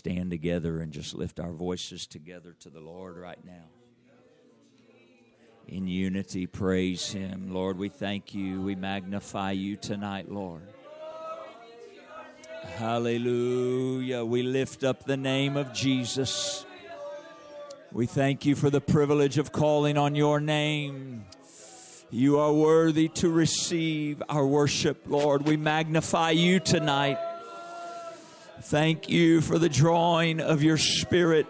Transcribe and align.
stand 0.00 0.30
together 0.30 0.80
and 0.80 0.92
just 0.92 1.14
lift 1.14 1.38
our 1.38 1.52
voices 1.52 2.06
together 2.06 2.56
to 2.60 2.70
the 2.70 2.80
Lord 2.80 3.18
right 3.18 3.44
now? 3.44 3.68
In 5.68 5.86
unity, 5.86 6.46
praise 6.46 7.12
Him. 7.12 7.52
Lord, 7.52 7.76
we 7.76 7.90
thank 7.90 8.34
you. 8.34 8.62
We 8.62 8.74
magnify 8.74 9.50
you 9.50 9.76
tonight, 9.76 10.30
Lord. 10.30 10.62
Hallelujah. 12.76 14.24
We 14.24 14.42
lift 14.42 14.84
up 14.84 15.04
the 15.04 15.18
name 15.18 15.58
of 15.58 15.74
Jesus. 15.74 16.64
We 17.92 18.06
thank 18.06 18.46
you 18.46 18.56
for 18.56 18.70
the 18.70 18.80
privilege 18.80 19.36
of 19.36 19.52
calling 19.52 19.98
on 19.98 20.14
your 20.14 20.40
name. 20.40 21.26
You 22.10 22.38
are 22.38 22.54
worthy 22.54 23.08
to 23.08 23.28
receive 23.28 24.22
our 24.30 24.46
worship, 24.46 25.02
Lord. 25.06 25.46
We 25.46 25.58
magnify 25.58 26.30
you 26.30 26.58
tonight. 26.58 27.18
Thank 28.62 29.08
you 29.08 29.40
for 29.40 29.58
the 29.58 29.70
drawing 29.70 30.38
of 30.38 30.62
your 30.62 30.76
spirit. 30.76 31.46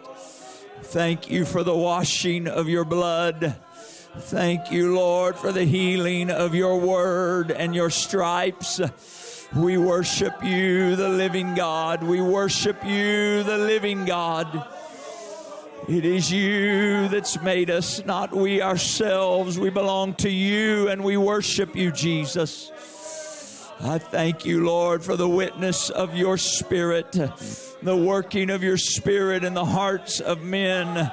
Thank 0.82 1.28
you 1.28 1.44
for 1.44 1.64
the 1.64 1.76
washing 1.76 2.46
of 2.46 2.68
your 2.68 2.84
blood. 2.84 3.56
Thank 4.16 4.70
you, 4.70 4.94
Lord, 4.94 5.34
for 5.36 5.50
the 5.50 5.64
healing 5.64 6.30
of 6.30 6.54
your 6.54 6.78
word 6.78 7.50
and 7.50 7.74
your 7.74 7.90
stripes. 7.90 8.80
We 9.56 9.76
worship 9.76 10.44
you, 10.44 10.94
the 10.94 11.08
living 11.08 11.56
God. 11.56 12.04
We 12.04 12.20
worship 12.20 12.84
you, 12.84 13.42
the 13.42 13.58
living 13.58 14.04
God. 14.04 14.64
It 15.88 16.04
is 16.04 16.30
you 16.30 17.08
that's 17.08 17.42
made 17.42 17.70
us, 17.70 18.04
not 18.04 18.32
we 18.32 18.62
ourselves. 18.62 19.58
We 19.58 19.70
belong 19.70 20.14
to 20.14 20.30
you 20.30 20.88
and 20.88 21.02
we 21.02 21.16
worship 21.16 21.74
you, 21.74 21.90
Jesus. 21.90 22.70
I 23.82 23.98
thank 23.98 24.44
you, 24.44 24.62
Lord, 24.64 25.02
for 25.02 25.16
the 25.16 25.28
witness 25.28 25.88
of 25.88 26.14
your 26.14 26.36
Spirit, 26.36 27.12
the 27.82 27.96
working 27.96 28.50
of 28.50 28.62
your 28.62 28.76
Spirit 28.76 29.42
in 29.42 29.54
the 29.54 29.64
hearts 29.64 30.20
of 30.20 30.42
men, 30.42 31.10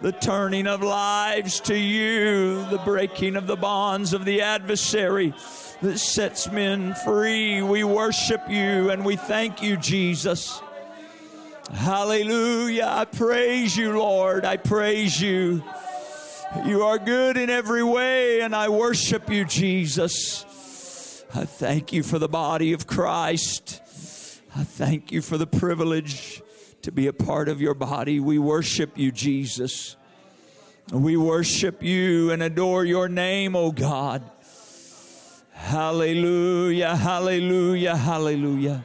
the 0.00 0.12
turning 0.12 0.66
of 0.66 0.82
lives 0.82 1.60
to 1.60 1.76
you, 1.76 2.64
the 2.70 2.80
breaking 2.86 3.36
of 3.36 3.46
the 3.46 3.56
bonds 3.56 4.14
of 4.14 4.24
the 4.24 4.40
adversary 4.40 5.34
that 5.82 5.98
sets 5.98 6.50
men 6.50 6.94
free. 6.94 7.60
We 7.60 7.84
worship 7.84 8.48
you 8.48 8.88
and 8.88 9.04
we 9.04 9.16
thank 9.16 9.62
you, 9.62 9.76
Jesus. 9.76 10.62
Hallelujah. 11.70 12.88
I 12.88 13.04
praise 13.04 13.76
you, 13.76 13.98
Lord. 13.98 14.46
I 14.46 14.56
praise 14.56 15.20
you. 15.20 15.62
You 16.64 16.84
are 16.84 16.98
good 16.98 17.36
in 17.36 17.50
every 17.50 17.82
way, 17.82 18.40
and 18.40 18.56
I 18.56 18.70
worship 18.70 19.28
you, 19.28 19.44
Jesus. 19.44 20.45
I 21.34 21.44
thank 21.44 21.92
you 21.92 22.02
for 22.02 22.18
the 22.18 22.28
body 22.28 22.72
of 22.72 22.86
Christ. 22.86 23.80
I 24.54 24.64
thank 24.64 25.12
you 25.12 25.20
for 25.20 25.36
the 25.36 25.46
privilege 25.46 26.42
to 26.82 26.92
be 26.92 27.06
a 27.08 27.12
part 27.12 27.48
of 27.48 27.60
your 27.60 27.74
body. 27.74 28.20
We 28.20 28.38
worship 28.38 28.96
you, 28.96 29.12
Jesus. 29.12 29.96
We 30.92 31.16
worship 31.16 31.82
you 31.82 32.30
and 32.30 32.42
adore 32.42 32.84
your 32.84 33.08
name, 33.08 33.56
O 33.56 33.72
God. 33.72 34.22
Hallelujah, 35.52 36.94
hallelujah, 36.94 37.96
hallelujah. 37.96 38.84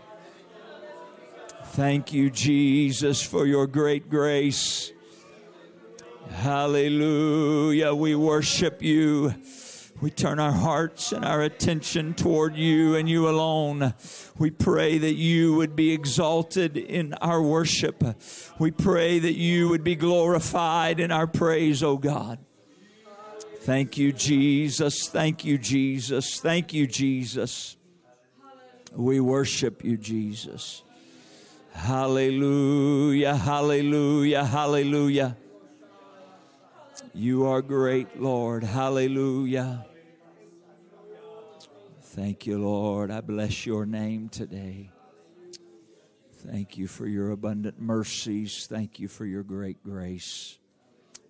Thank 1.66 2.12
you, 2.12 2.30
Jesus, 2.30 3.22
for 3.22 3.45
your 3.45 3.67
great 3.67 4.09
grace. 4.09 4.92
Hallelujah. 6.31 7.94
We 7.94 8.16
worship 8.16 8.81
you. 8.81 9.34
We 10.02 10.09
turn 10.09 10.39
our 10.39 10.52
hearts 10.52 11.11
and 11.11 11.23
our 11.23 11.44
attention 11.44 12.16
toward 12.16 12.55
you 12.55 12.95
and 12.95 13.07
you 13.07 13.30
alone. 13.30 13.94
We 14.35 14.49
pray 14.49 14.97
that 14.97 15.13
you 15.13 15.53
would 15.53 15.75
be 15.75 15.91
exalted 15.91 16.75
in 16.75 17.13
our 17.16 17.39
worship. 17.39 18.03
We 18.57 18.72
pray 18.72 19.19
that 19.19 19.35
you 19.35 19.69
would 19.69 19.83
be 19.83 19.95
glorified 19.95 20.99
in 20.99 21.11
our 21.11 21.27
praise, 21.27 21.83
O 21.83 21.97
God. 21.97 22.39
Thank 23.59 23.99
you, 23.99 24.11
Jesus. 24.11 25.07
Thank 25.07 25.45
you, 25.45 25.59
Jesus. 25.59 26.40
Thank 26.40 26.73
you, 26.73 26.88
Jesus. 26.88 27.78
We 28.95 29.19
worship 29.19 29.84
you, 29.84 29.97
Jesus. 29.97 30.81
Hallelujah, 31.73 33.35
hallelujah, 33.35 34.45
hallelujah. 34.45 35.38
You 37.13 37.45
are 37.45 37.61
great, 37.61 38.19
Lord. 38.19 38.63
Hallelujah. 38.63 39.85
Thank 42.13 42.45
you, 42.45 42.57
Lord. 42.57 43.09
I 43.09 43.22
bless 43.22 43.66
your 43.66 43.85
name 43.85 44.27
today. 44.27 44.91
Thank 46.45 46.77
you 46.77 46.88
for 46.88 47.07
your 47.07 47.31
abundant 47.31 47.79
mercies. 47.79 48.67
Thank 48.67 48.99
you 48.99 49.07
for 49.07 49.25
your 49.25 49.44
great 49.44 49.81
grace. 49.81 50.59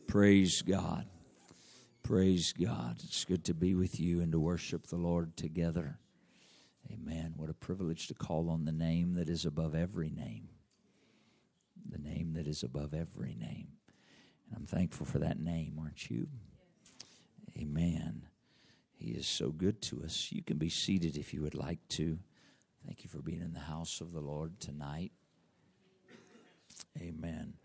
Praise 0.07 0.63
God. 0.63 1.05
Praise 2.01 2.51
God. 2.59 2.95
It's 3.03 3.25
good 3.25 3.45
to 3.45 3.53
be 3.53 3.75
with 3.75 3.99
you 3.99 4.21
and 4.21 4.31
to 4.31 4.39
worship 4.39 4.87
the 4.87 4.95
Lord 4.95 5.37
together. 5.37 5.99
Amen. 6.91 7.35
What 7.37 7.51
a 7.51 7.53
privilege 7.53 8.07
to 8.07 8.15
call 8.15 8.49
on 8.49 8.65
the 8.65 8.71
name 8.71 9.13
that 9.13 9.29
is 9.29 9.45
above 9.45 9.75
every 9.75 10.09
name. 10.09 10.49
The 11.91 11.99
name 11.99 12.33
that 12.33 12.47
is 12.47 12.63
above 12.63 12.95
every 12.95 13.35
name. 13.35 13.67
And 14.47 14.57
I'm 14.57 14.65
thankful 14.65 15.05
for 15.05 15.19
that 15.19 15.39
name, 15.39 15.77
aren't 15.79 16.09
you? 16.09 16.25
Amen. 17.55 18.30
He 19.01 19.13
is 19.13 19.25
so 19.25 19.49
good 19.49 19.81
to 19.83 20.03
us. 20.03 20.27
You 20.31 20.43
can 20.43 20.57
be 20.57 20.69
seated 20.69 21.17
if 21.17 21.33
you 21.33 21.41
would 21.41 21.55
like 21.55 21.79
to. 21.89 22.19
Thank 22.85 23.03
you 23.03 23.09
for 23.09 23.19
being 23.19 23.41
in 23.41 23.53
the 23.53 23.59
house 23.59 23.99
of 23.99 24.13
the 24.13 24.19
Lord 24.19 24.59
tonight. 24.59 25.11
Amen. 27.01 27.55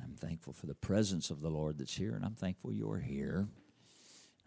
I'm 0.00 0.14
thankful 0.14 0.52
for 0.52 0.66
the 0.66 0.76
presence 0.76 1.30
of 1.30 1.40
the 1.40 1.50
Lord 1.50 1.78
that's 1.78 1.96
here, 1.96 2.14
and 2.14 2.24
I'm 2.24 2.36
thankful 2.36 2.72
you're 2.72 3.00
here. 3.00 3.48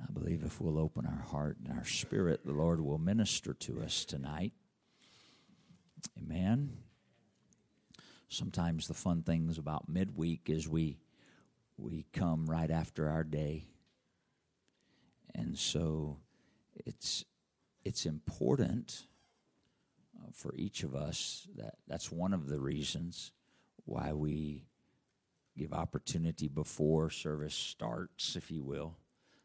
I 0.01 0.09
believe 0.13 0.43
if 0.45 0.61
we'll 0.61 0.79
open 0.79 1.05
our 1.05 1.23
heart 1.23 1.57
and 1.61 1.77
our 1.77 1.83
spirit, 1.83 2.45
the 2.45 2.53
Lord 2.53 2.79
will 2.79 2.97
minister 2.97 3.53
to 3.53 3.81
us 3.81 4.05
tonight. 4.05 4.53
Amen. 6.17 6.77
Sometimes 8.29 8.87
the 8.87 8.93
fun 8.93 9.23
things 9.23 9.57
about 9.57 9.89
midweek 9.89 10.49
is 10.49 10.69
we 10.69 10.99
we 11.77 12.05
come 12.13 12.45
right 12.45 12.71
after 12.71 13.09
our 13.09 13.25
day. 13.25 13.65
And 15.35 15.57
so 15.57 16.17
it's 16.85 17.25
it's 17.83 18.05
important 18.05 19.07
uh, 20.17 20.29
for 20.33 20.53
each 20.55 20.83
of 20.83 20.95
us 20.95 21.47
that 21.55 21.75
that's 21.87 22.11
one 22.11 22.33
of 22.33 22.47
the 22.47 22.59
reasons 22.59 23.31
why 23.85 24.13
we 24.13 24.65
give 25.57 25.73
opportunity 25.73 26.47
before 26.47 27.09
service 27.09 27.55
starts 27.55 28.35
if 28.35 28.51
you 28.51 28.63
will. 28.63 28.97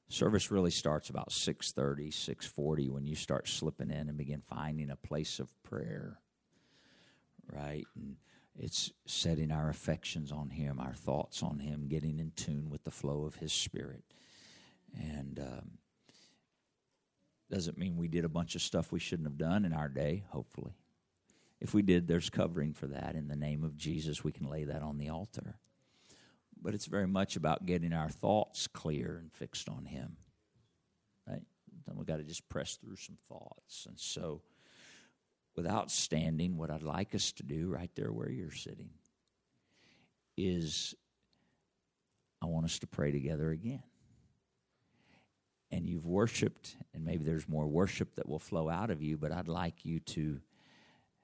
Service 0.09 0.53
really 0.53 0.71
starts 0.71 1.11
about 1.11 1.31
6.30 1.31 2.13
6.40 2.13 2.91
when 2.91 3.07
you 3.07 3.17
start 3.17 3.49
slipping 3.49 3.91
in 3.91 4.09
and 4.09 4.17
begin 4.17 4.41
finding 4.41 4.91
a 4.91 4.97
place 4.97 5.41
of 5.41 5.51
prayer 5.63 6.21
right? 7.53 7.87
And 7.95 8.17
it's 8.59 8.93
setting 9.07 9.51
our 9.51 9.69
affections 9.69 10.33
on 10.33 10.51
him 10.51 10.81
our 10.81 10.95
thoughts 10.95 11.43
on 11.43 11.59
him 11.59 11.89
getting 11.89 12.19
in 12.19 12.33
tune 12.37 12.71
with 12.71 12.85
the 12.85 12.91
flow 12.91 13.25
of 13.25 13.37
his 13.37 13.53
spirit 13.53 14.03
and 14.95 15.39
um, 15.41 15.71
doesn't 17.51 17.79
mean 17.79 17.97
we 17.97 18.09
did 18.09 18.25
a 18.25 18.29
bunch 18.29 18.55
of 18.55 18.63
stuff 18.63 18.93
we 18.93 19.01
shouldn't 19.01 19.29
have 19.29 19.39
done 19.39 19.65
in 19.65 19.73
our 19.73 19.89
day 19.89 20.25
hopefully 20.31 20.75
if 21.61 21.73
we 21.75 21.83
did 21.83 22.07
there's 22.07 22.31
covering 22.31 22.73
for 22.73 22.87
that 22.87 23.15
in 23.15 23.29
the 23.29 23.37
name 23.37 23.65
of 23.65 23.77
jesus 23.77 24.25
we 24.25 24.33
can 24.33 24.49
lay 24.49 24.65
that 24.65 24.83
on 24.83 24.99
the 24.99 25.09
altar 25.09 25.59
but 26.63 26.75
it's 26.75 26.87
very 26.87 27.07
much 27.07 27.37
about 27.37 27.67
getting 27.67 27.93
our 27.93 28.09
thoughts 28.09 28.67
clear 28.67 29.19
and 29.21 29.33
fixed 29.33 29.69
on 29.69 29.85
Him. 29.85 30.17
Right? 31.27 31.43
Then 31.87 31.97
we've 31.97 32.07
got 32.07 32.17
to 32.17 32.25
just 32.25 32.49
press 32.49 32.75
through 32.77 32.97
some 32.97 33.19
thoughts. 33.29 33.87
And 33.87 33.99
so, 33.99 34.43
without 35.55 35.91
standing, 35.91 36.57
what 36.57 36.71
I'd 36.71 36.83
like 36.83 37.15
us 37.15 37.33
to 37.33 37.43
do 37.43 37.69
right 37.69 37.91
there 37.95 38.13
where 38.13 38.31
you're 38.31 38.51
sitting 38.51 38.91
is 40.37 40.95
I 42.43 42.47
want 42.47 42.67
us 42.67 42.79
to 42.81 42.87
pray 42.87 43.13
together 43.13 43.51
again. 43.51 43.83
And 45.71 45.89
you've 45.89 46.07
worshiped, 46.07 46.77
and 46.95 47.05
maybe 47.05 47.25
there's 47.25 47.49
more 47.49 47.67
worship 47.67 48.15
that 48.15 48.29
will 48.29 48.39
flow 48.39 48.69
out 48.69 48.91
of 48.91 49.03
you, 49.03 49.17
but 49.17 49.33
I'd 49.33 49.49
like 49.49 49.85
you 49.85 50.01
to 50.01 50.41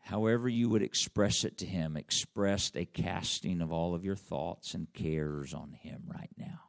however 0.03 0.49
you 0.49 0.69
would 0.69 0.83
express 0.83 1.45
it 1.45 1.59
to 1.59 1.67
Him, 1.67 1.97
express 1.97 2.73
a 2.75 2.85
casting 2.85 3.63
of 3.63 3.73
all 3.73 3.95
of 3.95 4.05
your 4.05 4.17
thoughts 4.17 4.75
and 4.75 4.93
cares 4.93 5.55
on 5.55 5.73
Him 5.73 6.03
right 6.07 6.31
now. 6.37 6.61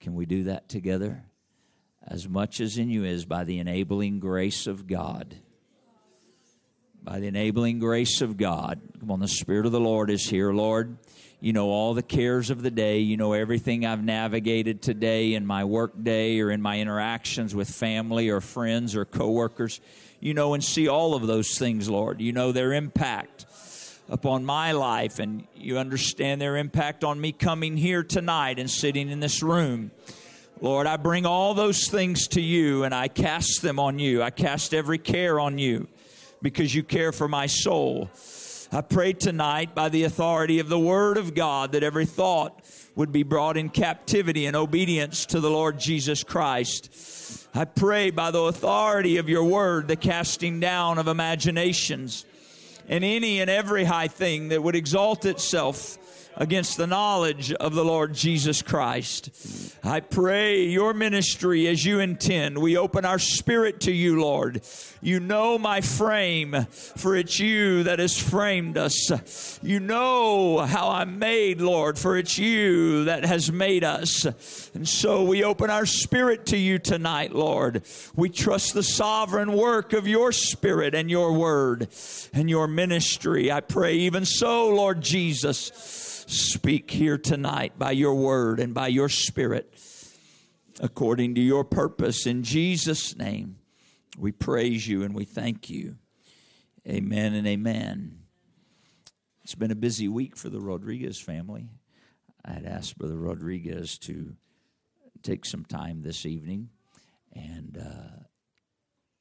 Can 0.00 0.14
we 0.14 0.26
do 0.26 0.44
that 0.44 0.68
together? 0.68 1.24
As 2.06 2.28
much 2.28 2.60
as 2.60 2.76
in 2.78 2.90
you 2.90 3.04
is 3.04 3.24
by 3.24 3.44
the 3.44 3.58
enabling 3.58 4.20
grace 4.20 4.66
of 4.66 4.86
God. 4.86 5.36
By 7.04 7.18
the 7.18 7.26
enabling 7.26 7.80
grace 7.80 8.20
of 8.20 8.36
God. 8.36 8.80
Come 9.00 9.10
on, 9.10 9.18
the 9.18 9.26
Spirit 9.26 9.66
of 9.66 9.72
the 9.72 9.80
Lord 9.80 10.08
is 10.08 10.28
here, 10.28 10.52
Lord. 10.52 10.96
You 11.40 11.52
know 11.52 11.68
all 11.70 11.94
the 11.94 12.02
cares 12.02 12.48
of 12.48 12.62
the 12.62 12.70
day. 12.70 13.00
You 13.00 13.16
know 13.16 13.32
everything 13.32 13.84
I've 13.84 14.04
navigated 14.04 14.80
today 14.82 15.34
in 15.34 15.44
my 15.44 15.64
work 15.64 16.04
day 16.04 16.40
or 16.40 16.52
in 16.52 16.62
my 16.62 16.78
interactions 16.78 17.56
with 17.56 17.68
family 17.68 18.28
or 18.28 18.40
friends 18.40 18.94
or 18.94 19.04
coworkers. 19.04 19.80
You 20.20 20.32
know 20.32 20.54
and 20.54 20.62
see 20.62 20.86
all 20.86 21.16
of 21.16 21.26
those 21.26 21.58
things, 21.58 21.90
Lord. 21.90 22.20
You 22.20 22.30
know 22.32 22.52
their 22.52 22.72
impact. 22.72 23.46
upon 24.08 24.44
my 24.44 24.72
life, 24.72 25.18
and 25.18 25.46
you 25.56 25.78
understand 25.78 26.40
their 26.40 26.56
impact 26.56 27.02
on 27.02 27.20
me 27.20 27.32
coming 27.32 27.76
here 27.76 28.02
tonight 28.04 28.58
and 28.58 28.70
sitting 28.70 29.08
in 29.08 29.20
this 29.20 29.42
room. 29.42 29.90
Lord, 30.60 30.86
I 30.86 30.98
bring 30.98 31.26
all 31.26 31.54
those 31.54 31.88
things 31.88 32.28
to 32.28 32.40
you 32.40 32.84
and 32.84 32.94
I 32.94 33.08
cast 33.08 33.62
them 33.62 33.80
on 33.80 33.98
you. 33.98 34.22
I 34.22 34.30
cast 34.30 34.72
every 34.74 34.98
care 34.98 35.40
on 35.40 35.58
you 35.58 35.88
because 36.42 36.74
you 36.74 36.82
care 36.82 37.12
for 37.12 37.28
my 37.28 37.46
soul. 37.46 38.10
I 38.72 38.80
pray 38.80 39.12
tonight 39.12 39.74
by 39.74 39.88
the 39.88 40.04
authority 40.04 40.58
of 40.58 40.68
the 40.68 40.78
Word 40.78 41.16
of 41.16 41.34
God 41.34 41.72
that 41.72 41.82
every 41.82 42.06
thought 42.06 42.64
would 42.94 43.12
be 43.12 43.22
brought 43.22 43.56
in 43.56 43.68
captivity 43.68 44.46
and 44.46 44.56
obedience 44.56 45.26
to 45.26 45.40
the 45.40 45.50
Lord 45.50 45.78
Jesus 45.78 46.24
Christ. 46.24 47.48
I 47.54 47.64
pray 47.64 48.10
by 48.10 48.30
the 48.30 48.40
authority 48.40 49.18
of 49.18 49.28
your 49.28 49.44
Word 49.44 49.88
the 49.88 49.96
casting 49.96 50.58
down 50.58 50.98
of 50.98 51.06
imaginations 51.06 52.24
and 52.88 53.04
any 53.04 53.40
and 53.40 53.50
every 53.50 53.84
high 53.84 54.08
thing 54.08 54.48
that 54.48 54.62
would 54.62 54.74
exalt 54.74 55.24
itself 55.24 55.98
against 56.36 56.76
the 56.76 56.86
knowledge 56.86 57.52
of 57.52 57.74
the 57.74 57.84
Lord 57.84 58.14
Jesus 58.14 58.62
Christ. 58.62 59.30
I 59.84 60.00
pray 60.00 60.64
your 60.64 60.94
ministry 60.94 61.66
as 61.68 61.84
you 61.84 62.00
intend. 62.00 62.58
We 62.58 62.76
open 62.76 63.04
our 63.04 63.18
spirit 63.18 63.80
to 63.82 63.92
you, 63.92 64.20
Lord. 64.20 64.62
You 65.00 65.20
know 65.20 65.58
my 65.58 65.80
frame, 65.80 66.66
for 66.70 67.16
it's 67.16 67.38
you 67.40 67.82
that 67.84 67.98
has 67.98 68.18
framed 68.18 68.78
us. 68.78 69.58
You 69.62 69.80
know 69.80 70.58
how 70.58 70.90
I'm 70.90 71.18
made, 71.18 71.60
Lord, 71.60 71.98
for 71.98 72.16
it's 72.16 72.38
you 72.38 73.04
that 73.04 73.24
has 73.24 73.50
made 73.50 73.84
us. 73.84 74.24
And 74.74 74.88
so 74.88 75.24
we 75.24 75.44
open 75.44 75.70
our 75.70 75.86
spirit 75.86 76.46
to 76.46 76.56
you 76.56 76.78
tonight, 76.78 77.34
Lord. 77.34 77.82
We 78.14 78.28
trust 78.28 78.74
the 78.74 78.82
sovereign 78.82 79.52
work 79.52 79.92
of 79.92 80.06
your 80.06 80.32
spirit 80.32 80.94
and 80.94 81.10
your 81.10 81.32
word 81.32 81.88
and 82.32 82.48
your 82.48 82.68
ministry. 82.68 83.50
I 83.50 83.60
pray 83.60 83.94
even 83.94 84.24
so, 84.24 84.68
Lord 84.68 85.00
Jesus 85.00 86.11
speak 86.32 86.90
here 86.90 87.18
tonight 87.18 87.78
by 87.78 87.90
your 87.90 88.14
word 88.14 88.58
and 88.58 88.72
by 88.72 88.88
your 88.88 89.08
spirit 89.08 89.78
according 90.80 91.34
to 91.34 91.40
your 91.40 91.64
purpose. 91.64 92.26
In 92.26 92.42
Jesus' 92.42 93.16
name, 93.16 93.56
we 94.18 94.32
praise 94.32 94.86
you 94.86 95.02
and 95.02 95.14
we 95.14 95.24
thank 95.24 95.68
you. 95.68 95.96
Amen 96.88 97.34
and 97.34 97.46
amen. 97.46 98.18
It's 99.44 99.54
been 99.54 99.70
a 99.70 99.76
busy 99.76 100.08
week 100.08 100.36
for 100.36 100.48
the 100.48 100.60
Rodriguez 100.60 101.20
family. 101.20 101.68
I 102.44 102.52
had 102.52 102.64
asked 102.64 102.98
Brother 102.98 103.18
Rodriguez 103.18 103.98
to 103.98 104.34
take 105.22 105.44
some 105.44 105.64
time 105.64 106.02
this 106.02 106.26
evening, 106.26 106.70
and 107.32 107.78
uh, 107.78 108.22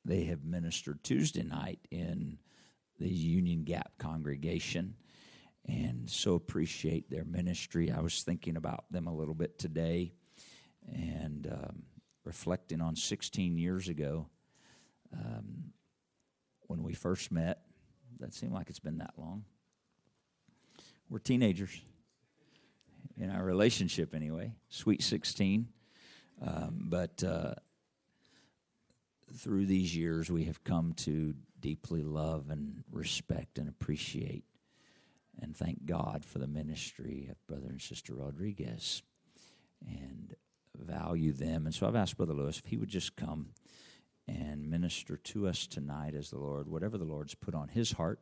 they 0.06 0.24
have 0.25 0.44
ministered 0.44 1.04
Tuesday 1.04 1.44
night 1.44 1.80
in 1.92 2.40
the 3.00 3.10
Union 3.10 3.63
Gap 3.63 3.92
congregation 4.00 4.96
and 5.68 6.10
so 6.10 6.36
appreciate 6.36 7.10
their 7.10 7.24
ministry. 7.24 7.92
I 7.92 8.02
was 8.02 8.24
thinking 8.24 8.58
about 8.58 8.86
them 8.92 9.08
a 9.08 9.13
little 9.13 9.34
bit 9.34 9.60
today 9.60 10.13
and 10.92 11.48
um, 11.48 11.84
reflecting 12.24 12.81
on 12.81 12.96
16 12.96 13.58
years 13.58 13.88
ago 13.88 14.28
um, 15.13 15.72
when 16.62 16.84
we 16.84 16.94
first 16.94 17.31
met. 17.31 17.62
That 18.19 18.34
seemed 18.34 18.54
like 18.54 18.69
it's 18.69 18.80
been 18.80 19.00
that 19.00 19.13
long. 19.18 19.46
We're 21.10 21.19
teenagers 21.19 21.81
in 23.18 23.30
our 23.30 23.44
relationship, 23.44 24.16
anyway. 24.16 24.54
Sweet 24.69 25.04
16. 25.04 25.68
Um, 26.46 26.88
but 26.90 27.24
uh, 27.24 27.56
through 29.36 29.66
these 29.66 29.96
years, 29.96 30.30
we 30.30 30.46
have 30.46 30.63
come 30.63 30.94
to 30.94 31.34
deeply 31.60 32.04
love 32.04 32.50
and 32.50 32.84
respect 32.92 33.58
and 33.58 33.69
appreciate 33.69 34.44
thank 35.62 35.86
God 35.86 36.25
for 36.25 36.40
the 36.40 36.48
ministry 36.48 37.28
of 37.30 37.48
Brother 37.48 37.68
and 37.69 37.81
Sister 37.81 38.16
Rodriguez 38.16 39.04
and 39.88 40.36
value 40.78 41.34
them. 41.34 41.66
And 41.66 41.75
so 41.75 41.88
I've 41.88 41.96
asked 41.96 42.18
Brother 42.18 42.34
Lewis 42.34 42.60
if 42.60 42.66
he 42.66 42.78
would 42.78 42.90
just 42.90 43.16
come 43.16 43.50
and 44.28 44.69
minister 44.69 45.18
to 45.18 45.48
us 45.48 45.68
tonight 45.68 46.16
as 46.16 46.30
the 46.30 46.40
Lord, 46.40 46.68
whatever 46.68 46.98
the 46.98 47.06
Lord's 47.06 47.36
put 47.36 47.54
on 47.54 47.68
his 47.68 47.92
heart. 47.92 48.19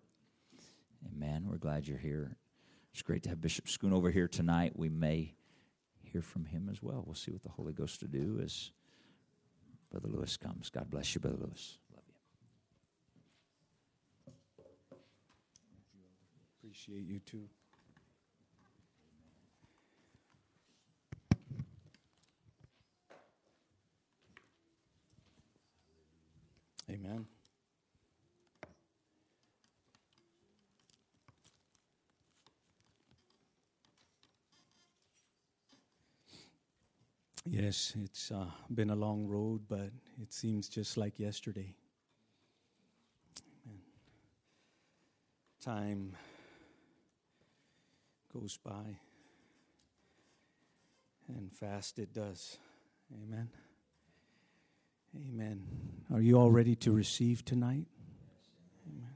Amen. 1.14 1.48
We're 1.50 1.58
glad 1.58 1.88
you're 1.88 1.98
here. 1.98 2.36
It's 2.92 3.04
great 3.04 3.24
to 3.24 3.30
have 3.30 3.40
Bishop 3.40 3.68
Schoon 3.68 3.94
over 3.94 4.12
here 4.12 4.28
tonight. 4.28 4.74
We 4.76 4.90
may 4.90 5.36
hear 6.04 6.22
from 6.22 6.46
him 6.46 6.68
as 6.70 6.82
well. 6.82 7.04
We'll 7.06 7.16
see 7.16 7.32
what 7.32 7.44
the 7.44 7.50
Holy 7.50 7.74
Ghost 7.74 8.02
to 8.02 8.08
do 8.08 8.42
as 8.44 8.72
Brother 9.92 10.10
Lewis 10.10 10.36
comes. 10.36 10.70
God 10.70 10.90
bless 10.90 11.16
you, 11.16 11.22
Brother 11.22 11.38
Lewis. 11.40 11.78
Appreciate 16.70 17.08
you 17.08 17.20
too. 17.26 17.50
Amen. 26.92 27.26
Yes, 37.46 37.94
it's 38.04 38.32
uh, 38.32 38.46
been 38.72 38.92
a 38.92 38.96
long 38.96 39.26
road, 39.26 39.62
but 39.68 39.90
it 40.22 40.32
seems 40.32 40.70
just 40.70 40.98
like 40.98 41.18
yesterday. 41.18 41.74
Amen. 43.66 43.82
Time 45.60 46.16
goes 48.40 48.58
by. 48.58 49.00
And 51.28 51.52
fast 51.52 52.00
it 52.00 52.14
does. 52.14 52.58
Amen. 53.14 53.50
Amen. 55.16 55.64
Are 56.14 56.22
you 56.22 56.36
all 56.36 56.52
ready 56.52 56.76
to 56.78 56.92
receive 56.92 57.44
tonight? 57.44 57.86
Amen. 58.88 59.16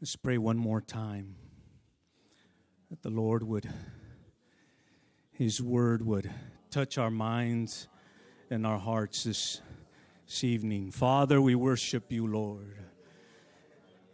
Let's 0.00 0.16
pray 0.16 0.38
one 0.38 0.56
more 0.56 0.80
time 0.80 1.34
that 2.88 3.02
the 3.02 3.10
Lord 3.10 3.42
would, 3.42 3.68
His 5.32 5.60
word 5.60 6.04
would 6.06 6.30
touch 6.70 6.96
our 6.96 7.10
minds 7.10 7.86
and 8.48 8.66
our 8.66 8.78
hearts 8.78 9.24
this, 9.24 9.60
this 10.26 10.42
evening. 10.42 10.90
Father, 10.90 11.40
we 11.42 11.54
worship 11.54 12.10
you, 12.10 12.26
Lord. 12.26 12.78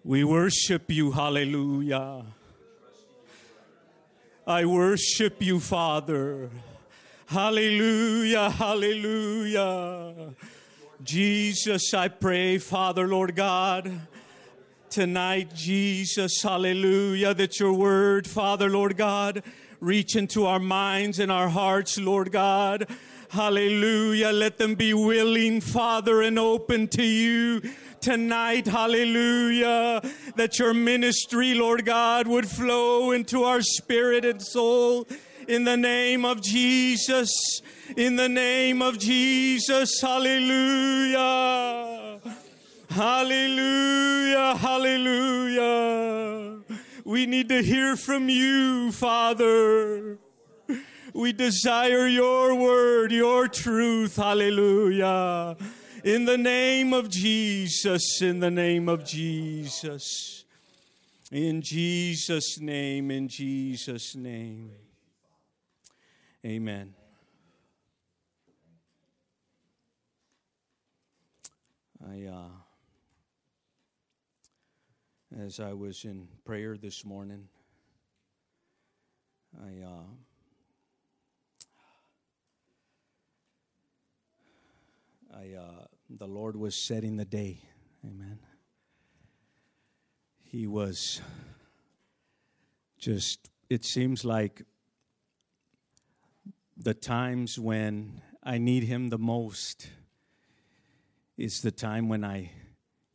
We 0.02 0.24
worship 0.24 0.90
you. 0.90 1.12
Hallelujah. 1.12 2.24
I 4.48 4.64
worship 4.64 5.42
you, 5.42 5.58
Father. 5.58 6.50
Hallelujah, 7.26 8.48
hallelujah. 8.48 10.34
Jesus, 11.02 11.92
I 11.92 12.06
pray, 12.06 12.58
Father, 12.58 13.08
Lord 13.08 13.34
God, 13.34 14.02
tonight, 14.88 15.52
Jesus, 15.52 16.40
hallelujah, 16.44 17.34
that 17.34 17.58
your 17.58 17.72
word, 17.72 18.28
Father, 18.28 18.70
Lord 18.70 18.96
God, 18.96 19.42
reach 19.80 20.14
into 20.14 20.46
our 20.46 20.60
minds 20.60 21.18
and 21.18 21.32
our 21.32 21.48
hearts, 21.48 21.98
Lord 21.98 22.30
God. 22.30 22.86
Hallelujah. 23.30 24.30
Let 24.30 24.58
them 24.58 24.76
be 24.76 24.94
willing, 24.94 25.60
Father, 25.60 26.22
and 26.22 26.38
open 26.38 26.86
to 26.88 27.02
you 27.02 27.62
tonight, 28.06 28.66
hallelujah, 28.68 30.00
that 30.36 30.58
your 30.60 30.72
ministry, 30.72 31.54
Lord 31.54 31.84
God, 31.84 32.28
would 32.28 32.46
flow 32.46 33.10
into 33.10 33.42
our 33.42 33.60
spirit 33.60 34.24
and 34.24 34.40
soul 34.40 35.08
in 35.48 35.64
the 35.64 35.76
name 35.76 36.24
of 36.24 36.40
Jesus. 36.40 37.28
In 37.96 38.14
the 38.14 38.28
name 38.28 38.80
of 38.80 38.96
Jesus, 39.00 40.00
hallelujah. 40.00 41.18
Hallelujah, 42.90 44.54
hallelujah. 44.56 45.98
We 47.04 47.26
need 47.26 47.48
to 47.48 47.60
hear 47.60 47.96
from 47.96 48.28
you, 48.28 48.92
Father. 48.92 50.18
We 51.12 51.32
desire 51.32 52.06
your 52.06 52.54
word, 52.54 53.10
your 53.10 53.48
truth. 53.48 54.14
Hallelujah. 54.14 55.56
In 56.06 56.24
the 56.24 56.38
name 56.38 56.92
of 56.92 57.10
Jesus, 57.10 58.22
in 58.22 58.38
the 58.38 58.48
name 58.48 58.88
of 58.88 59.04
Jesus. 59.04 60.44
In 61.32 61.60
Jesus' 61.60 62.60
name, 62.60 63.10
in 63.10 63.26
Jesus' 63.26 64.14
name. 64.14 64.70
Amen. 66.44 66.94
I, 72.08 72.26
uh, 72.26 72.50
as 75.44 75.58
I 75.58 75.72
was 75.72 76.04
in 76.04 76.28
prayer 76.44 76.76
this 76.76 77.04
morning, 77.04 77.48
I, 79.60 79.82
uh, 79.84 80.04
I, 85.36 85.54
uh, 85.58 85.86
the 86.08 86.26
Lord 86.26 86.56
was 86.56 86.74
setting 86.74 87.16
the 87.16 87.24
day. 87.24 87.60
Amen. 88.04 88.38
He 90.38 90.66
was 90.66 91.20
just 92.98 93.50
it 93.68 93.84
seems 93.84 94.24
like 94.24 94.62
the 96.76 96.94
times 96.94 97.58
when 97.58 98.22
I 98.42 98.58
need 98.58 98.84
Him 98.84 99.08
the 99.08 99.18
most 99.18 99.88
is 101.36 101.62
the 101.62 101.72
time 101.72 102.08
when 102.08 102.24
I 102.24 102.52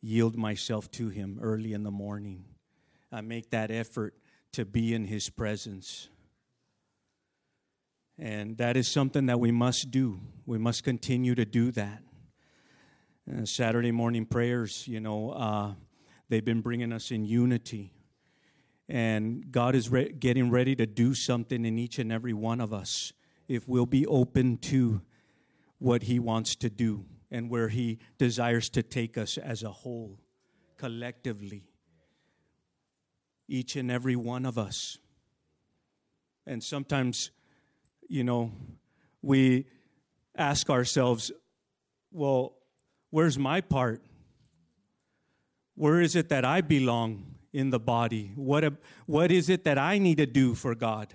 yield 0.00 0.36
myself 0.36 0.90
to 0.92 1.08
Him 1.08 1.38
early 1.40 1.72
in 1.72 1.84
the 1.84 1.90
morning. 1.90 2.44
I 3.10 3.22
make 3.22 3.50
that 3.50 3.70
effort 3.70 4.14
to 4.52 4.64
be 4.64 4.94
in 4.94 5.06
His 5.06 5.30
presence. 5.30 6.08
And 8.18 8.58
that 8.58 8.76
is 8.76 8.88
something 8.88 9.26
that 9.26 9.40
we 9.40 9.50
must 9.50 9.90
do. 9.90 10.20
We 10.44 10.58
must 10.58 10.84
continue 10.84 11.34
to 11.34 11.44
do 11.44 11.70
that. 11.72 12.02
Uh, 13.30 13.44
Saturday 13.44 13.92
morning 13.92 14.26
prayers, 14.26 14.88
you 14.88 14.98
know, 14.98 15.30
uh, 15.30 15.74
they've 16.28 16.44
been 16.44 16.60
bringing 16.60 16.92
us 16.92 17.12
in 17.12 17.24
unity. 17.24 17.92
And 18.88 19.52
God 19.52 19.76
is 19.76 19.88
re- 19.88 20.10
getting 20.10 20.50
ready 20.50 20.74
to 20.74 20.86
do 20.86 21.14
something 21.14 21.64
in 21.64 21.78
each 21.78 22.00
and 22.00 22.10
every 22.10 22.32
one 22.32 22.60
of 22.60 22.72
us 22.72 23.12
if 23.46 23.68
we'll 23.68 23.86
be 23.86 24.04
open 24.06 24.58
to 24.58 25.02
what 25.78 26.02
He 26.02 26.18
wants 26.18 26.56
to 26.56 26.68
do 26.68 27.04
and 27.30 27.48
where 27.48 27.68
He 27.68 28.00
desires 28.18 28.68
to 28.70 28.82
take 28.82 29.16
us 29.16 29.38
as 29.38 29.62
a 29.62 29.70
whole, 29.70 30.18
collectively. 30.76 31.62
Each 33.46 33.76
and 33.76 33.88
every 33.88 34.16
one 34.16 34.44
of 34.44 34.58
us. 34.58 34.98
And 36.44 36.62
sometimes, 36.62 37.30
you 38.08 38.24
know, 38.24 38.50
we 39.22 39.66
ask 40.36 40.68
ourselves, 40.68 41.30
well, 42.10 42.56
where's 43.12 43.38
my 43.38 43.60
part? 43.60 44.02
Where 45.76 46.00
is 46.00 46.16
it 46.16 46.28
that 46.30 46.44
I 46.44 46.62
belong 46.62 47.36
in 47.52 47.70
the 47.70 47.78
body? 47.78 48.32
What, 48.34 48.64
what 49.06 49.30
is 49.30 49.48
it 49.48 49.62
that 49.64 49.78
I 49.78 49.98
need 49.98 50.16
to 50.16 50.26
do 50.26 50.54
for 50.54 50.74
God? 50.74 51.14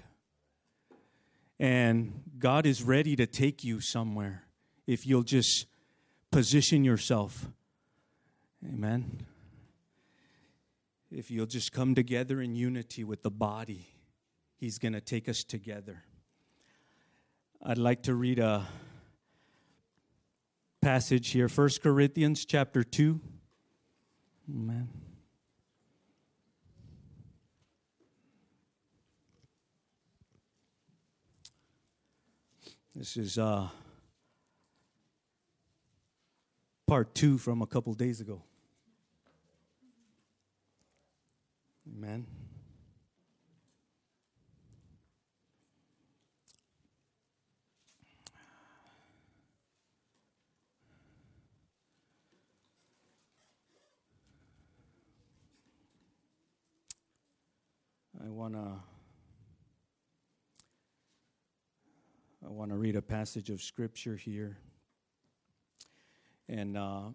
And 1.59 2.23
God 2.37 2.65
is 2.65 2.83
ready 2.83 3.15
to 3.15 3.25
take 3.25 3.63
you 3.63 3.81
somewhere 3.81 4.43
if 4.85 5.05
you'll 5.05 5.23
just 5.23 5.65
position 6.31 6.83
yourself. 6.83 7.47
Amen. 8.63 9.25
If 11.09 11.31
you'll 11.31 11.47
just 11.47 11.71
come 11.71 11.95
together 11.95 12.41
in 12.41 12.55
unity 12.55 13.03
with 13.03 13.23
the 13.23 13.31
body, 13.31 13.87
He's 14.55 14.77
going 14.77 14.93
to 14.93 15.01
take 15.01 15.27
us 15.27 15.43
together. 15.43 16.03
I'd 17.63 17.77
like 17.77 18.03
to 18.03 18.13
read 18.13 18.39
a 18.39 18.67
passage 20.87 21.31
here 21.31 21.49
1 21.49 21.69
Corinthians 21.83 22.45
chapter 22.45 22.81
2. 22.81 23.19
Amen. 24.49 24.87
This 32.95 33.17
is 33.17 33.37
uh, 33.37 33.67
part 36.87 37.13
two 37.13 37.37
from 37.37 37.61
a 37.61 37.67
couple 37.67 37.93
days 37.93 38.21
ago. 38.21 38.43
Amen. 41.85 42.25
I 58.27 58.29
want 58.29 58.46
I 62.45 62.49
want 62.49 62.71
to 62.71 62.77
read 62.77 62.95
a 62.95 63.01
passage 63.01 63.49
of 63.49 63.61
scripture 63.61 64.15
here. 64.15 64.57
And 66.49 66.77
uh, 66.77 67.09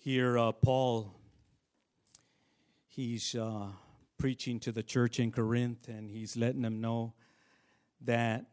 here, 0.00 0.38
uh, 0.38 0.52
Paul, 0.52 1.14
he's 2.86 3.34
uh, 3.34 3.68
preaching 4.18 4.58
to 4.60 4.72
the 4.72 4.82
church 4.82 5.20
in 5.20 5.30
Corinth, 5.30 5.88
and 5.88 6.10
he's 6.10 6.36
letting 6.36 6.62
them 6.62 6.80
know 6.80 7.14
that 8.02 8.46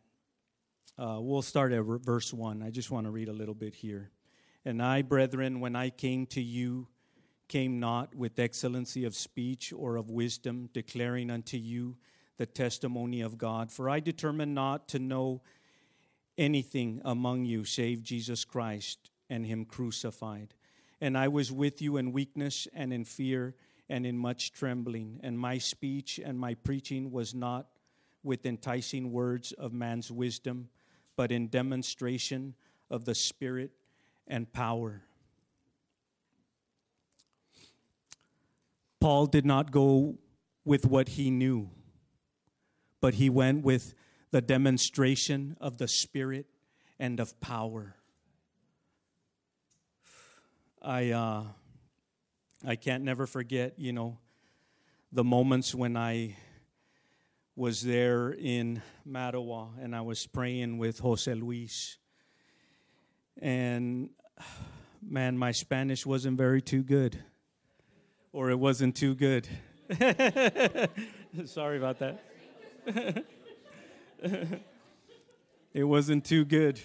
uh, 0.97 1.17
we'll 1.19 1.41
start 1.41 1.71
at 1.71 1.81
verse 1.83 2.33
1. 2.33 2.61
I 2.61 2.69
just 2.69 2.91
want 2.91 3.05
to 3.05 3.11
read 3.11 3.29
a 3.29 3.33
little 3.33 3.55
bit 3.55 3.75
here. 3.75 4.11
And 4.65 4.81
I, 4.81 5.01
brethren, 5.01 5.59
when 5.59 5.75
I 5.75 5.89
came 5.89 6.25
to 6.27 6.41
you, 6.41 6.87
came 7.47 7.79
not 7.79 8.13
with 8.15 8.39
excellency 8.39 9.05
of 9.05 9.15
speech 9.15 9.71
or 9.75 9.95
of 9.97 10.09
wisdom, 10.09 10.69
declaring 10.73 11.29
unto 11.29 11.57
you 11.57 11.95
the 12.37 12.45
testimony 12.45 13.21
of 13.21 13.37
God. 13.37 13.71
For 13.71 13.89
I 13.89 13.99
determined 13.99 14.55
not 14.55 14.87
to 14.89 14.99
know 14.99 15.41
anything 16.37 17.01
among 17.05 17.45
you 17.45 17.63
save 17.63 18.03
Jesus 18.03 18.45
Christ 18.45 19.09
and 19.29 19.45
Him 19.45 19.65
crucified. 19.65 20.53
And 21.01 21.17
I 21.17 21.27
was 21.27 21.51
with 21.51 21.81
you 21.81 21.97
in 21.97 22.11
weakness 22.11 22.67
and 22.73 22.93
in 22.93 23.05
fear 23.05 23.55
and 23.89 24.05
in 24.05 24.17
much 24.17 24.51
trembling. 24.51 25.19
And 25.23 25.37
my 25.37 25.57
speech 25.57 26.19
and 26.23 26.39
my 26.39 26.55
preaching 26.55 27.11
was 27.11 27.33
not 27.33 27.67
with 28.23 28.45
enticing 28.45 29.11
words 29.11 29.51
of 29.53 29.71
man's 29.71 30.11
wisdom, 30.11 30.69
but 31.15 31.31
in 31.31 31.47
demonstration 31.47 32.55
of 32.89 33.05
the 33.05 33.15
Spirit 33.15 33.71
and 34.27 34.51
power. 34.51 35.03
Paul 38.99 39.27
did 39.27 39.45
not 39.45 39.69
go 39.69 40.17
with 40.63 40.85
what 40.87 41.09
he 41.09 41.29
knew, 41.29 41.69
but 43.05 43.13
he 43.13 43.29
went 43.29 43.63
with 43.63 43.93
the 44.31 44.41
demonstration 44.41 45.55
of 45.61 45.77
the 45.77 45.87
Spirit 45.87 46.47
and 46.97 47.19
of 47.19 47.39
power. 47.39 47.95
I, 50.81 51.11
uh, 51.11 51.43
I 52.65 52.75
can't 52.77 53.03
never 53.03 53.27
forget, 53.27 53.77
you 53.77 53.93
know, 53.93 54.17
the 55.11 55.23
moments 55.23 55.75
when 55.75 55.95
I 55.95 56.35
was 57.55 57.83
there 57.83 58.31
in 58.31 58.81
Mattawa 59.07 59.69
and 59.79 59.95
I 59.95 60.01
was 60.01 60.25
praying 60.25 60.79
with 60.79 60.97
Jose 60.97 61.31
Luis. 61.31 61.99
And 63.39 64.09
man, 65.07 65.37
my 65.37 65.51
Spanish 65.51 66.07
wasn't 66.07 66.39
very 66.39 66.63
too 66.63 66.81
good, 66.81 67.23
or 68.33 68.49
it 68.49 68.57
wasn't 68.57 68.95
too 68.95 69.13
good. 69.13 69.47
Sorry 71.45 71.77
about 71.77 71.99
that. 71.99 72.31
It 75.73 75.83
wasn't 75.83 76.25
too 76.25 76.45
good. 76.45 76.79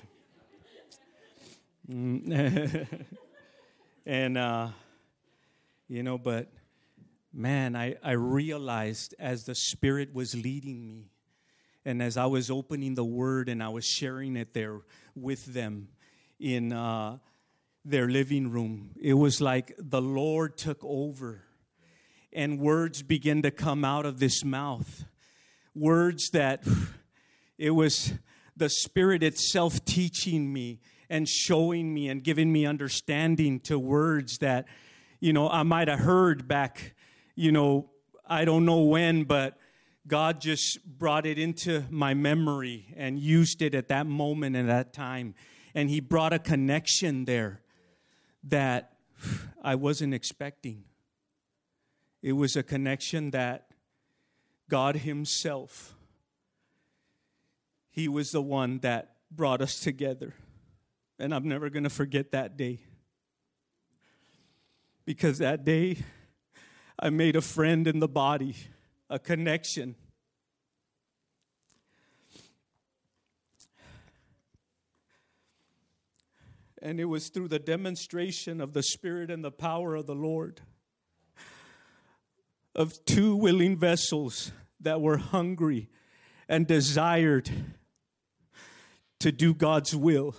Mm. 1.90 2.86
and, 4.06 4.38
uh, 4.38 4.68
you 5.88 6.02
know, 6.02 6.18
but 6.18 6.52
man, 7.32 7.76
I, 7.76 7.96
I 8.02 8.12
realized 8.12 9.14
as 9.18 9.44
the 9.44 9.54
Spirit 9.54 10.14
was 10.14 10.34
leading 10.34 10.86
me, 10.86 11.10
and 11.84 12.02
as 12.02 12.16
I 12.16 12.26
was 12.26 12.50
opening 12.50 12.94
the 12.94 13.04
Word 13.04 13.48
and 13.48 13.62
I 13.62 13.68
was 13.68 13.84
sharing 13.84 14.36
it 14.36 14.52
there 14.52 14.80
with 15.14 15.46
them 15.46 15.88
in 16.38 16.72
uh, 16.72 17.18
their 17.84 18.08
living 18.08 18.50
room, 18.50 18.90
it 19.00 19.14
was 19.14 19.40
like 19.40 19.74
the 19.78 20.02
Lord 20.02 20.56
took 20.56 20.78
over, 20.82 21.42
and 22.32 22.60
words 22.60 23.02
began 23.02 23.42
to 23.42 23.50
come 23.50 23.84
out 23.84 24.06
of 24.06 24.20
this 24.20 24.44
mouth. 24.44 25.04
Words 25.74 26.30
that 26.30 26.64
it 27.58 27.70
was 27.70 28.14
the 28.56 28.68
Spirit 28.68 29.22
itself 29.22 29.84
teaching 29.84 30.52
me 30.52 30.80
and 31.08 31.28
showing 31.28 31.92
me 31.92 32.08
and 32.08 32.22
giving 32.22 32.52
me 32.52 32.66
understanding 32.66 33.60
to 33.60 33.78
words 33.78 34.38
that, 34.38 34.66
you 35.18 35.32
know, 35.32 35.48
I 35.48 35.62
might 35.62 35.88
have 35.88 36.00
heard 36.00 36.46
back, 36.46 36.94
you 37.34 37.52
know, 37.52 37.90
I 38.26 38.44
don't 38.44 38.64
know 38.64 38.82
when, 38.82 39.24
but 39.24 39.58
God 40.06 40.40
just 40.40 40.84
brought 40.84 41.26
it 41.26 41.38
into 41.38 41.84
my 41.90 42.14
memory 42.14 42.94
and 42.96 43.18
used 43.18 43.62
it 43.62 43.74
at 43.74 43.88
that 43.88 44.06
moment 44.06 44.56
and 44.56 44.68
that 44.68 44.92
time. 44.92 45.34
And 45.74 45.90
He 45.90 46.00
brought 46.00 46.32
a 46.32 46.38
connection 46.38 47.24
there 47.24 47.60
that 48.44 48.92
I 49.62 49.74
wasn't 49.74 50.14
expecting. 50.14 50.84
It 52.22 52.32
was 52.32 52.56
a 52.56 52.62
connection 52.62 53.30
that 53.30 53.69
God 54.70 54.96
Himself 54.96 55.94
he 57.90 58.08
was 58.08 58.30
the 58.30 58.42
one 58.42 58.78
that 58.78 59.16
brought 59.30 59.60
us 59.60 59.80
together. 59.80 60.34
And 61.18 61.34
I'm 61.34 61.48
never 61.48 61.68
going 61.68 61.84
to 61.84 61.90
forget 61.90 62.32
that 62.32 62.56
day. 62.56 62.80
Because 65.04 65.38
that 65.38 65.64
day, 65.64 65.98
I 66.98 67.10
made 67.10 67.36
a 67.36 67.40
friend 67.40 67.86
in 67.86 67.98
the 67.98 68.08
body, 68.08 68.56
a 69.08 69.18
connection. 69.18 69.96
And 76.80 77.00
it 77.00 77.06
was 77.06 77.28
through 77.28 77.48
the 77.48 77.58
demonstration 77.58 78.60
of 78.60 78.72
the 78.72 78.82
Spirit 78.82 79.30
and 79.30 79.44
the 79.44 79.50
power 79.50 79.96
of 79.96 80.06
the 80.06 80.14
Lord, 80.14 80.60
of 82.74 83.04
two 83.04 83.36
willing 83.36 83.76
vessels 83.76 84.52
that 84.80 85.00
were 85.00 85.16
hungry 85.16 85.88
and 86.48 86.66
desired 86.66 87.50
to 89.18 89.30
do 89.30 89.54
God's 89.54 89.94
will. 89.94 90.34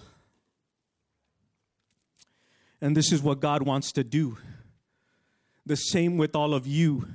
And 2.81 2.97
this 2.97 3.11
is 3.11 3.21
what 3.21 3.39
God 3.39 3.63
wants 3.63 3.91
to 3.93 4.03
do. 4.03 4.37
The 5.65 5.75
same 5.75 6.17
with 6.17 6.35
all 6.35 6.53
of 6.53 6.65
you. 6.65 7.07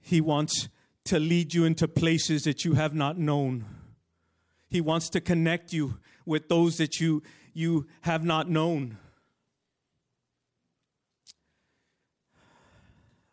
He 0.00 0.20
wants 0.20 0.68
to 1.06 1.18
lead 1.18 1.54
you 1.54 1.64
into 1.64 1.88
places 1.88 2.42
that 2.42 2.64
you 2.64 2.74
have 2.74 2.94
not 2.94 3.18
known. 3.18 3.64
He 4.68 4.82
wants 4.82 5.08
to 5.10 5.20
connect 5.20 5.72
you 5.72 5.98
with 6.26 6.48
those 6.48 6.76
that 6.76 7.00
you, 7.00 7.22
you 7.54 7.86
have 8.02 8.22
not 8.22 8.50
known. 8.50 8.98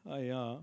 I, 0.10 0.30
uh, 0.30 0.58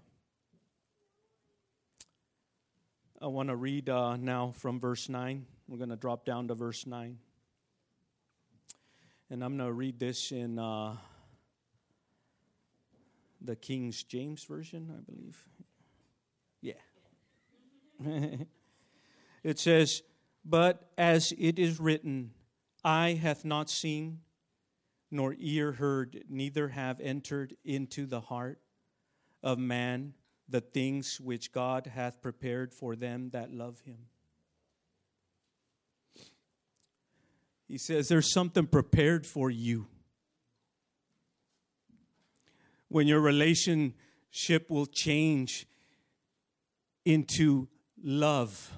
I 3.22 3.28
want 3.28 3.50
to 3.50 3.56
read 3.56 3.88
uh, 3.88 4.16
now 4.16 4.52
from 4.56 4.80
verse 4.80 5.08
9. 5.08 5.46
We're 5.68 5.76
going 5.78 5.90
to 5.90 5.96
drop 5.96 6.24
down 6.24 6.48
to 6.48 6.56
verse 6.56 6.88
9. 6.88 7.18
And 9.30 9.44
I'm 9.44 9.56
going 9.56 9.68
to 9.68 9.72
read 9.72 10.00
this 10.00 10.32
in 10.32 10.58
uh, 10.58 10.96
the 13.40 13.54
King 13.54 13.94
James 14.08 14.42
Version, 14.42 14.92
I 14.92 15.00
believe. 15.08 15.40
Yeah. 16.60 16.72
it 19.44 19.60
says, 19.60 20.02
But 20.44 20.90
as 20.98 21.32
it 21.38 21.60
is 21.60 21.78
written, 21.78 22.32
eye 22.82 23.20
hath 23.22 23.44
not 23.44 23.70
seen, 23.70 24.18
nor 25.12 25.36
ear 25.38 25.70
heard, 25.70 26.24
neither 26.28 26.70
have 26.70 26.98
entered 27.00 27.54
into 27.64 28.04
the 28.04 28.20
heart 28.20 28.58
of 29.44 29.60
man 29.60 30.14
the 30.52 30.60
things 30.60 31.20
which 31.20 31.50
God 31.50 31.86
hath 31.86 32.22
prepared 32.22 32.72
for 32.72 32.94
them 32.94 33.30
that 33.30 33.52
love 33.52 33.80
him. 33.80 33.98
He 37.66 37.78
says 37.78 38.08
there's 38.08 38.32
something 38.32 38.66
prepared 38.66 39.26
for 39.26 39.50
you. 39.50 39.86
When 42.88 43.08
your 43.08 43.20
relationship 43.20 44.68
will 44.68 44.84
change 44.84 45.66
into 47.06 47.68
love, 48.02 48.70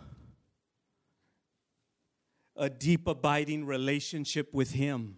a 2.57 2.71
deep, 2.71 3.09
abiding 3.09 3.66
relationship 3.66 4.54
with 4.54 4.71
Him. 4.73 5.16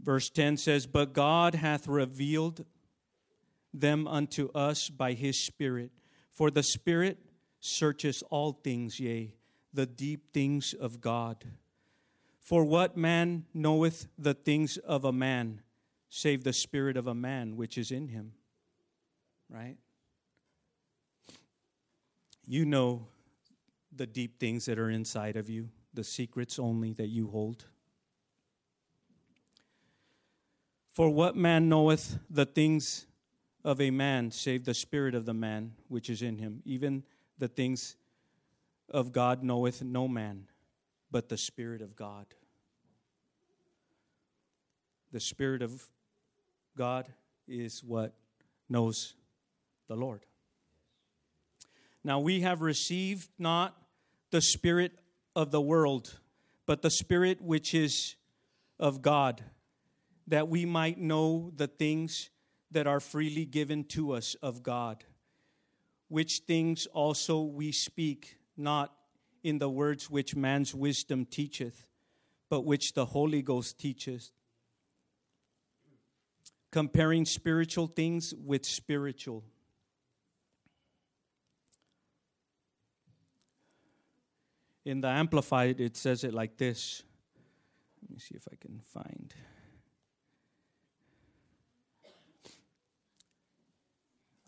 Verse 0.00 0.30
10 0.30 0.56
says, 0.56 0.86
But 0.86 1.12
God 1.12 1.54
hath 1.54 1.88
revealed 1.88 2.64
them 3.72 4.06
unto 4.06 4.50
us 4.52 4.88
by 4.88 5.12
his 5.12 5.44
Spirit. 5.44 5.90
For 6.32 6.50
the 6.50 6.62
Spirit 6.62 7.18
searcheth 7.60 8.22
all 8.30 8.52
things, 8.52 9.00
yea, 9.00 9.34
the 9.72 9.86
deep 9.86 10.32
things 10.32 10.74
of 10.74 11.00
God. 11.00 11.44
For 12.46 12.64
what 12.64 12.96
man 12.96 13.44
knoweth 13.52 14.06
the 14.16 14.34
things 14.34 14.76
of 14.78 15.04
a 15.04 15.12
man, 15.12 15.62
save 16.08 16.44
the 16.44 16.52
spirit 16.52 16.96
of 16.96 17.08
a 17.08 17.14
man 17.14 17.56
which 17.56 17.76
is 17.76 17.90
in 17.90 18.06
him? 18.06 18.34
Right? 19.50 19.76
You 22.46 22.64
know 22.64 23.08
the 23.94 24.06
deep 24.06 24.38
things 24.38 24.66
that 24.66 24.78
are 24.78 24.90
inside 24.90 25.36
of 25.36 25.50
you, 25.50 25.70
the 25.92 26.04
secrets 26.04 26.58
only 26.58 26.92
that 26.92 27.08
you 27.08 27.28
hold. 27.28 27.64
For 30.96 31.10
what 31.10 31.36
man 31.36 31.68
knoweth 31.68 32.20
the 32.30 32.46
things 32.46 33.04
of 33.62 33.82
a 33.82 33.90
man, 33.90 34.30
save 34.30 34.64
the 34.64 34.72
spirit 34.72 35.14
of 35.14 35.26
the 35.26 35.34
man 35.34 35.72
which 35.88 36.08
is 36.08 36.22
in 36.22 36.38
him? 36.38 36.62
Even 36.64 37.02
the 37.36 37.48
things 37.48 37.96
of 38.88 39.12
God 39.12 39.42
knoweth 39.42 39.82
no 39.82 40.08
man, 40.08 40.46
but 41.10 41.28
the 41.28 41.36
Spirit 41.36 41.82
of 41.82 41.96
God. 41.96 42.24
The 45.12 45.20
Spirit 45.20 45.60
of 45.60 45.86
God 46.78 47.12
is 47.46 47.84
what 47.84 48.14
knows 48.66 49.16
the 49.88 49.96
Lord. 49.96 50.24
Now 52.02 52.20
we 52.20 52.40
have 52.40 52.62
received 52.62 53.28
not 53.38 53.76
the 54.30 54.40
Spirit 54.40 54.92
of 55.34 55.50
the 55.50 55.60
world, 55.60 56.20
but 56.64 56.80
the 56.80 56.90
Spirit 56.90 57.42
which 57.42 57.74
is 57.74 58.16
of 58.80 59.02
God 59.02 59.44
that 60.28 60.48
we 60.48 60.64
might 60.64 60.98
know 60.98 61.52
the 61.54 61.66
things 61.66 62.30
that 62.70 62.86
are 62.86 63.00
freely 63.00 63.44
given 63.44 63.84
to 63.84 64.12
us 64.12 64.34
of 64.42 64.62
God, 64.62 65.04
which 66.08 66.40
things 66.40 66.86
also 66.86 67.42
we 67.42 67.72
speak, 67.72 68.38
not 68.56 68.92
in 69.44 69.58
the 69.58 69.68
words 69.68 70.10
which 70.10 70.34
man's 70.34 70.74
wisdom 70.74 71.24
teacheth, 71.24 71.86
but 72.48 72.64
which 72.64 72.94
the 72.94 73.06
Holy 73.06 73.42
Ghost 73.42 73.78
teacheth, 73.78 74.30
comparing 76.72 77.24
spiritual 77.24 77.86
things 77.86 78.34
with 78.34 78.64
spiritual. 78.64 79.44
In 84.84 85.00
the 85.00 85.08
Amplified, 85.08 85.80
it 85.80 85.96
says 85.96 86.22
it 86.22 86.34
like 86.34 86.56
this. 86.56 87.02
Let 88.02 88.10
me 88.10 88.18
see 88.18 88.36
if 88.36 88.46
I 88.52 88.56
can 88.56 88.80
find. 88.92 89.34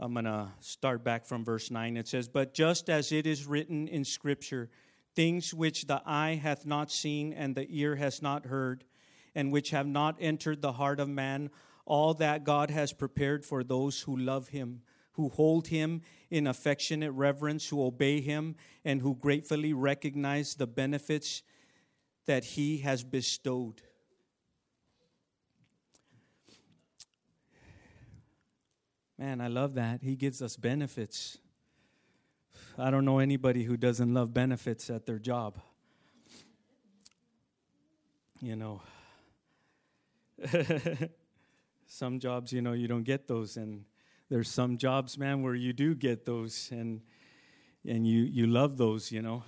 I'm 0.01 0.13
going 0.13 0.27
to 0.27 0.49
start 0.61 1.03
back 1.03 1.27
from 1.27 1.45
verse 1.45 1.73
9. 1.73 1.97
It 1.97 2.07
says, 2.07 2.29
But 2.29 2.55
just 2.55 2.89
as 2.89 3.11
it 3.11 3.27
is 3.27 3.47
written 3.47 3.89
in 3.89 4.05
Scripture, 4.05 4.71
things 5.17 5.53
which 5.53 5.87
the 5.89 6.01
eye 6.07 6.39
hath 6.41 6.65
not 6.65 6.93
seen 6.93 7.33
and 7.33 7.57
the 7.57 7.67
ear 7.69 7.97
has 7.97 8.23
not 8.23 8.47
heard, 8.47 8.85
and 9.35 9.51
which 9.51 9.71
have 9.71 9.89
not 9.89 10.17
entered 10.21 10.63
the 10.63 10.73
heart 10.73 11.01
of 11.01 11.09
man, 11.09 11.51
all 11.85 12.15
that 12.15 12.45
God 12.45 12.71
has 12.71 12.93
prepared 12.93 13.45
for 13.45 13.65
those 13.65 14.03
who 14.03 14.17
love 14.17 14.49
him, 14.49 14.83
who 15.13 15.31
hold 15.31 15.67
him 15.67 16.03
in 16.31 16.47
affectionate 16.47 17.11
reverence, 17.11 17.69
who 17.69 17.85
obey 17.85 18.21
him, 18.21 18.55
and 18.85 19.01
who 19.01 19.17
gratefully 19.17 19.73
recognize 19.73 20.55
the 20.55 20.67
benefits 20.69 21.43
that 22.27 22.45
he 22.45 22.79
has 22.79 23.03
bestowed. 23.03 23.83
Man, 29.19 29.41
I 29.41 29.49
love 29.49 29.75
that. 29.75 30.01
He 30.05 30.15
gives 30.15 30.41
us 30.41 30.57
benefits. 30.57 31.39
I 32.79 32.93
don't 32.93 33.05
know 33.05 33.19
anybody 33.19 33.65
who 33.65 33.77
doesn't 33.77 34.15
love 34.15 34.33
benefits 34.33 34.89
at 34.91 35.07
their 35.07 35.19
job. 35.19 35.59
You 38.41 38.55
know, 38.55 38.81
some 41.89 42.21
jobs, 42.21 42.53
you 42.53 42.63
know, 42.63 42.75
you 42.75 42.87
don't 42.87 43.03
get 43.03 43.27
those, 43.27 43.57
and 43.57 43.85
there's 44.29 44.49
some 44.49 44.79
jobs, 44.79 45.19
man, 45.19 45.43
where 45.43 45.57
you 45.57 45.73
do 45.73 45.97
get 45.97 46.25
those, 46.25 46.69
and 46.71 47.01
and 47.85 48.07
you 48.07 48.21
you 48.23 48.47
love 48.47 48.77
those, 48.77 49.11
you 49.11 49.21
know. 49.21 49.43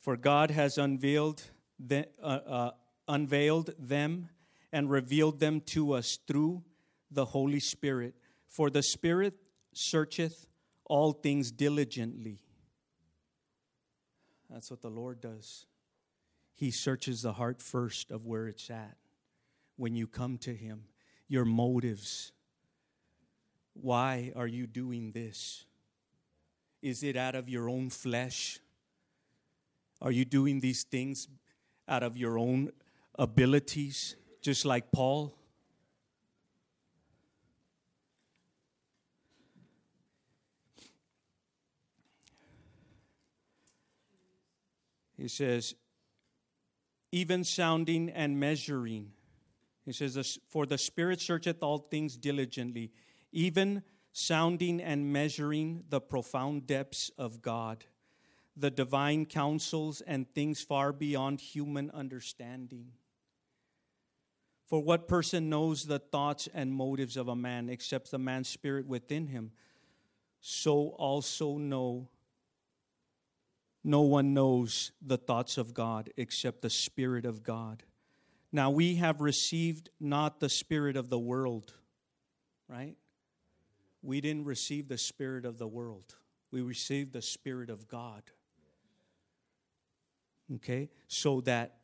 For 0.00 0.16
God 0.16 0.50
has 0.50 0.78
unveiled 0.78 1.44
the, 1.78 2.08
uh, 2.20 2.40
uh, 2.44 2.70
unveiled 3.06 3.74
them 3.78 4.30
and 4.72 4.90
revealed 4.90 5.38
them 5.38 5.60
to 5.60 5.92
us 5.92 6.18
through 6.26 6.64
the 7.10 7.26
Holy 7.26 7.60
Spirit. 7.60 8.14
For 8.46 8.70
the 8.70 8.82
Spirit 8.82 9.34
searcheth 9.72 10.46
all 10.84 11.12
things 11.12 11.50
diligently. 11.50 12.40
That's 14.48 14.70
what 14.70 14.82
the 14.82 14.90
Lord 14.90 15.20
does. 15.20 15.66
He 16.54 16.70
searches 16.70 17.22
the 17.22 17.32
heart 17.32 17.62
first 17.62 18.10
of 18.10 18.26
where 18.26 18.48
it's 18.48 18.68
at. 18.70 18.96
When 19.76 19.94
you 19.94 20.06
come 20.06 20.36
to 20.38 20.54
Him, 20.54 20.84
your 21.28 21.44
motives. 21.44 22.32
Why 23.72 24.32
are 24.34 24.48
you 24.48 24.66
doing 24.66 25.12
this? 25.12 25.64
Is 26.82 27.02
it 27.02 27.16
out 27.16 27.34
of 27.34 27.48
your 27.48 27.68
own 27.68 27.88
flesh? 27.88 28.58
Are 30.02 30.10
you 30.10 30.24
doing 30.24 30.60
these 30.60 30.82
things 30.82 31.28
out 31.88 32.02
of 32.02 32.16
your 32.16 32.38
own 32.38 32.72
abilities, 33.18 34.16
just 34.42 34.64
like 34.64 34.90
Paul? 34.90 35.34
He 45.20 45.28
says, 45.28 45.74
even 47.12 47.44
sounding 47.44 48.08
and 48.08 48.40
measuring. 48.40 49.12
He 49.84 49.92
says, 49.92 50.38
For 50.48 50.64
the 50.64 50.78
Spirit 50.78 51.20
searcheth 51.20 51.62
all 51.62 51.76
things 51.76 52.16
diligently, 52.16 52.90
even 53.30 53.82
sounding 54.12 54.80
and 54.80 55.12
measuring 55.12 55.84
the 55.90 56.00
profound 56.00 56.66
depths 56.66 57.10
of 57.18 57.42
God, 57.42 57.84
the 58.56 58.70
divine 58.70 59.26
counsels 59.26 60.00
and 60.00 60.26
things 60.34 60.62
far 60.62 60.90
beyond 60.90 61.42
human 61.42 61.90
understanding. 61.90 62.92
For 64.64 64.82
what 64.82 65.06
person 65.06 65.50
knows 65.50 65.84
the 65.84 65.98
thoughts 65.98 66.48
and 66.54 66.72
motives 66.72 67.18
of 67.18 67.28
a 67.28 67.36
man 67.36 67.68
except 67.68 68.10
the 68.10 68.18
man's 68.18 68.48
spirit 68.48 68.86
within 68.86 69.26
him? 69.26 69.52
So 70.40 70.94
also 70.96 71.58
know 71.58 72.08
no 73.82 74.02
one 74.02 74.34
knows 74.34 74.92
the 75.00 75.16
thoughts 75.16 75.56
of 75.56 75.72
God 75.72 76.10
except 76.16 76.62
the 76.62 76.70
Spirit 76.70 77.24
of 77.24 77.42
God. 77.42 77.82
Now 78.52 78.70
we 78.70 78.96
have 78.96 79.20
received 79.20 79.90
not 79.98 80.40
the 80.40 80.48
Spirit 80.48 80.96
of 80.96 81.08
the 81.08 81.18
world, 81.18 81.72
right? 82.68 82.96
We 84.02 84.20
didn't 84.20 84.44
receive 84.44 84.88
the 84.88 84.98
Spirit 84.98 85.44
of 85.44 85.58
the 85.58 85.68
world, 85.68 86.16
we 86.50 86.60
received 86.60 87.12
the 87.12 87.22
Spirit 87.22 87.70
of 87.70 87.88
God. 87.88 88.22
Okay? 90.56 90.90
So 91.06 91.40
that 91.42 91.76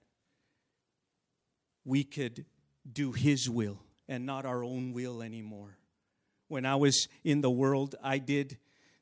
we 1.85 2.03
could 2.03 2.45
do 2.91 3.13
His 3.13 3.49
will 3.49 3.79
and 4.09 4.27
not 4.27 4.45
our 4.45 4.65
own 4.65 4.93
will 4.93 5.23
anymore. 5.23 5.79
When 6.49 6.67
I 6.67 6.77
was 6.77 7.09
in 7.25 7.41
the 7.41 7.51
world, 7.51 7.95
I 8.03 8.19
did 8.19 8.59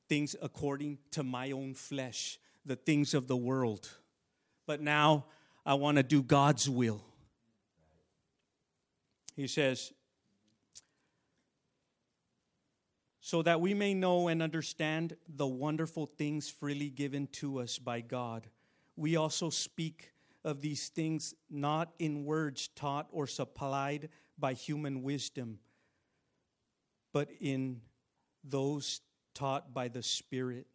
things 0.08 0.36
according 0.40 0.98
to 1.12 1.22
my 1.22 1.50
own 1.50 1.74
flesh 1.74 2.38
the 2.64 2.76
things 2.76 3.14
of 3.14 3.26
the 3.26 3.36
world. 3.36 3.88
But 4.66 4.80
now 4.80 5.26
I 5.66 5.74
want 5.74 5.96
to 5.96 6.02
do 6.02 6.22
God's 6.22 6.68
will. 6.68 7.02
He 9.36 9.46
says, 9.46 9.92
so 13.20 13.42
that 13.42 13.60
we 13.60 13.74
may 13.74 13.94
know 13.94 14.28
and 14.28 14.42
understand 14.42 15.16
the 15.28 15.46
wonderful 15.46 16.06
things 16.06 16.50
freely 16.50 16.90
given 16.90 17.26
to 17.28 17.58
us 17.58 17.78
by 17.78 18.00
God. 18.00 18.46
We 18.96 19.16
also 19.16 19.50
speak 19.50 20.12
of 20.44 20.60
these 20.60 20.88
things 20.88 21.34
not 21.50 21.92
in 21.98 22.24
words 22.24 22.68
taught 22.68 23.08
or 23.10 23.26
supplied 23.26 24.10
by 24.38 24.52
human 24.52 25.02
wisdom, 25.02 25.58
but 27.12 27.30
in 27.40 27.80
those 28.44 29.00
taught 29.32 29.72
by 29.72 29.88
the 29.88 30.02
Spirit 30.02 30.66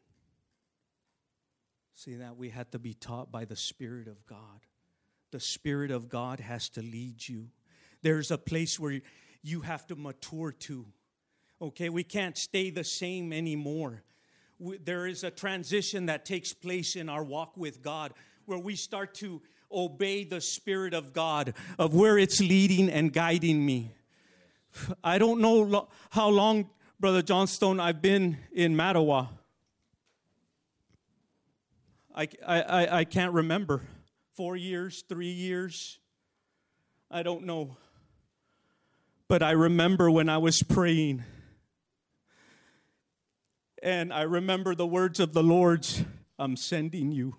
See 1.99 2.15
that 2.15 2.37
we 2.37 2.47
had 2.47 2.71
to 2.71 2.79
be 2.79 2.93
taught 2.93 3.29
by 3.29 3.43
the 3.43 3.57
Spirit 3.57 4.07
of 4.07 4.25
God. 4.25 4.61
The 5.31 5.39
Spirit 5.41 5.91
of 5.91 6.07
God 6.07 6.39
has 6.39 6.69
to 6.69 6.81
lead 6.81 7.27
you. 7.27 7.49
There's 8.01 8.31
a 8.31 8.37
place 8.37 8.79
where 8.79 9.01
you 9.43 9.59
have 9.59 9.85
to 9.87 9.97
mature 9.97 10.53
to. 10.59 10.85
Okay, 11.61 11.89
we 11.89 12.05
can't 12.05 12.37
stay 12.37 12.69
the 12.69 12.85
same 12.85 13.33
anymore. 13.33 14.03
There 14.61 15.07
is 15.07 15.25
a 15.25 15.29
transition 15.29 16.05
that 16.05 16.23
takes 16.23 16.53
place 16.53 16.95
in 16.95 17.09
our 17.09 17.21
walk 17.21 17.57
with 17.57 17.81
God 17.81 18.13
where 18.45 18.59
we 18.59 18.77
start 18.77 19.13
to 19.15 19.41
obey 19.69 20.23
the 20.23 20.39
Spirit 20.39 20.93
of 20.93 21.11
God, 21.11 21.53
of 21.77 21.93
where 21.93 22.17
it's 22.17 22.39
leading 22.39 22.89
and 22.89 23.11
guiding 23.11 23.65
me. 23.65 23.91
I 25.03 25.17
don't 25.17 25.41
know 25.41 25.89
how 26.11 26.29
long, 26.29 26.69
Brother 26.97 27.21
Johnstone, 27.21 27.81
I've 27.81 28.01
been 28.01 28.37
in 28.53 28.73
Mattawa. 28.73 29.27
I, 32.19 32.27
I, 32.45 32.97
I 32.99 33.03
can't 33.05 33.31
remember. 33.31 33.83
Four 34.35 34.57
years, 34.57 35.05
three 35.07 35.31
years, 35.31 35.99
I 37.09 37.23
don't 37.23 37.45
know. 37.45 37.77
But 39.29 39.41
I 39.41 39.51
remember 39.51 40.11
when 40.11 40.27
I 40.27 40.37
was 40.37 40.61
praying, 40.61 41.23
and 43.81 44.11
I 44.11 44.23
remember 44.23 44.75
the 44.75 44.85
words 44.85 45.21
of 45.21 45.31
the 45.31 45.41
Lord's 45.41 46.03
I'm 46.37 46.57
sending 46.57 47.13
you. 47.13 47.37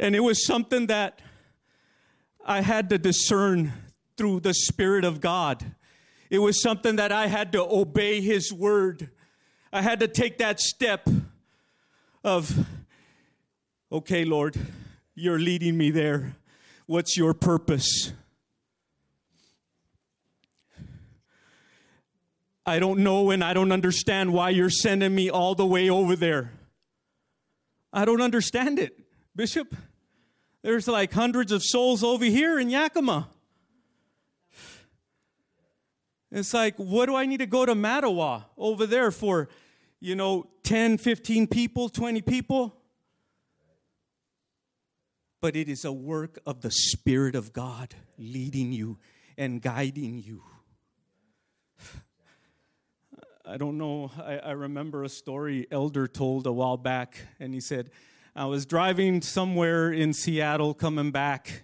And 0.00 0.16
it 0.16 0.24
was 0.24 0.44
something 0.44 0.88
that 0.88 1.20
I 2.44 2.62
had 2.62 2.90
to 2.90 2.98
discern 2.98 3.72
through 4.16 4.40
the 4.40 4.54
Spirit 4.54 5.04
of 5.04 5.20
God. 5.20 5.76
It 6.30 6.40
was 6.40 6.60
something 6.60 6.96
that 6.96 7.12
I 7.12 7.28
had 7.28 7.52
to 7.52 7.62
obey 7.62 8.20
His 8.20 8.52
word. 8.52 9.10
I 9.72 9.82
had 9.82 10.00
to 10.00 10.08
take 10.08 10.38
that 10.38 10.58
step 10.58 11.08
of, 12.24 12.66
okay, 13.92 14.24
Lord, 14.24 14.56
you're 15.14 15.38
leading 15.38 15.76
me 15.76 15.90
there. 15.90 16.36
What's 16.86 17.16
your 17.16 17.34
purpose? 17.34 18.12
I 22.66 22.78
don't 22.78 23.00
know 23.00 23.30
and 23.30 23.44
I 23.44 23.52
don't 23.52 23.72
understand 23.72 24.32
why 24.32 24.50
you're 24.50 24.70
sending 24.70 25.14
me 25.14 25.28
all 25.28 25.54
the 25.54 25.66
way 25.66 25.90
over 25.90 26.16
there. 26.16 26.50
I 27.92 28.06
don't 28.06 28.22
understand 28.22 28.78
it, 28.78 28.98
Bishop. 29.36 29.76
There's 30.62 30.88
like 30.88 31.12
hundreds 31.12 31.52
of 31.52 31.62
souls 31.62 32.02
over 32.02 32.24
here 32.24 32.58
in 32.58 32.70
Yakima. 32.70 33.28
It's 36.32 36.54
like, 36.54 36.74
what 36.78 37.06
do 37.06 37.14
I 37.14 37.26
need 37.26 37.38
to 37.38 37.46
go 37.46 37.66
to 37.66 37.74
Mattawa 37.74 38.44
over 38.56 38.86
there 38.86 39.10
for? 39.10 39.48
You 40.04 40.14
know, 40.14 40.46
10, 40.64 40.98
15 40.98 41.46
people, 41.46 41.88
20 41.88 42.20
people. 42.20 42.76
But 45.40 45.56
it 45.56 45.66
is 45.66 45.86
a 45.86 45.92
work 45.92 46.38
of 46.44 46.60
the 46.60 46.70
Spirit 46.70 47.34
of 47.34 47.54
God 47.54 47.94
leading 48.18 48.70
you 48.70 48.98
and 49.38 49.62
guiding 49.62 50.18
you. 50.18 50.42
I 53.46 53.56
don't 53.56 53.78
know. 53.78 54.10
I, 54.22 54.36
I, 54.36 54.50
remember 54.50 55.04
a 55.04 55.08
story 55.08 55.66
Elder 55.70 56.06
told 56.06 56.46
a 56.46 56.52
while 56.52 56.76
back, 56.76 57.16
and 57.40 57.54
he 57.54 57.60
said, 57.60 57.90
I 58.36 58.44
was 58.44 58.66
driving 58.66 59.22
somewhere 59.22 59.90
in 59.90 60.12
Seattle 60.12 60.74
coming 60.74 61.12
back, 61.12 61.62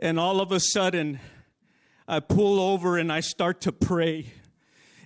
and 0.00 0.18
all 0.18 0.40
of 0.40 0.50
a 0.50 0.58
sudden, 0.58 1.20
I 2.08 2.18
pull 2.18 2.58
over 2.58 2.98
and 2.98 3.12
I 3.12 3.20
start 3.20 3.60
to 3.62 3.72
pray. 3.72 4.32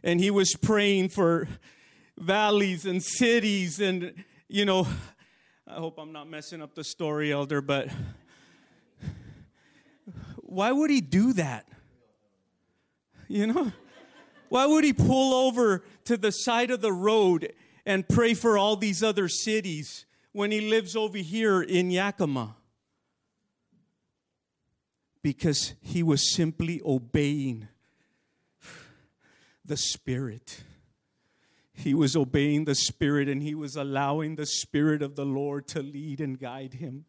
And 0.03 0.19
he 0.19 0.31
was 0.31 0.55
praying 0.61 1.11
for 1.11 1.47
valleys 2.19 2.85
and 2.85 3.03
cities 3.03 3.81
and 3.81 4.13
you 4.49 4.65
know 4.65 4.87
i 5.67 5.75
hope 5.75 5.99
i'm 5.99 6.13
not 6.13 6.29
messing 6.29 6.61
up 6.61 6.75
the 6.75 6.85
story 6.85 7.33
elder 7.33 7.61
but 7.61 7.89
why 10.49 10.73
would 10.73 10.89
he 10.89 11.03
do 11.03 11.35
that? 11.35 11.67
You 13.29 13.49
know 13.49 13.73
why 14.49 14.65
would 14.65 14.83
he 14.83 14.95
pull 14.95 15.35
over 15.35 15.85
to 16.05 16.17
the 16.17 16.31
side 16.31 16.71
of 16.71 16.81
the 16.81 16.93
road 16.93 17.53
and 17.85 18.09
pray 18.09 18.33
for 18.33 18.57
all 18.57 18.77
these 18.77 19.03
other 19.03 19.29
cities 19.29 20.07
when 20.33 20.51
he 20.51 20.63
lives 20.63 20.97
over 20.97 21.19
here 21.19 21.61
in 21.61 21.91
yakima? 21.91 22.57
Because 25.23 25.75
he 25.83 26.03
was 26.03 26.35
simply 26.35 26.81
obeying 26.83 27.69
the 29.63 29.77
spirit 29.77 30.63
he 31.79 31.95
was 31.95 32.17
obeying 32.17 32.64
the 32.64 32.75
Spirit 32.75 33.29
and 33.29 33.41
he 33.41 33.55
was 33.55 33.77
allowing 33.77 34.35
the 34.35 34.47
Spirit 34.47 35.01
of 35.01 35.14
the 35.14 35.25
Lord 35.25 35.69
to 35.69 35.81
lead 35.81 36.21
and 36.21 36.38
guide 36.38 36.75
him. 36.75 37.05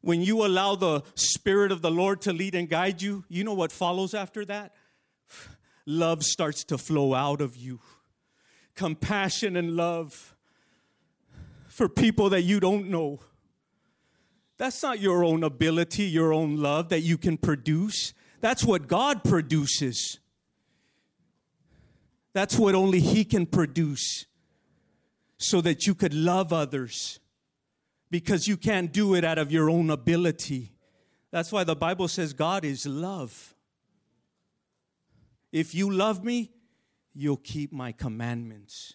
When 0.00 0.22
you 0.22 0.44
allow 0.44 0.74
the 0.74 1.02
Spirit 1.14 1.70
of 1.70 1.82
the 1.82 1.90
Lord 1.90 2.22
to 2.22 2.32
lead 2.32 2.54
and 2.54 2.66
guide 2.66 3.02
you, 3.02 3.24
you 3.28 3.44
know 3.44 3.52
what 3.52 3.70
follows 3.70 4.14
after 4.14 4.46
that? 4.46 4.74
Love 5.84 6.22
starts 6.22 6.64
to 6.64 6.78
flow 6.78 7.12
out 7.12 7.42
of 7.42 7.54
you. 7.54 7.80
Compassion 8.74 9.54
and 9.54 9.76
love 9.76 10.34
for 11.68 11.90
people 11.90 12.30
that 12.30 12.42
you 12.42 12.58
don't 12.58 12.88
know. 12.88 13.20
That's 14.56 14.82
not 14.82 14.98
your 14.98 15.24
own 15.24 15.44
ability, 15.44 16.04
your 16.04 16.32
own 16.32 16.56
love 16.56 16.88
that 16.88 17.00
you 17.00 17.18
can 17.18 17.36
produce. 17.36 18.14
That's 18.40 18.64
what 18.64 18.88
God 18.88 19.22
produces. 19.24 20.20
That's 22.32 22.58
what 22.58 22.74
only 22.74 23.00
He 23.00 23.24
can 23.24 23.46
produce 23.46 24.26
so 25.38 25.60
that 25.60 25.86
you 25.86 25.94
could 25.94 26.14
love 26.14 26.52
others 26.52 27.20
because 28.10 28.46
you 28.46 28.56
can't 28.56 28.92
do 28.92 29.14
it 29.14 29.24
out 29.24 29.38
of 29.38 29.50
your 29.50 29.68
own 29.68 29.90
ability. 29.90 30.72
That's 31.30 31.50
why 31.50 31.64
the 31.64 31.74
Bible 31.74 32.08
says 32.08 32.32
God 32.32 32.64
is 32.64 32.86
love. 32.86 33.54
If 35.50 35.74
you 35.74 35.90
love 35.90 36.22
me, 36.24 36.50
you'll 37.14 37.38
keep 37.38 37.72
my 37.72 37.92
commandments. 37.92 38.94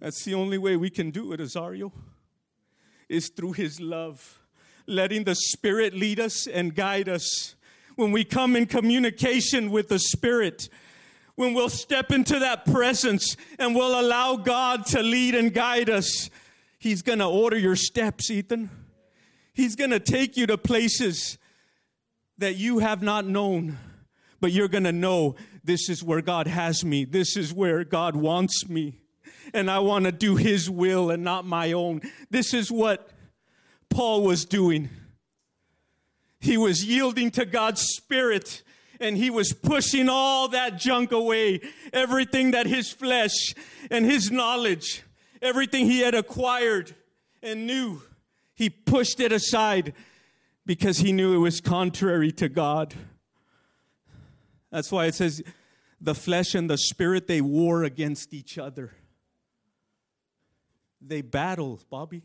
That's 0.00 0.24
the 0.24 0.34
only 0.34 0.56
way 0.56 0.76
we 0.76 0.88
can 0.88 1.10
do 1.10 1.32
it, 1.32 1.40
Azario, 1.40 1.92
is 3.08 3.28
through 3.28 3.52
his 3.52 3.80
love, 3.80 4.40
letting 4.86 5.24
the 5.24 5.34
Spirit 5.34 5.94
lead 5.94 6.18
us 6.18 6.46
and 6.46 6.74
guide 6.74 7.08
us 7.08 7.54
when 8.00 8.12
we 8.12 8.24
come 8.24 8.56
in 8.56 8.64
communication 8.64 9.70
with 9.70 9.88
the 9.88 9.98
Spirit, 9.98 10.70
when 11.34 11.52
we'll 11.52 11.68
step 11.68 12.10
into 12.10 12.38
that 12.38 12.64
presence 12.64 13.36
and 13.58 13.74
we'll 13.74 14.00
allow 14.00 14.36
God 14.36 14.86
to 14.86 15.02
lead 15.02 15.34
and 15.34 15.52
guide 15.52 15.90
us, 15.90 16.30
He's 16.78 17.02
going 17.02 17.18
to 17.18 17.26
order 17.26 17.58
your 17.58 17.76
steps, 17.76 18.30
Ethan. 18.30 18.70
He's 19.52 19.76
going 19.76 19.90
to 19.90 20.00
take 20.00 20.38
you 20.38 20.46
to 20.46 20.56
places 20.56 21.36
that 22.38 22.56
you 22.56 22.78
have 22.78 23.02
not 23.02 23.26
known, 23.26 23.76
but 24.40 24.50
you're 24.50 24.68
going 24.68 24.84
to 24.84 24.92
know 24.92 25.34
this 25.62 25.90
is 25.90 26.02
where 26.02 26.22
God 26.22 26.46
has 26.46 26.82
me. 26.82 27.04
This 27.04 27.36
is 27.36 27.52
where 27.52 27.84
God 27.84 28.16
wants 28.16 28.66
me. 28.66 28.98
And 29.52 29.70
I 29.70 29.80
want 29.80 30.06
to 30.06 30.12
do 30.12 30.36
His 30.36 30.70
will 30.70 31.10
and 31.10 31.22
not 31.22 31.44
my 31.44 31.72
own. 31.72 32.00
This 32.30 32.54
is 32.54 32.72
what 32.72 33.10
Paul 33.90 34.22
was 34.22 34.46
doing. 34.46 34.88
He 36.40 36.56
was 36.56 36.84
yielding 36.84 37.30
to 37.32 37.44
God's 37.44 37.82
Spirit 37.82 38.62
and 38.98 39.16
he 39.16 39.30
was 39.30 39.52
pushing 39.52 40.08
all 40.08 40.48
that 40.48 40.78
junk 40.78 41.10
away, 41.10 41.60
everything 41.92 42.50
that 42.50 42.66
his 42.66 42.90
flesh 42.90 43.54
and 43.90 44.04
his 44.04 44.30
knowledge, 44.30 45.02
everything 45.40 45.86
he 45.86 46.00
had 46.00 46.14
acquired 46.14 46.94
and 47.42 47.66
knew, 47.66 48.02
he 48.54 48.68
pushed 48.68 49.20
it 49.20 49.32
aside 49.32 49.94
because 50.66 50.98
he 50.98 51.12
knew 51.12 51.34
it 51.34 51.38
was 51.38 51.60
contrary 51.60 52.30
to 52.32 52.48
God. 52.48 52.94
That's 54.70 54.92
why 54.92 55.06
it 55.06 55.14
says 55.14 55.42
the 56.00 56.14
flesh 56.14 56.54
and 56.54 56.68
the 56.68 56.78
spirit 56.78 57.26
they 57.26 57.40
war 57.40 57.84
against 57.84 58.34
each 58.34 58.58
other. 58.58 58.92
They 61.00 61.22
battle, 61.22 61.80
Bobby. 61.90 62.22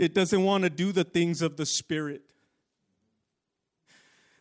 It 0.00 0.14
doesn't 0.14 0.42
want 0.42 0.64
to 0.64 0.70
do 0.70 0.92
the 0.92 1.04
things 1.04 1.42
of 1.42 1.58
the 1.58 1.66
spirit. 1.66 2.22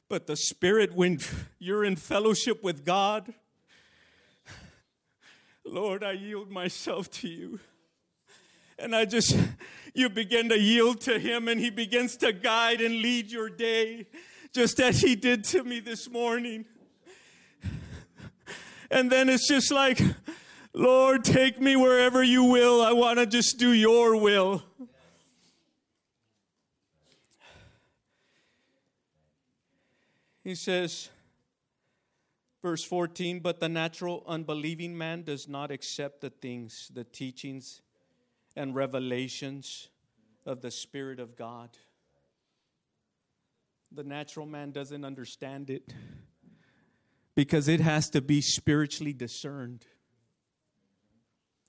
But 0.07 0.25
the 0.25 0.37
spirit, 0.37 0.95
when 0.95 1.19
you're 1.59 1.83
in 1.83 1.97
fellowship 1.97 2.63
with 2.63 2.85
God, 2.85 3.33
Lord, 5.65 6.01
I 6.01 6.13
yield 6.13 6.49
myself 6.49 7.11
to 7.11 7.27
you. 7.27 7.59
And 8.79 8.95
I 8.95 9.03
just, 9.03 9.37
you 9.93 10.07
begin 10.07 10.47
to 10.47 10.57
yield 10.57 11.01
to 11.01 11.19
Him, 11.19 11.49
and 11.49 11.59
He 11.59 11.71
begins 11.71 12.15
to 12.17 12.31
guide 12.31 12.79
and 12.79 13.01
lead 13.01 13.29
your 13.29 13.49
day, 13.49 14.07
just 14.53 14.79
as 14.79 15.01
He 15.01 15.17
did 15.17 15.43
to 15.43 15.65
me 15.65 15.81
this 15.81 16.09
morning. 16.09 16.63
And 18.91 19.11
then 19.11 19.27
it's 19.29 19.47
just 19.47 19.71
like, 19.71 20.01
Lord, 20.73 21.23
take 21.25 21.59
me 21.61 21.75
wherever 21.75 22.23
you 22.23 22.45
will. 22.45 22.81
I 22.81 22.93
want 22.93 23.19
to 23.19 23.27
just 23.27 23.59
do 23.59 23.73
your 23.73 24.15
will. 24.15 24.63
He 30.49 30.55
says, 30.55 31.09
verse 32.63 32.83
14, 32.83 33.39
but 33.39 33.59
the 33.59 33.69
natural 33.69 34.23
unbelieving 34.25 34.97
man 34.97 35.21
does 35.21 35.47
not 35.47 35.69
accept 35.69 36.21
the 36.21 36.31
things, 36.31 36.89
the 36.91 37.03
teachings, 37.03 37.83
and 38.55 38.73
revelations 38.73 39.89
of 40.47 40.61
the 40.61 40.71
Spirit 40.71 41.19
of 41.19 41.35
God. 41.35 41.69
The 43.91 44.03
natural 44.03 44.47
man 44.47 44.71
doesn't 44.71 45.05
understand 45.05 45.69
it 45.69 45.93
because 47.35 47.67
it 47.67 47.79
has 47.79 48.09
to 48.09 48.19
be 48.19 48.41
spiritually 48.41 49.13
discerned. 49.13 49.85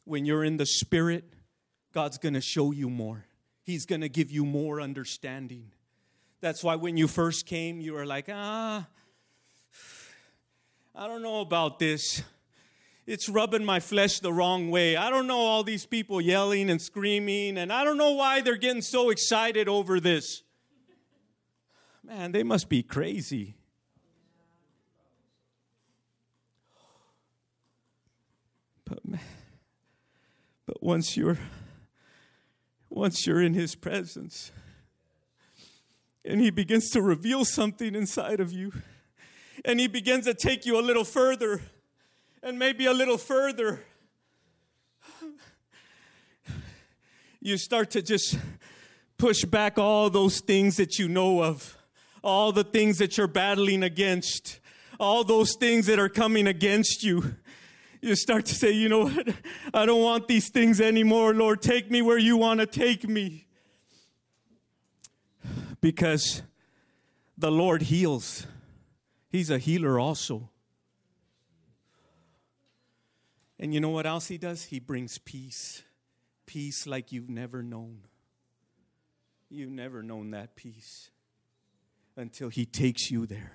When 0.07 0.25
you're 0.25 0.43
in 0.43 0.57
the 0.57 0.65
Spirit, 0.65 1.35
God's 1.93 2.17
going 2.17 2.33
to 2.33 2.41
show 2.41 2.71
you 2.71 2.89
more, 2.89 3.27
He's 3.63 3.85
going 3.85 4.01
to 4.01 4.09
give 4.09 4.31
you 4.31 4.47
more 4.47 4.81
understanding. 4.81 5.71
That's 6.41 6.65
why 6.65 6.77
when 6.77 6.97
you 6.97 7.07
first 7.07 7.47
came, 7.47 7.81
you 7.81 7.93
were 7.93 8.07
like, 8.07 8.27
ah, 8.33 8.87
I 10.95 11.07
don't 11.07 11.23
know 11.23 11.41
about 11.41 11.79
this. 11.79 12.23
It's 13.07 13.29
rubbing 13.29 13.65
my 13.65 13.81
flesh 13.81 14.21
the 14.21 14.33
wrong 14.33 14.71
way. 14.71 14.97
I 14.97 15.11
don't 15.11 15.27
know 15.27 15.39
all 15.39 15.63
these 15.63 15.85
people 15.85 16.21
yelling 16.21 16.71
and 16.71 16.81
screaming, 16.81 17.59
and 17.59 17.73
I 17.73 17.85
don't 17.85 17.97
know 17.97 18.13
why 18.13 18.41
they're 18.41 18.57
getting 18.57 18.83
so 18.83 19.11
excited 19.11 19.69
over 19.69 20.01
this. 20.01 20.43
Man, 22.05 22.33
they 22.33 22.43
must 22.43 22.69
be 22.69 22.83
crazy. 22.83 23.57
But, 28.85 29.07
man, 29.07 29.21
but 30.67 30.83
once 30.83 31.17
you're 31.17 31.39
once 32.89 33.25
you're 33.27 33.41
in 33.41 33.55
his 33.55 33.77
presence, 33.77 34.51
and 36.25 36.41
he 36.41 36.51
begins 36.51 36.91
to 36.91 37.03
reveal 37.03 37.45
something 37.45 37.95
inside 37.95 38.41
of 38.41 38.53
you. 38.53 38.73
And 39.65 39.81
he 39.81 39.89
begins 39.89 40.25
to 40.25 40.35
take 40.35 40.65
you 40.67 40.79
a 40.79 40.83
little 40.83 41.05
further 41.05 41.63
and 42.43 42.59
maybe 42.59 42.87
a 42.87 42.93
little 42.93 43.19
further. 43.19 43.85
You 47.41 47.57
start 47.57 47.91
to 47.93 48.03
just 48.03 48.39
push 49.17 49.45
back 49.45 49.79
all 49.79 50.11
those 50.11 50.41
things 50.41 50.77
that 50.77 50.99
you 50.99 51.09
know 51.09 51.43
of, 51.43 51.77
all 52.23 52.53
the 52.53 52.65
things 52.65 52.99
that 52.99 53.17
you're 53.17 53.27
battling 53.27 53.83
against, 53.83 54.61
all 54.99 55.25
those 55.25 55.55
things 55.57 55.87
that 55.87 55.99
are 55.99 56.11
coming 56.11 56.47
against 56.47 57.03
you. 57.03 57.37
You 58.03 58.15
start 58.15 58.47
to 58.47 58.55
say, 58.55 58.73
you 58.73 58.89
know 58.89 59.05
what? 59.05 59.29
I 59.75 59.87
don't 59.87 60.03
want 60.03 60.29
these 60.29 60.51
things 60.51 60.81
anymore. 60.81 61.35
Lord, 61.35 61.61
take 61.63 61.91
me 61.91 62.03
where 62.03 62.19
you 62.19 62.37
want 62.37 62.61
to 62.61 62.67
take 62.67 63.09
me 63.09 63.47
because 65.81 66.43
the 67.37 67.51
Lord 67.51 67.83
heals. 67.83 68.47
He's 69.31 69.51
a 69.51 69.59
healer 69.59 69.99
also. 69.99 70.51
And 73.59 73.75
you 73.75 73.81
know 73.81 73.91
what 73.91 74.07
else 74.07 74.29
He 74.29 74.39
does? 74.39 74.65
He 74.65 74.79
brings 74.79 75.19
peace. 75.19 75.83
Peace 76.47 76.87
like 76.87 77.13
you've 77.13 77.31
never 77.31 77.63
known. 77.63 78.01
You've 79.49 79.71
never 79.71 80.03
known 80.03 80.31
that 80.31 80.57
peace 80.57 81.11
until 82.17 82.49
He 82.49 82.67
takes 82.67 83.11
you 83.11 83.27
there. 83.27 83.53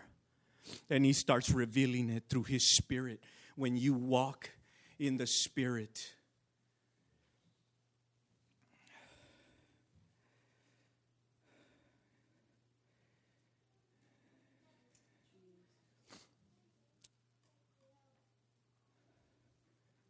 And 0.90 1.06
He 1.06 1.14
starts 1.14 1.52
revealing 1.52 2.10
it 2.10 2.24
through 2.30 2.44
His 2.44 2.76
Spirit. 2.76 3.22
When 3.56 3.76
you 3.78 3.94
walk 3.94 4.52
in 5.00 5.18
the 5.18 5.28
Spirit, 5.28 6.15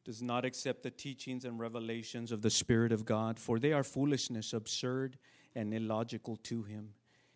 does 0.05 0.21
not 0.21 0.45
accept 0.45 0.83
the 0.83 0.91
teachings 0.91 1.45
and 1.45 1.59
revelations 1.59 2.31
of 2.31 2.43
the 2.43 2.49
Spirit 2.49 2.91
of 2.91 3.05
God, 3.05 3.39
for 3.39 3.57
they 3.57 3.73
are 3.73 3.83
foolishness, 3.83 4.53
absurd, 4.53 5.17
and 5.55 5.73
illogical 5.73 6.37
to 6.37 6.61
him. 6.61 6.89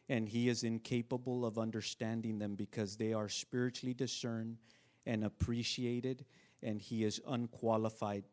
And 0.08 0.30
he 0.30 0.50
is 0.50 0.64
incapable 0.64 1.46
of 1.46 1.58
understanding 1.58 2.38
them 2.38 2.56
because 2.56 2.96
they 2.96 3.12
are 3.12 3.28
spiritually 3.28 3.94
discerned 3.94 4.58
and 5.06 5.24
appreciated, 5.24 6.26
and 6.62 6.80
he 6.80 7.04
is 7.04 7.20
unqualified 7.28 8.24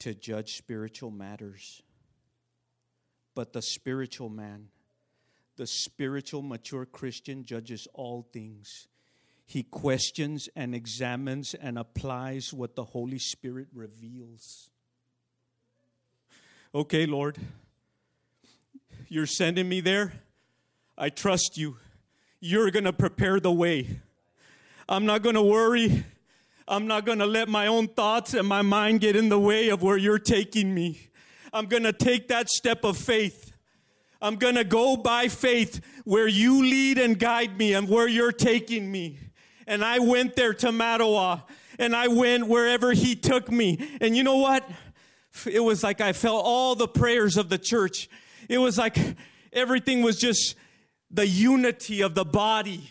to 0.00 0.14
judge 0.14 0.56
spiritual 0.56 1.10
matters. 1.10 1.82
But 3.34 3.54
the 3.54 3.62
spiritual 3.62 4.28
man, 4.28 4.68
the 5.56 5.66
spiritual 5.66 6.42
mature 6.42 6.84
Christian, 6.84 7.44
judges 7.44 7.88
all 7.94 8.28
things 8.32 8.88
he 9.46 9.62
questions 9.62 10.48
and 10.56 10.74
examines 10.74 11.54
and 11.54 11.78
applies 11.78 12.52
what 12.52 12.74
the 12.74 12.84
Holy 12.84 13.18
Spirit 13.18 13.68
reveals. 13.74 14.70
Okay, 16.74 17.06
Lord, 17.06 17.38
you're 19.08 19.26
sending 19.26 19.68
me 19.68 19.80
there. 19.80 20.14
I 20.96 21.10
trust 21.10 21.56
you. 21.56 21.76
You're 22.40 22.70
going 22.70 22.84
to 22.84 22.92
prepare 22.92 23.38
the 23.38 23.52
way. 23.52 24.00
I'm 24.88 25.06
not 25.06 25.22
going 25.22 25.34
to 25.34 25.42
worry. 25.42 26.04
I'm 26.66 26.86
not 26.86 27.04
going 27.04 27.18
to 27.18 27.26
let 27.26 27.48
my 27.48 27.66
own 27.66 27.88
thoughts 27.88 28.34
and 28.34 28.48
my 28.48 28.62
mind 28.62 29.00
get 29.00 29.14
in 29.14 29.28
the 29.28 29.38
way 29.38 29.68
of 29.68 29.82
where 29.82 29.96
you're 29.96 30.18
taking 30.18 30.74
me. 30.74 31.10
I'm 31.52 31.66
going 31.66 31.84
to 31.84 31.92
take 31.92 32.28
that 32.28 32.48
step 32.48 32.84
of 32.84 32.96
faith. 32.96 33.52
I'm 34.20 34.36
going 34.36 34.54
to 34.54 34.64
go 34.64 34.96
by 34.96 35.28
faith 35.28 35.84
where 36.04 36.26
you 36.26 36.62
lead 36.62 36.98
and 36.98 37.18
guide 37.18 37.58
me 37.58 37.74
and 37.74 37.88
where 37.88 38.08
you're 38.08 38.32
taking 38.32 38.90
me 38.90 39.18
and 39.66 39.84
I 39.84 39.98
went 39.98 40.36
there 40.36 40.54
to 40.54 40.68
Mattawa 40.68 41.42
and 41.78 41.94
I 41.94 42.08
went 42.08 42.46
wherever 42.46 42.92
he 42.92 43.16
took 43.16 43.50
me. 43.50 43.78
And 44.00 44.16
you 44.16 44.22
know 44.22 44.36
what? 44.36 44.68
It 45.46 45.60
was 45.60 45.82
like 45.82 46.00
I 46.00 46.12
felt 46.12 46.44
all 46.44 46.74
the 46.74 46.88
prayers 46.88 47.36
of 47.36 47.48
the 47.48 47.58
church. 47.58 48.08
It 48.48 48.58
was 48.58 48.78
like 48.78 48.96
everything 49.52 50.02
was 50.02 50.16
just 50.16 50.54
the 51.10 51.26
unity 51.26 52.02
of 52.02 52.14
the 52.14 52.24
body. 52.24 52.90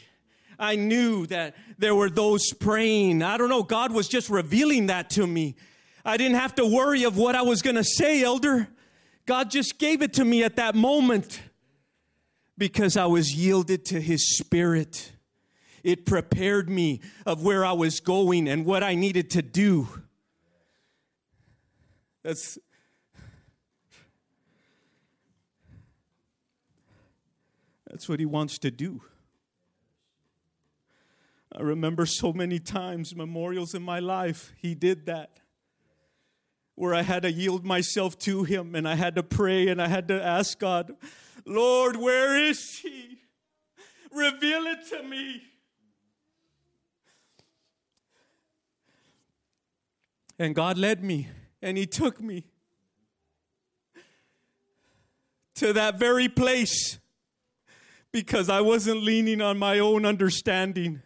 I 0.60 0.76
knew 0.76 1.26
that 1.28 1.56
there 1.78 1.96
were 1.96 2.10
those 2.10 2.54
praying. 2.54 3.22
I 3.22 3.38
don't 3.38 3.50
know, 3.50 3.64
God 3.64 3.92
was 3.92 4.08
just 4.08 4.30
revealing 4.30 4.88
that 4.88 5.10
to 5.12 5.26
me. 5.26 5.56
I 6.06 6.18
didn't 6.18 6.36
have 6.36 6.56
to 6.56 6.66
worry 6.66 7.04
of 7.04 7.18
what 7.18 7.36
I 7.36 7.42
was 7.44 7.62
going 7.62 7.76
to 7.78 7.84
say, 7.84 8.24
elder. 8.24 8.68
God 9.26 9.50
just 9.50 9.80
gave 9.80 10.02
it 10.02 10.14
to 10.14 10.26
me 10.26 10.44
at 10.44 10.58
that 10.58 10.76
moment 10.76 11.42
because 12.58 12.98
I 12.98 13.06
was 13.06 13.34
yielded 13.34 13.86
to 13.86 14.02
his 14.02 14.38
spirit. 14.38 15.13
It 15.84 16.06
prepared 16.06 16.70
me 16.70 17.02
of 17.26 17.44
where 17.44 17.66
I 17.66 17.74
was 17.74 18.00
going 18.00 18.48
and 18.48 18.66
what 18.66 18.84
I 18.84 18.96
needed 18.96 19.30
to 19.32 19.42
do. 19.42 19.88
That's 22.24 22.58
That's 27.90 28.10
what 28.10 28.20
he 28.20 28.26
wants 28.26 28.58
to 28.60 28.72
do. 28.72 29.02
I 31.56 31.62
remember 31.62 32.08
so 32.08 32.34
many 32.34 32.58
times, 32.58 33.16
memorials 33.16 33.76
in 33.76 33.84
my 33.84 34.00
life, 34.00 34.52
he 34.58 34.74
did 34.74 35.06
that. 35.06 35.42
where 36.76 36.96
I 36.96 37.04
had 37.04 37.22
to 37.24 37.32
yield 37.32 37.64
myself 37.64 38.18
to 38.20 38.44
Him 38.44 38.74
and 38.74 38.88
I 38.88 38.96
had 38.96 39.16
to 39.16 39.24
pray 39.24 39.68
and 39.68 39.82
I 39.82 39.88
had 39.88 40.08
to 40.08 40.24
ask 40.24 40.58
God, 40.58 40.96
Lord, 41.46 41.96
where 41.98 42.36
is 42.36 42.80
He? 42.80 43.20
Reveal 44.12 44.64
it 44.66 44.88
to 44.90 45.04
me. 45.04 45.44
And 50.40 50.56
God 50.56 50.78
led 50.78 51.04
me 51.04 51.28
and 51.62 51.78
He 51.78 51.86
took 51.86 52.22
me 52.22 52.46
to 55.56 55.74
that 55.74 56.00
very 56.00 56.28
place 56.28 57.00
because 58.12 58.50
I 58.50 58.62
wasn't 58.62 59.04
leaning 59.04 59.42
on 59.42 59.58
my 59.58 59.80
own 59.80 60.06
understanding. 60.06 61.02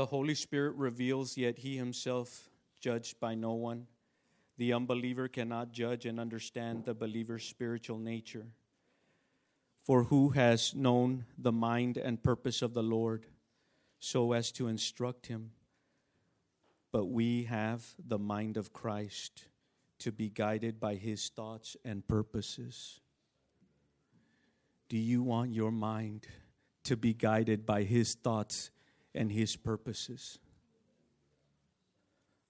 The 0.00 0.06
Holy 0.06 0.34
Spirit 0.34 0.76
reveals, 0.76 1.36
yet 1.36 1.58
He 1.58 1.76
Himself 1.76 2.48
judged 2.80 3.20
by 3.20 3.34
no 3.34 3.52
one. 3.52 3.86
The 4.56 4.72
unbeliever 4.72 5.28
cannot 5.28 5.72
judge 5.72 6.06
and 6.06 6.18
understand 6.18 6.86
the 6.86 6.94
believer's 6.94 7.44
spiritual 7.44 7.98
nature. 7.98 8.46
For 9.82 10.04
who 10.04 10.30
has 10.30 10.74
known 10.74 11.26
the 11.36 11.52
mind 11.52 11.98
and 11.98 12.22
purpose 12.22 12.62
of 12.62 12.72
the 12.72 12.82
Lord 12.82 13.26
so 13.98 14.32
as 14.32 14.50
to 14.52 14.68
instruct 14.68 15.26
him? 15.26 15.50
But 16.92 17.04
we 17.04 17.44
have 17.44 17.84
the 18.02 18.18
mind 18.18 18.56
of 18.56 18.72
Christ 18.72 19.44
to 19.98 20.10
be 20.10 20.30
guided 20.30 20.80
by 20.80 20.94
his 20.94 21.28
thoughts 21.28 21.76
and 21.84 22.08
purposes. 22.08 23.00
Do 24.88 24.96
you 24.96 25.22
want 25.22 25.52
your 25.52 25.70
mind 25.70 26.26
to 26.84 26.96
be 26.96 27.12
guided 27.12 27.66
by 27.66 27.82
his 27.82 28.14
thoughts 28.14 28.70
and 29.14 29.32
his 29.32 29.56
purposes? 29.56 30.38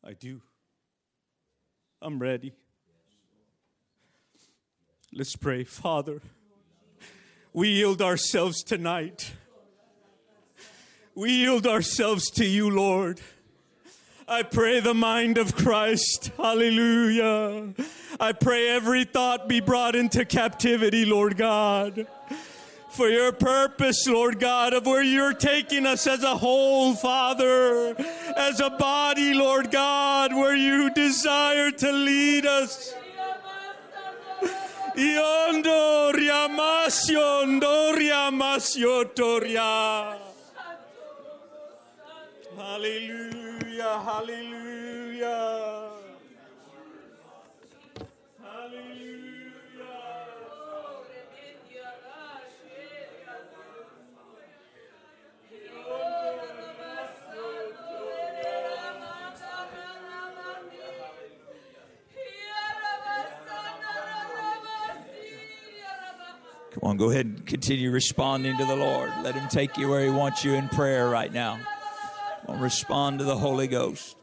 I 0.04 0.14
do. 0.14 0.42
I'm 2.02 2.18
ready. 2.18 2.52
Let's 5.12 5.36
pray. 5.36 5.64
Father, 5.64 6.22
we 7.52 7.68
yield 7.68 8.00
ourselves 8.00 8.62
tonight. 8.62 9.32
We 11.14 11.32
yield 11.32 11.66
ourselves 11.66 12.30
to 12.32 12.46
you, 12.46 12.70
Lord. 12.70 13.20
I 14.28 14.44
pray 14.44 14.78
the 14.78 14.94
mind 14.94 15.36
of 15.38 15.56
Christ. 15.56 16.30
Hallelujah. 16.36 17.74
I 18.20 18.32
pray 18.32 18.68
every 18.68 19.04
thought 19.04 19.48
be 19.48 19.60
brought 19.60 19.96
into 19.96 20.24
captivity, 20.24 21.04
Lord 21.04 21.36
God. 21.36 22.06
For 22.90 23.08
your 23.08 23.32
purpose, 23.32 24.06
Lord 24.06 24.40
God, 24.40 24.74
of 24.74 24.84
where 24.84 25.02
you're 25.02 25.32
taking 25.32 25.86
us 25.86 26.06
as 26.06 26.22
a 26.24 26.36
whole, 26.36 26.94
Father, 26.94 27.94
as 28.36 28.60
a 28.60 28.68
body, 28.68 29.32
Lord 29.32 29.70
God, 29.70 30.34
where 30.34 30.56
you 30.56 30.90
desire 30.92 31.70
to 31.70 31.92
lead 31.92 32.46
us. 32.46 32.94
Hallelujah, 42.56 44.02
hallelujah. 44.04 45.79
Come 66.80 66.90
on, 66.90 66.96
go 66.96 67.10
ahead 67.10 67.26
and 67.26 67.46
continue 67.46 67.90
responding 67.90 68.56
to 68.56 68.64
the 68.64 68.76
Lord. 68.76 69.12
Let 69.22 69.34
Him 69.34 69.48
take 69.48 69.76
you 69.76 69.88
where 69.88 70.02
He 70.02 70.10
wants 70.10 70.44
you 70.44 70.54
in 70.54 70.68
prayer 70.70 71.08
right 71.08 71.30
now. 71.30 71.60
Respond 72.48 73.18
to 73.18 73.24
the 73.24 73.36
Holy 73.36 73.68
Ghost. 73.68 74.16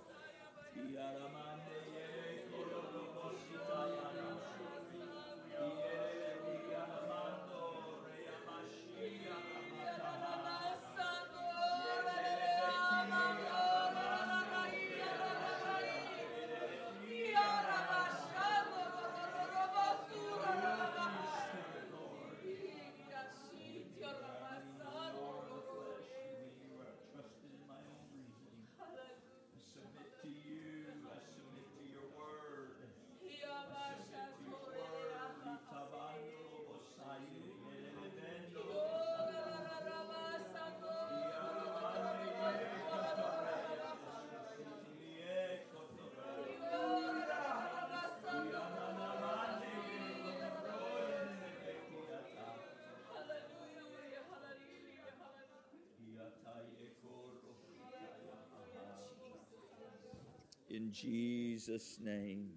In 60.78 60.92
Jesus' 60.92 61.98
name. 62.00 62.50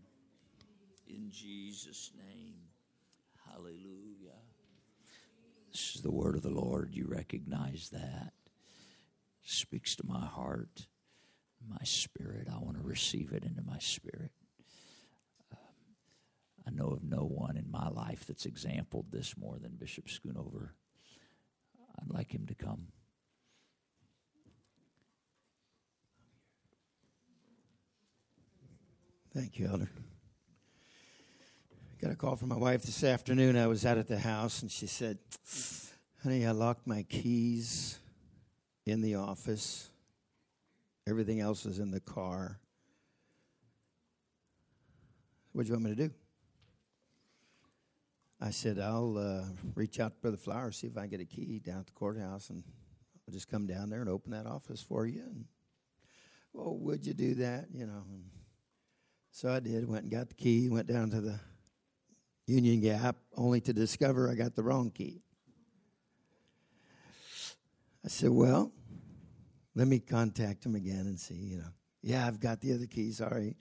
In 1.08 1.30
Jesus' 1.30 2.12
name. 2.18 2.56
Hallelujah. 3.48 4.36
This 5.72 5.94
is 5.94 6.02
the 6.02 6.10
word 6.10 6.36
of 6.36 6.42
the 6.42 6.50
Lord. 6.50 6.90
You 6.92 7.06
recognize 7.08 7.88
that. 7.94 8.34
speaks 9.42 9.96
to 9.96 10.06
my 10.06 10.26
heart, 10.26 10.86
my 11.66 11.82
spirit. 11.82 12.46
I 12.52 12.58
want 12.58 12.76
to 12.76 12.82
receive 12.82 13.32
it 13.32 13.42
into 13.42 13.62
my 13.62 13.78
spirit. 13.78 14.32
Um, 15.50 15.58
I 16.66 16.70
know 16.72 16.88
of 16.88 17.02
no 17.02 17.24
one 17.24 17.56
in 17.56 17.70
my 17.70 17.88
life 17.88 18.26
that's 18.26 18.44
exampled 18.44 19.06
this 19.10 19.34
more 19.38 19.58
than 19.58 19.76
Bishop 19.78 20.08
Schoonover. 20.08 20.74
I'd 21.98 22.10
like 22.10 22.34
him 22.34 22.44
to 22.48 22.54
come. 22.54 22.88
Thank 29.50 29.58
you, 29.58 29.66
Elder. 29.66 29.90
Got 32.00 32.12
a 32.12 32.14
call 32.14 32.36
from 32.36 32.50
my 32.50 32.56
wife 32.56 32.82
this 32.82 33.02
afternoon. 33.02 33.56
I 33.56 33.66
was 33.66 33.84
out 33.84 33.98
at 33.98 34.06
the 34.06 34.16
house, 34.16 34.62
and 34.62 34.70
she 34.70 34.86
said, 34.86 35.18
Honey, 36.22 36.46
I 36.46 36.52
locked 36.52 36.86
my 36.86 37.02
keys 37.02 37.98
in 38.86 39.00
the 39.00 39.16
office. 39.16 39.90
Everything 41.08 41.40
else 41.40 41.66
is 41.66 41.80
in 41.80 41.90
the 41.90 41.98
car. 41.98 42.60
What 45.50 45.62
do 45.62 45.68
you 45.68 45.74
want 45.74 45.86
me 45.86 45.96
to 45.96 46.08
do? 46.08 46.14
I 48.40 48.50
said, 48.50 48.78
I'll 48.78 49.18
uh, 49.18 49.46
reach 49.74 49.98
out 49.98 50.14
to 50.14 50.20
Brother 50.20 50.36
Flower, 50.36 50.70
see 50.70 50.86
if 50.86 50.96
I 50.96 51.00
can 51.00 51.10
get 51.10 51.20
a 51.20 51.24
key 51.24 51.58
down 51.58 51.80
at 51.80 51.86
the 51.86 51.92
courthouse, 51.92 52.50
and 52.50 52.62
I'll 53.26 53.34
just 53.34 53.50
come 53.50 53.66
down 53.66 53.90
there 53.90 54.00
and 54.00 54.08
open 54.08 54.30
that 54.30 54.46
office 54.46 54.80
for 54.80 55.06
you. 55.06 55.22
And, 55.22 55.46
well, 56.52 56.76
would 56.76 57.04
you 57.04 57.14
do 57.14 57.34
that? 57.34 57.66
You 57.74 57.86
know. 57.86 58.04
And, 58.08 58.26
so 59.30 59.52
I 59.52 59.60
did, 59.60 59.88
went 59.88 60.04
and 60.04 60.12
got 60.12 60.28
the 60.28 60.34
key, 60.34 60.68
went 60.68 60.86
down 60.86 61.10
to 61.10 61.20
the 61.20 61.40
Union 62.46 62.80
Gap, 62.80 63.16
only 63.36 63.60
to 63.62 63.72
discover 63.72 64.30
I 64.30 64.34
got 64.34 64.54
the 64.54 64.62
wrong 64.62 64.90
key. 64.90 65.22
I 68.04 68.08
said, 68.08 68.30
Well, 68.30 68.72
let 69.74 69.86
me 69.86 70.00
contact 70.00 70.66
him 70.66 70.74
again 70.74 71.06
and 71.06 71.18
see, 71.18 71.34
you 71.34 71.58
know. 71.58 71.72
Yeah, 72.02 72.26
I've 72.26 72.40
got 72.40 72.60
the 72.60 72.72
other 72.72 72.86
key, 72.86 73.12
sorry. 73.12 73.56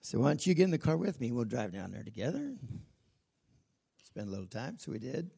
So 0.00 0.18
why 0.20 0.28
don't 0.28 0.46
you 0.46 0.54
get 0.54 0.64
in 0.64 0.70
the 0.70 0.78
car 0.78 0.96
with 0.96 1.20
me? 1.20 1.32
We'll 1.32 1.44
drive 1.44 1.72
down 1.72 1.90
there 1.90 2.02
together. 2.02 2.54
Spend 4.04 4.28
a 4.28 4.30
little 4.30 4.46
time. 4.46 4.78
So 4.78 4.92
we 4.92 4.98
did. 4.98 5.30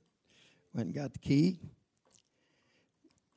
Went 0.75 0.87
and 0.87 0.95
got 0.95 1.13
the 1.13 1.19
key. 1.19 1.59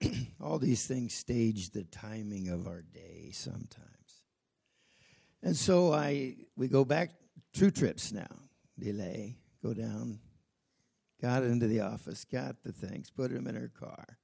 All 0.42 0.60
these 0.60 0.86
things 0.86 1.14
stage 1.14 1.70
the 1.70 1.84
timing 1.86 2.50
of 2.50 2.68
our 2.68 2.82
day 2.82 3.30
sometimes. 3.32 3.89
And 5.42 5.56
so 5.56 5.94
I 5.94 6.36
we 6.56 6.68
go 6.68 6.84
back 6.84 7.12
two 7.54 7.72
trips 7.72 8.12
now. 8.12 8.28
Delay, 8.78 9.38
go 9.64 9.74
down, 9.74 10.20
got 11.22 11.44
into 11.44 11.68
the 11.68 11.82
office, 11.82 12.26
got 12.26 12.64
the 12.64 12.72
things, 12.72 13.10
put 13.10 13.32
them 13.32 13.48
in 13.48 13.56
her 13.56 13.72
car. 13.78 14.18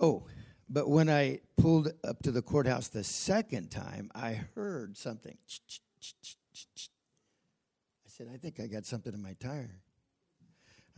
Oh, 0.00 0.26
but 0.68 0.88
when 0.88 1.08
I 1.08 1.40
pulled 1.56 1.92
up 2.04 2.22
to 2.22 2.32
the 2.32 2.42
courthouse 2.42 2.88
the 2.88 3.04
second 3.04 3.70
time, 3.70 4.10
I 4.14 4.40
heard 4.54 4.96
something. 4.96 5.36
I 5.46 6.08
said, 8.06 8.28
I 8.32 8.36
think 8.36 8.60
I 8.60 8.66
got 8.66 8.86
something 8.86 9.12
in 9.12 9.22
my 9.22 9.34
tire. 9.40 9.80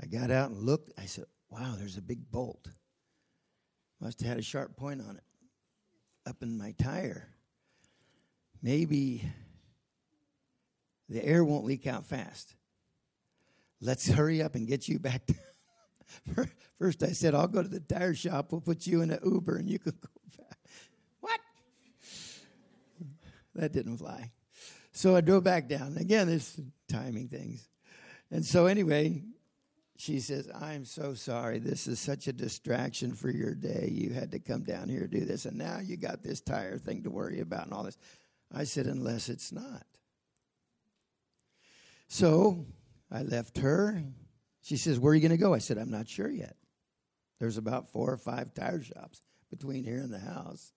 I 0.00 0.06
got 0.06 0.30
out 0.30 0.50
and 0.50 0.58
looked. 0.60 0.92
I 0.98 1.06
said, 1.06 1.24
wow, 1.48 1.74
there's 1.78 1.96
a 1.96 2.02
big 2.02 2.30
bolt. 2.30 2.68
Must 4.00 4.20
have 4.20 4.28
had 4.28 4.38
a 4.38 4.42
sharp 4.42 4.76
point 4.76 5.00
on 5.00 5.16
it 5.16 5.24
up 6.26 6.42
in 6.42 6.58
my 6.58 6.72
tire. 6.72 7.35
Maybe 8.62 9.22
the 11.08 11.24
air 11.24 11.44
won't 11.44 11.64
leak 11.64 11.86
out 11.86 12.04
fast. 12.04 12.54
Let's 13.80 14.08
hurry 14.08 14.42
up 14.42 14.54
and 14.54 14.66
get 14.66 14.88
you 14.88 14.98
back. 14.98 15.22
First, 16.78 17.02
I 17.02 17.08
said, 17.08 17.34
I'll 17.34 17.48
go 17.48 17.62
to 17.62 17.68
the 17.68 17.80
tire 17.80 18.14
shop. 18.14 18.52
We'll 18.52 18.60
put 18.60 18.86
you 18.86 19.02
in 19.02 19.10
an 19.10 19.20
Uber 19.24 19.56
and 19.56 19.68
you 19.68 19.78
can 19.78 19.92
go 19.92 20.08
back. 20.38 20.58
What? 21.20 21.40
That 23.54 23.72
didn't 23.72 23.98
fly. 23.98 24.32
So 24.92 25.14
I 25.14 25.20
drove 25.20 25.44
back 25.44 25.68
down. 25.68 25.96
Again, 25.98 26.26
there's 26.26 26.58
timing 26.88 27.28
things. 27.28 27.68
And 28.30 28.44
so, 28.44 28.66
anyway, 28.66 29.22
she 29.98 30.20
says, 30.20 30.48
I'm 30.58 30.84
so 30.84 31.14
sorry. 31.14 31.58
This 31.58 31.86
is 31.86 32.00
such 32.00 32.26
a 32.28 32.32
distraction 32.32 33.14
for 33.14 33.30
your 33.30 33.54
day. 33.54 33.88
You 33.92 34.10
had 34.10 34.30
to 34.32 34.38
come 34.38 34.62
down 34.62 34.88
here 34.88 35.00
to 35.00 35.08
do 35.08 35.24
this. 35.24 35.44
And 35.44 35.58
now 35.58 35.80
you 35.82 35.96
got 35.96 36.22
this 36.22 36.40
tire 36.40 36.78
thing 36.78 37.02
to 37.04 37.10
worry 37.10 37.40
about 37.40 37.64
and 37.64 37.74
all 37.74 37.84
this. 37.84 37.98
I 38.52 38.64
said, 38.64 38.86
unless 38.86 39.28
it's 39.28 39.52
not. 39.52 39.84
So 42.08 42.66
I 43.10 43.22
left 43.22 43.58
her. 43.58 44.02
She 44.62 44.76
says, 44.76 44.98
Where 44.98 45.12
are 45.12 45.14
you 45.14 45.20
going 45.20 45.30
to 45.30 45.36
go? 45.36 45.54
I 45.54 45.58
said, 45.58 45.78
I'm 45.78 45.90
not 45.90 46.08
sure 46.08 46.30
yet. 46.30 46.56
There's 47.38 47.58
about 47.58 47.90
four 47.92 48.10
or 48.10 48.16
five 48.16 48.54
tire 48.54 48.82
shops 48.82 49.20
between 49.50 49.84
here 49.84 49.98
and 49.98 50.12
the 50.12 50.18
house. 50.18 50.72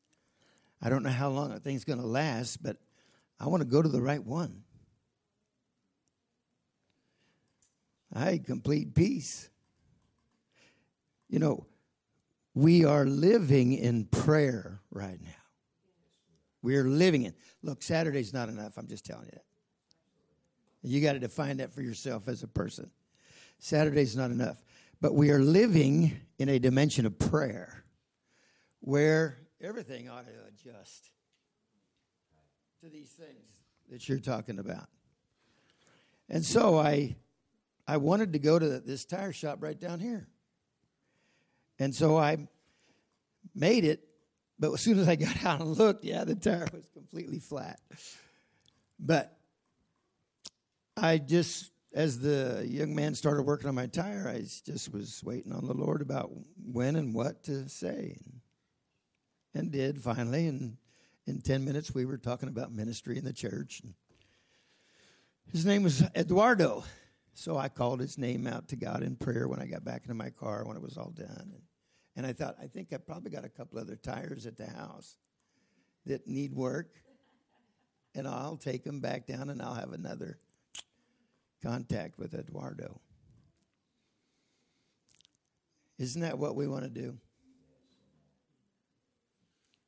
I 0.81 0.89
don't 0.89 1.03
know 1.03 1.09
how 1.09 1.29
long 1.29 1.49
that 1.49 1.63
thing's 1.63 1.85
going 1.85 1.99
to 1.99 2.05
last, 2.05 2.61
but 2.61 2.77
I 3.39 3.47
want 3.47 3.61
to 3.61 3.69
go 3.69 3.81
to 3.81 3.89
the 3.89 4.01
right 4.01 4.23
one. 4.23 4.63
I 8.13 8.31
had 8.31 8.45
complete 8.45 8.95
peace. 8.95 9.49
You 11.29 11.39
know, 11.39 11.67
we 12.53 12.85
are 12.85 13.05
living 13.05 13.73
in 13.73 14.05
prayer 14.05 14.81
right 14.89 15.19
now. 15.21 15.38
We 16.61 16.75
are 16.75 16.83
living 16.83 17.23
in. 17.23 17.33
Look, 17.61 17.81
Saturday's 17.81 18.33
not 18.33 18.49
enough. 18.49 18.77
I'm 18.77 18.87
just 18.87 19.05
telling 19.05 19.25
you 19.25 19.31
that. 19.33 19.45
You 20.81 21.01
got 21.01 21.13
to 21.13 21.19
define 21.19 21.57
that 21.57 21.73
for 21.73 21.81
yourself 21.81 22.27
as 22.27 22.43
a 22.43 22.47
person. 22.47 22.89
Saturday's 23.59 24.15
not 24.15 24.31
enough. 24.31 24.61
But 25.01 25.13
we 25.13 25.31
are 25.31 25.39
living 25.39 26.19
in 26.37 26.49
a 26.49 26.59
dimension 26.59 27.05
of 27.05 27.17
prayer 27.17 27.83
where 28.81 29.37
everything 29.61 30.09
ought 30.09 30.25
to 30.25 30.31
adjust 30.47 31.09
to 32.81 32.89
these 32.89 33.09
things 33.09 33.51
that 33.89 34.07
you're 34.07 34.19
talking 34.19 34.59
about. 34.59 34.87
And 36.29 36.45
so 36.45 36.77
I 36.77 37.15
I 37.87 37.97
wanted 37.97 38.33
to 38.33 38.39
go 38.39 38.59
to 38.59 38.79
this 38.79 39.03
tire 39.03 39.33
shop 39.33 39.57
right 39.61 39.79
down 39.79 39.99
here. 39.99 40.27
And 41.79 41.95
so 41.95 42.17
I 42.17 42.47
made 43.55 43.83
it, 43.83 44.07
but 44.59 44.73
as 44.73 44.81
soon 44.81 44.99
as 44.99 45.07
I 45.07 45.15
got 45.15 45.45
out 45.45 45.61
and 45.61 45.77
looked, 45.77 46.03
yeah, 46.03 46.23
the 46.23 46.35
tire 46.35 46.67
was 46.73 46.85
completely 46.93 47.39
flat. 47.39 47.79
But 48.99 49.37
I 50.97 51.17
just, 51.17 51.71
as 51.93 52.19
the 52.19 52.65
young 52.67 52.93
man 52.93 53.15
started 53.15 53.43
working 53.43 53.69
on 53.69 53.75
my 53.75 53.87
tire, 53.87 54.27
I 54.27 54.39
just 54.41 54.93
was 54.93 55.23
waiting 55.23 55.53
on 55.53 55.65
the 55.65 55.73
Lord 55.73 56.01
about 56.01 56.31
when 56.65 56.95
and 56.97 57.13
what 57.13 57.43
to 57.43 57.69
say. 57.69 58.17
And, 59.53 59.71
did 59.71 60.01
finally. 60.01 60.47
And 60.47 60.77
in 61.25 61.41
10 61.41 61.65
minutes, 61.65 61.93
we 61.93 62.05
were 62.05 62.17
talking 62.17 62.49
about 62.49 62.71
ministry 62.71 63.17
in 63.17 63.25
the 63.25 63.33
church. 63.33 63.81
His 65.51 65.65
name 65.65 65.83
was 65.83 66.03
Eduardo. 66.15 66.83
So 67.33 67.57
I 67.57 67.69
called 67.69 67.99
his 67.99 68.17
name 68.17 68.47
out 68.47 68.67
to 68.69 68.75
God 68.75 69.01
in 69.01 69.15
prayer 69.15 69.47
when 69.47 69.59
I 69.59 69.65
got 69.65 69.83
back 69.83 70.03
into 70.03 70.13
my 70.13 70.29
car 70.29 70.65
when 70.65 70.75
it 70.75 70.83
was 70.83 70.97
all 70.97 71.11
done. 71.11 71.53
And, 72.15 72.25
I 72.25 72.33
thought, 72.33 72.55
I 72.61 72.67
think 72.67 72.91
I 72.91 72.97
probably 72.97 73.31
got 73.31 73.45
a 73.45 73.49
couple 73.49 73.79
other 73.79 73.95
tires 73.95 74.45
at 74.45 74.57
the 74.57 74.67
house 74.67 75.17
that 76.05 76.27
need 76.27 76.53
work. 76.53 76.89
And 78.15 78.27
I'll 78.27 78.57
take 78.57 78.83
them 78.83 78.99
back 78.99 79.27
down 79.27 79.49
and 79.49 79.61
I'll 79.61 79.75
have 79.75 79.93
another 79.93 80.39
contact 81.61 82.17
with 82.17 82.33
Eduardo. 82.33 82.99
Isn't 85.97 86.21
that 86.21 86.39
what 86.39 86.55
we 86.55 86.67
want 86.67 86.83
to 86.83 86.89
do? 86.89 87.17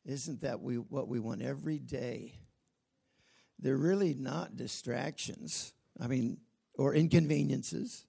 Isn't 0.06 0.42
that 0.42 0.62
we, 0.62 0.76
what 0.76 1.08
we 1.08 1.20
want 1.20 1.42
every 1.42 1.80
day? 1.80 2.34
They're 3.60 3.78
really 3.78 4.14
not 4.14 4.58
distractions. 4.58 5.74
I 6.00 6.08
mean, 6.08 6.38
or 6.76 6.96
inconveniences. 6.96 8.06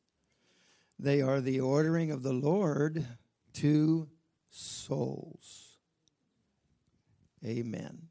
They 0.99 1.21
are 1.21 1.41
the 1.41 1.61
ordering 1.61 2.11
of 2.11 2.23
the 2.23 2.33
Lord 2.33 3.07
to 3.55 4.09
souls. 4.51 5.77
Amen. 7.45 8.09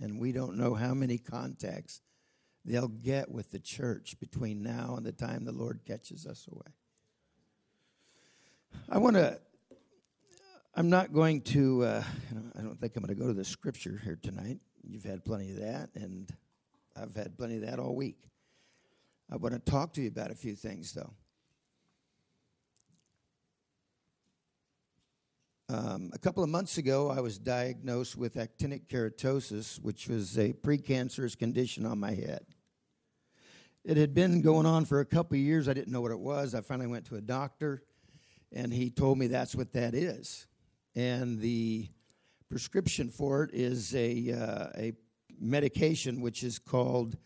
And 0.00 0.18
we 0.18 0.32
don't 0.32 0.56
know 0.56 0.74
how 0.74 0.94
many 0.94 1.18
contacts 1.18 2.00
they'll 2.64 2.88
get 2.88 3.30
with 3.30 3.50
the 3.52 3.58
church 3.58 4.18
between 4.18 4.62
now 4.62 4.94
and 4.96 5.04
the 5.04 5.12
time 5.12 5.44
the 5.44 5.52
Lord 5.52 5.80
catches 5.86 6.26
us 6.26 6.48
away. 6.50 6.72
I 8.88 8.98
want 8.98 9.16
to, 9.16 9.38
I'm 10.74 10.90
not 10.90 11.12
going 11.12 11.42
to, 11.42 11.84
uh, 11.84 12.04
I 12.58 12.62
don't 12.62 12.80
think 12.80 12.96
I'm 12.96 13.02
going 13.02 13.14
to 13.16 13.20
go 13.20 13.28
to 13.28 13.34
the 13.34 13.44
scripture 13.44 14.00
here 14.02 14.18
tonight. 14.20 14.58
You've 14.82 15.04
had 15.04 15.24
plenty 15.24 15.50
of 15.50 15.58
that, 15.58 15.90
and 15.94 16.30
I've 16.96 17.14
had 17.14 17.36
plenty 17.36 17.56
of 17.56 17.62
that 17.62 17.78
all 17.78 17.94
week. 17.94 18.18
I 19.30 19.36
want 19.36 19.54
to 19.54 19.70
talk 19.70 19.92
to 19.94 20.02
you 20.02 20.08
about 20.08 20.30
a 20.30 20.34
few 20.34 20.54
things, 20.54 20.92
though. 20.92 21.12
Um, 25.72 26.10
a 26.12 26.18
couple 26.18 26.42
of 26.42 26.50
months 26.50 26.78
ago, 26.78 27.10
I 27.10 27.20
was 27.20 27.38
diagnosed 27.38 28.16
with 28.16 28.34
actinic 28.34 28.88
keratosis, 28.88 29.80
which 29.80 30.08
was 30.08 30.36
a 30.36 30.52
precancerous 30.52 31.38
condition 31.38 31.86
on 31.86 32.00
my 32.00 32.10
head. 32.10 32.44
It 33.84 33.96
had 33.96 34.12
been 34.12 34.42
going 34.42 34.66
on 34.66 34.84
for 34.84 34.98
a 34.98 35.04
couple 35.04 35.36
of 35.36 35.42
years. 35.42 35.68
I 35.68 35.72
didn't 35.72 35.92
know 35.92 36.00
what 36.00 36.10
it 36.10 36.18
was. 36.18 36.56
I 36.56 36.60
finally 36.60 36.88
went 36.88 37.04
to 37.06 37.16
a 37.16 37.20
doctor, 37.20 37.84
and 38.50 38.72
he 38.72 38.90
told 38.90 39.16
me 39.18 39.28
that's 39.28 39.54
what 39.54 39.72
that 39.74 39.94
is. 39.94 40.48
And 40.96 41.38
the 41.38 41.86
prescription 42.48 43.08
for 43.08 43.44
it 43.44 43.50
is 43.54 43.94
a, 43.94 44.32
uh, 44.32 44.76
a 44.76 44.92
medication 45.38 46.20
which 46.20 46.42
is 46.42 46.58
called 46.58 47.16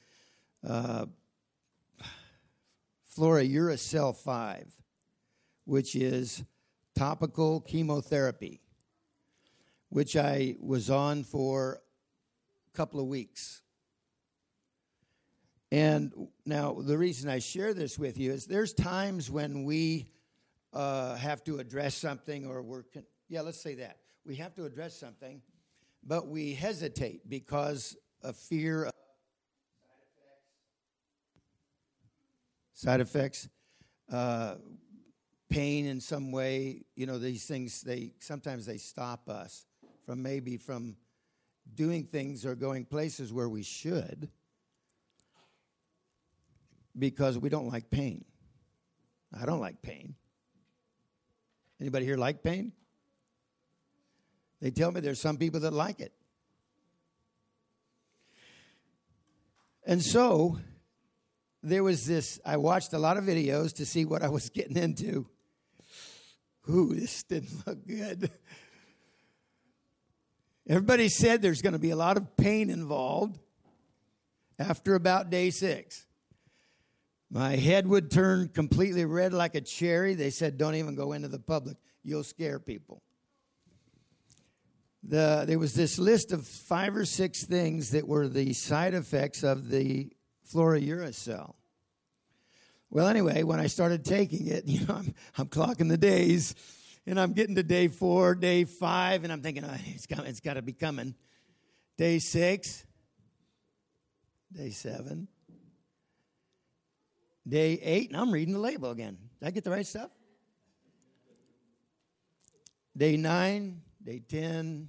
uh, 0.69 1.07
fluorouracil 3.17 4.15
5, 4.15 4.71
which 5.65 5.97
is 5.97 6.45
topical 6.95 7.61
chemotherapy, 7.61 8.61
which 9.89 10.17
I 10.17 10.57
was 10.61 10.91
on 10.91 11.25
for 11.25 11.81
a 12.73 12.77
couple 12.77 13.01
of 13.01 13.07
weeks. 13.07 13.63
And 15.73 16.13
now, 16.47 16.75
the 16.75 16.97
reason 16.97 17.29
I 17.29 17.41
share 17.41 17.75
this 17.75 17.99
with 17.99 18.17
you 18.17 18.33
is 18.33 18.47
there's 18.47 18.73
times 18.73 19.31
when 19.31 19.65
we 19.65 20.07
uh, 20.73 21.17
have 21.17 21.43
to 21.45 21.59
address 21.59 21.95
something, 21.97 22.47
or 22.47 22.63
we're, 22.63 22.83
con- 22.85 23.05
yeah, 23.29 23.41
let's 23.41 23.61
say 23.61 23.75
that. 23.77 23.99
We 24.25 24.37
have 24.37 24.55
to 24.55 24.65
address 24.65 24.99
something, 24.99 25.43
but 26.05 26.29
we 26.29 26.55
hesitate 26.55 27.29
because 27.29 27.97
of 28.23 28.37
fear 28.37 28.85
of 28.85 28.93
side 32.73 33.01
effects, 33.01 33.49
uh, 34.13 34.57
pain 35.55 35.87
in 35.87 36.01
some 36.01 36.33
way. 36.33 36.83
You 36.97 37.07
know, 37.07 37.19
these 37.19 37.47
things 37.47 37.83
they 37.83 38.13
sometimes 38.19 38.67
they 38.67 38.79
stop 38.79 39.29
us 39.29 39.67
from 40.05 40.23
maybe 40.23 40.57
from 40.57 40.97
doing 41.75 42.05
things 42.05 42.45
or 42.45 42.55
going 42.55 42.85
places 42.85 43.33
where 43.33 43.49
we 43.49 43.63
should 43.63 44.29
because 46.99 47.39
we 47.39 47.49
don't 47.49 47.69
like 47.69 47.91
pain. 47.91 48.25
I 49.41 49.47
don't 49.47 49.61
like 49.61 49.81
pain. 49.81 50.15
Anybody 51.81 52.05
here 52.05 52.17
like 52.17 52.43
pain? 52.43 52.73
They 54.61 54.71
tell 54.71 54.91
me 54.91 55.01
there's 55.01 55.21
some 55.21 55.37
people 55.37 55.61
that 55.61 55.73
like 55.73 56.01
it. 56.01 56.13
And 59.87 60.03
so, 60.03 60.59
there 61.63 61.83
was 61.83 62.07
this, 62.07 62.41
I 62.45 62.57
watched 62.57 62.95
a 62.95 62.99
lot 62.99 63.19
of 63.19 63.25
videos 63.25 63.75
to 63.75 63.85
see 63.85 64.05
what 64.05 64.23
I 64.23 64.29
was 64.29 64.49
getting 64.55 64.77
into. 64.77 65.27
Ooh, 66.71 66.95
this 66.95 67.23
didn't 67.25 67.51
look 67.67 67.87
good. 67.87 68.31
Everybody 70.67 71.09
said 71.09 71.43
there's 71.43 71.61
going 71.61 71.75
to 71.75 71.79
be 71.79 71.91
a 71.91 71.97
lot 71.97 72.17
of 72.17 72.37
pain 72.37 72.71
involved. 72.71 73.39
after 74.59 74.95
about 74.95 75.31
day 75.31 75.51
six. 75.51 76.07
My 77.31 77.57
head 77.57 77.87
would 77.87 78.11
turn 78.11 78.49
completely 78.49 79.05
red 79.05 79.33
like 79.33 79.55
a 79.57 79.61
cherry. 79.61 80.15
They 80.15 80.31
said, 80.31 80.57
Don't 80.57 80.77
even 80.77 80.95
go 80.95 81.13
into 81.13 81.29
the 81.29 81.39
public, 81.39 81.77
you'll 82.03 82.25
scare 82.25 82.59
people. 82.59 83.03
The, 85.03 85.45
there 85.47 85.59
was 85.59 85.75
this 85.75 85.99
list 85.99 86.33
of 86.33 86.47
five 86.47 86.97
or 86.97 87.05
six 87.05 87.45
things 87.45 87.91
that 87.91 88.09
were 88.09 88.27
the 88.27 88.55
side 88.55 88.95
effects 88.95 89.43
of 89.43 89.69
the 89.69 90.11
fluorouracil. 90.51 91.55
Well, 92.95 93.09
anyway, 93.09 93.43
when 93.43 93.59
I 93.59 93.67
started 93.67 94.05
taking 94.05 94.47
it, 94.47 94.65
you 94.69 94.87
know, 94.87 94.95
I'm, 94.95 95.15
I'm 95.37 95.49
clocking 95.49 95.89
the 95.89 95.99
days, 95.99 96.55
and 97.07 97.21
I'm 97.21 97.33
getting 97.33 97.57
to 97.57 97.65
day 97.65 97.89
four, 97.89 98.37
day 98.37 98.65
five, 98.65 99.25
and 99.25 99.33
I'm 99.33 99.43
thinking, 99.43 99.65
oh, 99.65 99.77
it's, 99.87 100.07
it's 100.09 100.41
got 100.41 100.55
to 100.55 100.63
be 100.63 100.73
coming. 100.73 101.17
Day 101.99 102.21
six, 102.21 102.87
day 104.53 104.71
seven, 104.71 105.27
day 107.47 107.81
eight, 107.83 108.11
and 108.11 108.21
I'm 108.21 108.31
reading 108.31 108.55
the 108.55 108.61
label 108.61 108.93
again. 108.93 109.19
Did 109.41 109.47
I 109.49 109.51
get 109.51 109.65
the 109.65 109.73
right 109.73 109.87
stuff? 109.87 110.11
Day 112.97 113.17
nine, 113.17 113.83
day 114.05 114.23
10, 114.29 114.89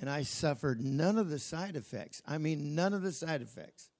and 0.00 0.10
I 0.10 0.22
suffered 0.22 0.80
none 0.80 1.18
of 1.18 1.28
the 1.28 1.38
side 1.38 1.76
effects. 1.76 2.22
I 2.26 2.38
mean, 2.38 2.74
none 2.74 2.94
of 2.94 3.02
the 3.02 3.12
side 3.12 3.42
effects. 3.42 3.90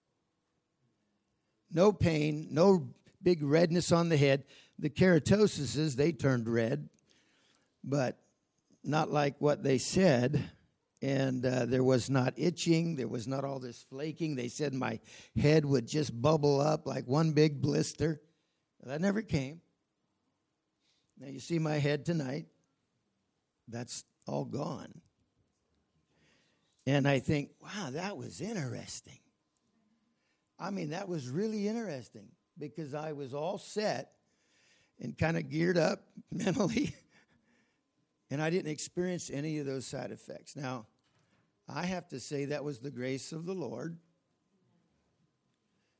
No 1.74 1.92
pain, 1.92 2.48
no 2.52 2.88
big 3.20 3.42
redness 3.42 3.90
on 3.90 4.08
the 4.08 4.16
head. 4.16 4.44
The 4.78 4.88
keratoses, 4.88 5.96
they 5.96 6.12
turned 6.12 6.48
red, 6.48 6.88
but 7.82 8.18
not 8.84 9.10
like 9.10 9.34
what 9.40 9.64
they 9.64 9.78
said. 9.78 10.50
And 11.02 11.44
uh, 11.44 11.66
there 11.66 11.84
was 11.84 12.08
not 12.08 12.32
itching, 12.36 12.96
there 12.96 13.08
was 13.08 13.26
not 13.26 13.44
all 13.44 13.58
this 13.58 13.84
flaking. 13.90 14.36
They 14.36 14.48
said 14.48 14.72
my 14.72 15.00
head 15.36 15.64
would 15.64 15.86
just 15.86 16.18
bubble 16.22 16.60
up 16.60 16.86
like 16.86 17.06
one 17.06 17.32
big 17.32 17.60
blister. 17.60 18.22
That 18.84 19.00
never 19.00 19.20
came. 19.20 19.60
Now 21.18 21.28
you 21.28 21.40
see 21.40 21.58
my 21.58 21.76
head 21.76 22.06
tonight. 22.06 22.46
That's 23.68 24.04
all 24.26 24.44
gone. 24.44 25.00
And 26.86 27.08
I 27.08 27.18
think, 27.18 27.50
wow, 27.62 27.90
that 27.92 28.16
was 28.16 28.40
interesting. 28.40 29.18
I 30.58 30.70
mean, 30.70 30.90
that 30.90 31.08
was 31.08 31.28
really 31.28 31.66
interesting 31.68 32.28
because 32.58 32.94
I 32.94 33.12
was 33.12 33.34
all 33.34 33.58
set 33.58 34.12
and 35.00 35.16
kind 35.16 35.36
of 35.36 35.48
geared 35.48 35.76
up 35.76 36.00
mentally, 36.32 36.94
and 38.30 38.40
I 38.40 38.50
didn't 38.50 38.70
experience 38.70 39.30
any 39.32 39.58
of 39.58 39.66
those 39.66 39.86
side 39.86 40.10
effects. 40.10 40.56
Now, 40.56 40.86
I 41.68 41.86
have 41.86 42.08
to 42.08 42.20
say 42.20 42.46
that 42.46 42.64
was 42.64 42.80
the 42.80 42.90
grace 42.90 43.32
of 43.32 43.46
the 43.46 43.54
Lord. 43.54 43.96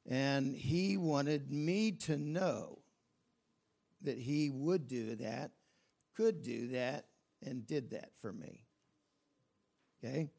And 0.07 0.55
He 0.55 0.97
wanted 0.97 1.51
me 1.51 1.93
to 1.93 2.17
know 2.17 2.81
that 4.03 4.19
He 4.19 4.51
would 4.51 4.87
do 4.87 5.17
that, 5.17 5.53
could 6.15 6.43
do 6.43 6.69
that, 6.69 7.07
and 7.43 7.67
did 7.67 7.91
that 7.91 8.11
for 8.21 8.33
me. 8.33 8.65
Okay? 10.03 10.31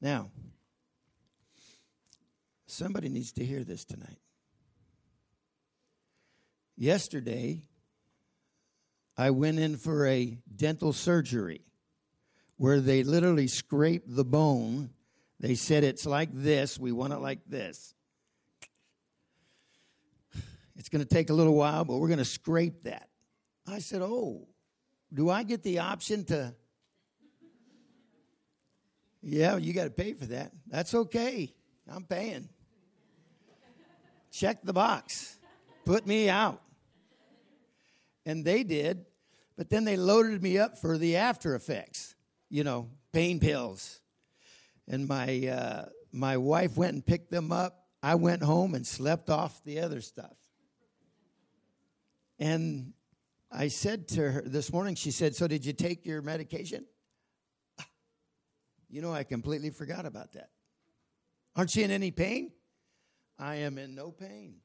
Now, 0.00 0.30
somebody 2.76 3.08
needs 3.08 3.32
to 3.32 3.44
hear 3.44 3.64
this 3.64 3.84
tonight. 3.84 4.18
Yesterday, 6.76 7.62
I 9.16 9.30
went 9.30 9.58
in 9.58 9.76
for 9.76 10.06
a 10.06 10.38
dental 10.54 10.92
surgery 10.92 11.62
where 12.58 12.80
they 12.80 13.02
literally 13.02 13.46
scraped 13.46 14.14
the 14.14 14.24
bone. 14.24 14.90
They 15.40 15.54
said 15.54 15.84
it's 15.84 16.04
like 16.04 16.28
this, 16.32 16.78
we 16.78 16.92
want 16.92 17.14
it 17.14 17.18
like 17.18 17.40
this. 17.46 17.94
It's 20.76 20.90
going 20.90 21.02
to 21.02 21.08
take 21.08 21.30
a 21.30 21.34
little 21.34 21.54
while, 21.54 21.86
but 21.86 21.96
we're 21.96 22.08
going 22.08 22.18
to 22.18 22.24
scrape 22.24 22.82
that. 22.84 23.08
I 23.66 23.78
said, 23.78 24.02
Oh, 24.02 24.46
do 25.12 25.30
I 25.30 25.42
get 25.42 25.62
the 25.62 25.78
option 25.78 26.24
to? 26.26 26.54
Yeah, 29.22 29.56
you 29.56 29.72
got 29.72 29.84
to 29.84 29.90
pay 29.90 30.12
for 30.12 30.26
that. 30.26 30.52
That's 30.68 30.94
okay. 30.94 31.54
I'm 31.90 32.04
paying. 32.04 32.50
Check 34.30 34.62
the 34.62 34.72
box. 34.72 35.38
Put 35.84 36.06
me 36.06 36.28
out. 36.28 36.62
And 38.24 38.44
they 38.44 38.64
did, 38.64 39.06
but 39.56 39.70
then 39.70 39.84
they 39.84 39.96
loaded 39.96 40.42
me 40.42 40.58
up 40.58 40.78
for 40.78 40.98
the 40.98 41.16
after 41.16 41.54
effects, 41.54 42.16
you 42.50 42.64
know, 42.64 42.90
pain 43.12 43.38
pills. 43.38 44.00
And 44.88 45.06
my, 45.06 45.46
uh, 45.46 45.84
my 46.12 46.36
wife 46.36 46.76
went 46.76 46.94
and 46.94 47.06
picked 47.06 47.30
them 47.30 47.52
up. 47.52 47.84
I 48.02 48.16
went 48.16 48.42
home 48.42 48.74
and 48.74 48.86
slept 48.86 49.30
off 49.30 49.62
the 49.64 49.80
other 49.80 50.00
stuff. 50.00 50.36
And 52.38 52.92
I 53.50 53.68
said 53.68 54.08
to 54.08 54.30
her 54.30 54.42
this 54.42 54.72
morning, 54.72 54.96
she 54.96 55.10
said, 55.10 55.34
So 55.34 55.46
did 55.46 55.64
you 55.64 55.72
take 55.72 56.04
your 56.04 56.20
medication? 56.20 56.84
You 58.88 59.02
know, 59.02 59.12
I 59.12 59.24
completely 59.24 59.70
forgot 59.70 60.06
about 60.06 60.32
that. 60.32 60.50
Aren't 61.54 61.74
you 61.74 61.84
in 61.84 61.90
any 61.90 62.10
pain? 62.10 62.52
I 63.38 63.56
am 63.56 63.78
in 63.78 63.94
no 63.94 64.10
pain. 64.10 64.56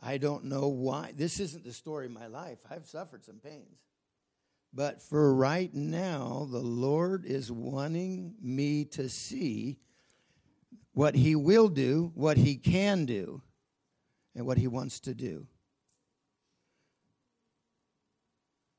I 0.00 0.18
don't 0.18 0.44
know 0.44 0.68
why. 0.68 1.12
This 1.16 1.40
isn't 1.40 1.64
the 1.64 1.72
story 1.72 2.06
of 2.06 2.12
my 2.12 2.26
life. 2.26 2.58
I've 2.70 2.86
suffered 2.86 3.24
some 3.24 3.38
pains. 3.38 3.78
But 4.72 5.00
for 5.00 5.34
right 5.34 5.72
now, 5.72 6.46
the 6.50 6.58
Lord 6.58 7.24
is 7.24 7.50
wanting 7.50 8.34
me 8.42 8.84
to 8.86 9.08
see 9.08 9.78
what 10.92 11.14
He 11.14 11.34
will 11.34 11.68
do, 11.68 12.12
what 12.14 12.36
He 12.36 12.56
can 12.56 13.06
do, 13.06 13.40
and 14.34 14.46
what 14.46 14.58
He 14.58 14.66
wants 14.66 15.00
to 15.00 15.14
do. 15.14 15.46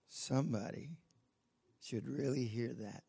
Somebody 0.07 0.89
should 1.81 2.07
really 2.07 2.45
hear 2.45 2.73
that. 2.73 3.03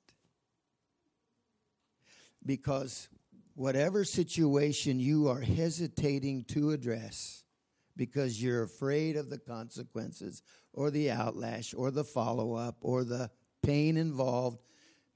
Because 2.44 3.08
whatever 3.56 4.04
situation 4.04 5.00
you 5.00 5.28
are 5.28 5.40
hesitating 5.40 6.44
to 6.44 6.70
address 6.72 7.42
because 7.96 8.40
you're 8.40 8.62
afraid 8.62 9.16
of 9.16 9.30
the 9.30 9.38
consequences 9.38 10.42
or 10.74 10.90
the 10.90 11.06
outlash 11.06 11.74
or 11.76 11.90
the 11.90 12.04
follow 12.04 12.52
up 12.52 12.76
or 12.82 13.02
the 13.02 13.30
pain 13.62 13.96
involved 13.96 14.60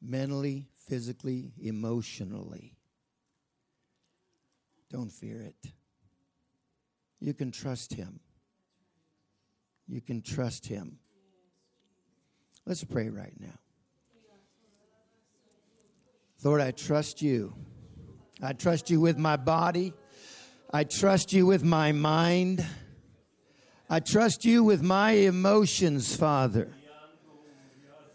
mentally, 0.01 0.66
physically, 0.88 1.53
emotionally, 1.61 2.74
don't 4.91 5.12
fear 5.12 5.43
it. 5.43 5.72
You 7.20 7.34
can 7.34 7.53
trust 7.53 7.93
Him. 7.93 8.20
You 9.86 10.01
can 10.01 10.22
trust 10.22 10.66
Him. 10.66 10.99
Let's 12.64 12.84
pray 12.84 13.11
right 13.11 13.38
now. 13.38 13.59
Lord, 16.43 16.62
I 16.62 16.70
trust 16.70 17.20
you. 17.20 17.55
I 18.43 18.55
trust 18.55 18.88
you 18.88 19.01
with 19.01 19.18
my 19.18 19.36
body. 19.36 19.93
I 20.72 20.84
trust 20.84 21.32
you 21.32 21.45
with 21.45 21.62
my 21.62 21.93
mind. 21.93 22.64
I 23.91 24.01
trust 24.01 24.47
you 24.47 24.64
with 24.64 24.82
my 24.82 25.11
emotions, 25.11 26.16
Father. 26.16 26.72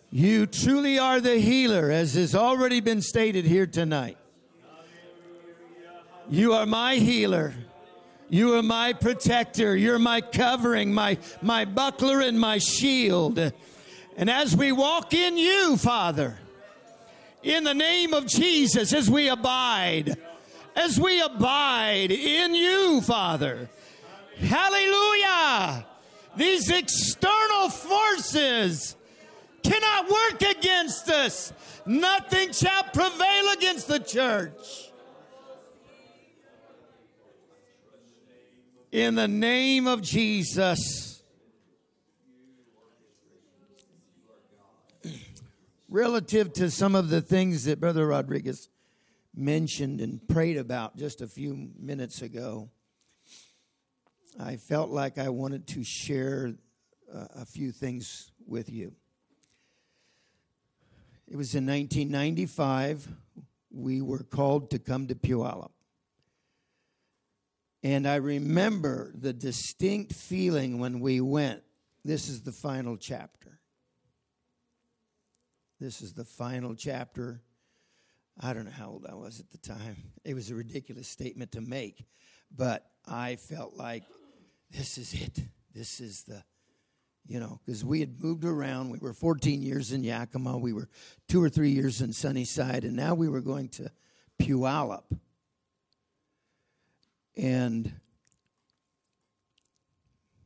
You 0.10 0.48
truly 0.48 0.98
are 0.98 1.22
the 1.22 1.38
healer, 1.38 1.92
as 1.92 2.16
has 2.16 2.34
already 2.34 2.80
been 2.80 3.02
stated 3.02 3.46
here 3.46 3.68
tonight. 3.68 4.18
You 6.28 6.54
are 6.54 6.66
my 6.66 6.96
healer. 6.96 7.54
You 8.30 8.56
are 8.56 8.64
my 8.64 8.94
protector. 8.94 9.76
You're 9.76 10.00
my 10.00 10.22
covering, 10.22 10.92
my, 10.92 11.20
my 11.44 11.66
buckler, 11.66 12.22
and 12.22 12.40
my 12.40 12.58
shield. 12.58 13.38
And 14.18 14.30
as 14.30 14.56
we 14.56 14.72
walk 14.72 15.14
in 15.14 15.38
you, 15.38 15.78
Father, 15.78 16.40
in 17.46 17.64
the 17.64 17.76
name 17.76 18.14
of 18.14 18.26
Jesus 18.26 18.92
as 18.92 19.10
we 19.10 19.30
abide, 19.30 20.18
as 20.76 21.00
we 21.00 21.22
abide 21.22 22.10
in 22.12 22.56
you, 22.56 23.02
Father. 23.02 23.70
Hallelujah. 24.40 25.86
These 26.36 26.72
external 26.72 27.70
forces 27.70 28.96
cannot 29.62 30.10
work 30.10 30.42
against 30.42 31.08
us. 31.08 31.54
Nothing 31.86 32.52
shall 32.52 32.84
prevail 32.86 33.54
against 33.54 33.88
the 33.88 34.00
church. 34.00 34.92
In 38.92 39.14
the 39.14 39.28
name 39.28 39.86
of 39.86 40.02
Jesus. 40.02 41.15
Relative 45.96 46.52
to 46.52 46.70
some 46.70 46.94
of 46.94 47.10
the 47.10 47.22
things 47.22 47.64
that 47.64 47.80
Brother 47.80 48.06
Rodriguez 48.06 48.68
mentioned 49.34 50.02
and 50.02 50.28
prayed 50.28 50.58
about 50.58 50.98
just 50.98 51.22
a 51.22 51.28
few 51.28 51.70
minutes 51.80 52.22
ago, 52.22 52.70
I 54.38 54.58
felt 54.58 54.90
like 54.90 55.18
I 55.18 55.30
wanted 55.30 55.68
to 55.68 55.86
share 55.86 56.54
uh, 57.14 57.28
a 57.38 57.46
few 57.46 57.72
things 57.72 58.34
with 58.46 58.70
you. 58.70 58.92
It 61.30 61.38
was 61.38 61.56
in 61.56 61.66
1995 61.66 63.08
we 63.72 64.02
were 64.02 64.24
called 64.24 64.72
to 64.72 64.80
come 64.80 65.08
to 65.08 65.16
Puyallup. 65.16 65.72
And 67.84 68.06
I 68.06 68.16
remember 68.16 69.14
the 69.16 69.32
distinct 69.32 70.12
feeling 70.12 70.80
when 70.80 71.00
we 71.00 71.22
went. 71.22 71.64
This 72.04 72.28
is 72.28 72.42
the 72.42 72.52
final 72.52 72.98
chapter. 72.98 73.60
This 75.86 76.02
is 76.02 76.14
the 76.14 76.26
final 76.26 76.74
chapter. 76.74 77.44
I 78.42 78.54
don't 78.54 78.66
know 78.66 78.72
how 78.72 78.90
old 78.90 79.06
I 79.08 79.14
was 79.14 79.40
at 79.40 79.52
the 79.52 79.60
time. 79.60 79.98
It 80.24 80.34
was 80.34 80.50
a 80.50 80.56
ridiculous 80.56 81.08
statement 81.08 81.52
to 81.52 81.62
make, 81.62 82.08
but 82.50 82.90
I 83.08 83.36
felt 83.36 83.76
like 83.76 84.02
this 84.72 84.98
is 84.98 85.14
it. 85.14 85.42
This 85.76 86.00
is 86.00 86.24
the, 86.24 86.44
you 87.28 87.40
know, 87.40 87.60
because 87.64 87.86
we 87.86 88.00
had 88.00 88.20
moved 88.20 88.46
around. 88.46 88.90
We 88.90 88.98
were 88.98 89.14
14 89.14 89.62
years 89.62 89.92
in 89.92 90.04
Yakima. 90.04 90.58
We 90.58 90.74
were 90.74 90.90
two 91.28 91.44
or 91.44 91.50
three 91.50 91.70
years 91.70 92.02
in 92.02 92.14
Sunnyside, 92.14 92.84
and 92.84 92.96
now 92.96 93.14
we 93.14 93.30
were 93.30 93.42
going 93.42 93.70
to 93.70 93.92
Puyallup. 94.42 95.04
And 97.38 97.94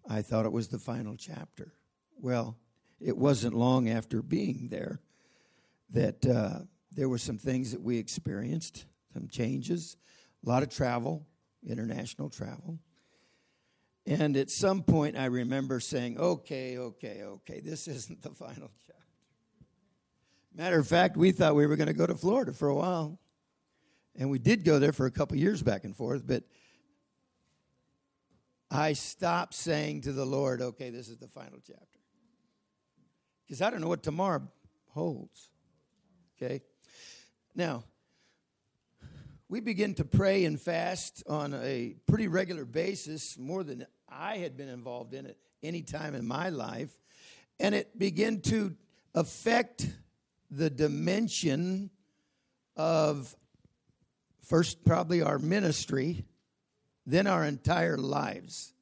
I 0.05 0.21
thought 0.21 0.45
it 0.45 0.51
was 0.51 0.67
the 0.67 0.79
final 0.79 1.15
chapter. 1.15 1.71
Well, 2.19 2.57
it 2.99 3.15
wasn't 3.17 3.53
long 3.53 3.87
after 3.87 4.21
being 4.21 4.67
there 4.69 4.99
that 5.91 6.25
uh, 6.25 6.59
there 6.91 7.09
were 7.09 7.17
some 7.17 7.37
things 7.37 7.71
that 7.71 7.81
we 7.81 7.97
experienced, 7.97 8.85
some 9.13 9.27
changes, 9.27 9.97
a 10.45 10.49
lot 10.49 10.63
of 10.63 10.69
travel, 10.69 11.25
international 11.67 12.29
travel. 12.29 12.79
And 14.05 14.35
at 14.37 14.49
some 14.49 14.83
point, 14.83 15.17
I 15.17 15.25
remember 15.25 15.79
saying, 15.79 16.17
okay, 16.17 16.77
okay, 16.77 17.23
okay, 17.23 17.59
this 17.59 17.87
isn't 17.87 18.21
the 18.21 18.31
final 18.31 18.71
chapter. 18.87 18.95
Matter 20.55 20.79
of 20.79 20.87
fact, 20.87 21.15
we 21.15 21.31
thought 21.31 21.55
we 21.55 21.67
were 21.67 21.75
going 21.75 21.87
to 21.87 21.93
go 21.93 22.07
to 22.07 22.15
Florida 22.15 22.53
for 22.53 22.69
a 22.69 22.75
while. 22.75 23.19
And 24.15 24.29
we 24.29 24.39
did 24.39 24.65
go 24.65 24.79
there 24.79 24.91
for 24.91 25.05
a 25.05 25.11
couple 25.11 25.37
years 25.37 25.61
back 25.61 25.83
and 25.85 25.95
forth, 25.95 26.27
but 26.27 26.43
I 28.71 28.93
stopped 28.93 29.53
saying 29.53 30.01
to 30.01 30.11
the 30.11 30.25
Lord, 30.25 30.61
okay, 30.61 30.89
this 30.89 31.07
is 31.07 31.17
the 31.17 31.27
final 31.27 31.59
chapter. 31.65 31.85
Because 33.45 33.61
I 33.61 33.69
don't 33.69 33.81
know 33.81 33.87
what 33.87 34.03
tomorrow 34.03 34.47
holds. 34.89 35.49
Okay? 36.41 36.61
Now, 37.53 37.83
we 39.49 39.59
begin 39.59 39.95
to 39.95 40.05
pray 40.05 40.45
and 40.45 40.61
fast 40.61 41.23
on 41.27 41.53
a 41.53 41.95
pretty 42.07 42.27
regular 42.27 42.65
basis, 42.65 43.37
more 43.37 43.63
than 43.63 43.85
I 44.07 44.37
had 44.37 44.55
been 44.55 44.69
involved 44.69 45.13
in 45.13 45.25
it 45.25 45.37
any 45.61 45.81
time 45.81 46.15
in 46.15 46.25
my 46.25 46.49
life. 46.49 46.97
And 47.59 47.75
it 47.75 47.97
began 47.97 48.41
to 48.41 48.75
affect 49.13 49.89
the 50.49 50.69
dimension 50.69 51.89
of 52.77 53.35
first, 54.45 54.85
probably 54.85 55.21
our 55.21 55.39
ministry, 55.39 56.25
then 57.05 57.27
our 57.27 57.43
entire 57.43 57.97
lives. 57.97 58.73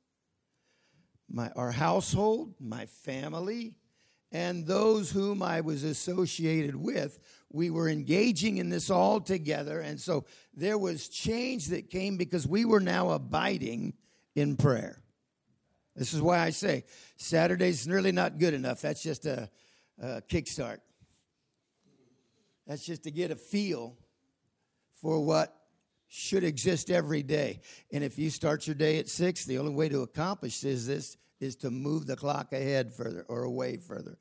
My, 1.30 1.50
our 1.56 1.72
household, 1.72 2.54
my 2.60 2.86
family, 2.86 3.74
and 4.32 4.66
those 4.66 5.12
whom 5.12 5.42
I 5.42 5.62
was 5.62 5.84
associated 5.84 6.76
with. 6.76 7.20
We 7.50 7.70
were 7.70 7.88
engaging 7.88 8.58
in 8.58 8.70
this 8.70 8.90
all 8.90 9.22
together. 9.22 9.80
And 9.80 10.00
so 10.00 10.26
there 10.54 10.78
was 10.78 11.08
change 11.08 11.68
that 11.68 11.90
came 11.90 12.18
because 12.18 12.46
we 12.46 12.66
were 12.66 12.82
now 12.82 13.12
abiding 13.12 13.94
in 14.36 14.58
prayer. 14.58 15.02
This 15.96 16.14
is 16.14 16.22
why 16.22 16.40
I 16.40 16.50
say 16.52 16.84
Saturday's 17.16 17.88
nearly 17.88 18.12
not 18.12 18.38
good 18.38 18.54
enough. 18.54 18.82
That's 18.82 19.02
just 19.02 19.26
a, 19.26 19.50
a 20.00 20.22
kickstart. 20.22 20.80
That's 22.68 22.86
just 22.86 23.04
to 23.04 23.12
get 23.12 23.32
a 23.32 23.36
feel 23.36 23.96
for 25.02 25.24
what 25.24 25.56
should 26.08 26.44
exist 26.44 26.92
every 26.92 27.24
day. 27.24 27.62
And 27.92 28.04
if 28.04 28.20
you 28.20 28.30
start 28.30 28.68
your 28.68 28.76
day 28.76 29.00
at 29.00 29.08
six, 29.08 29.46
the 29.46 29.58
only 29.58 29.74
way 29.74 29.90
to 29.90 30.02
accomplish 30.02 30.64
is 30.64 30.86
this 30.86 31.18
is 31.40 31.56
to 31.58 31.72
move 31.72 32.08
the 32.08 32.16
clock 32.16 32.54
ahead 32.54 32.94
further 32.94 33.26
or 33.28 33.44
away 33.44 33.78
further. 33.78 34.18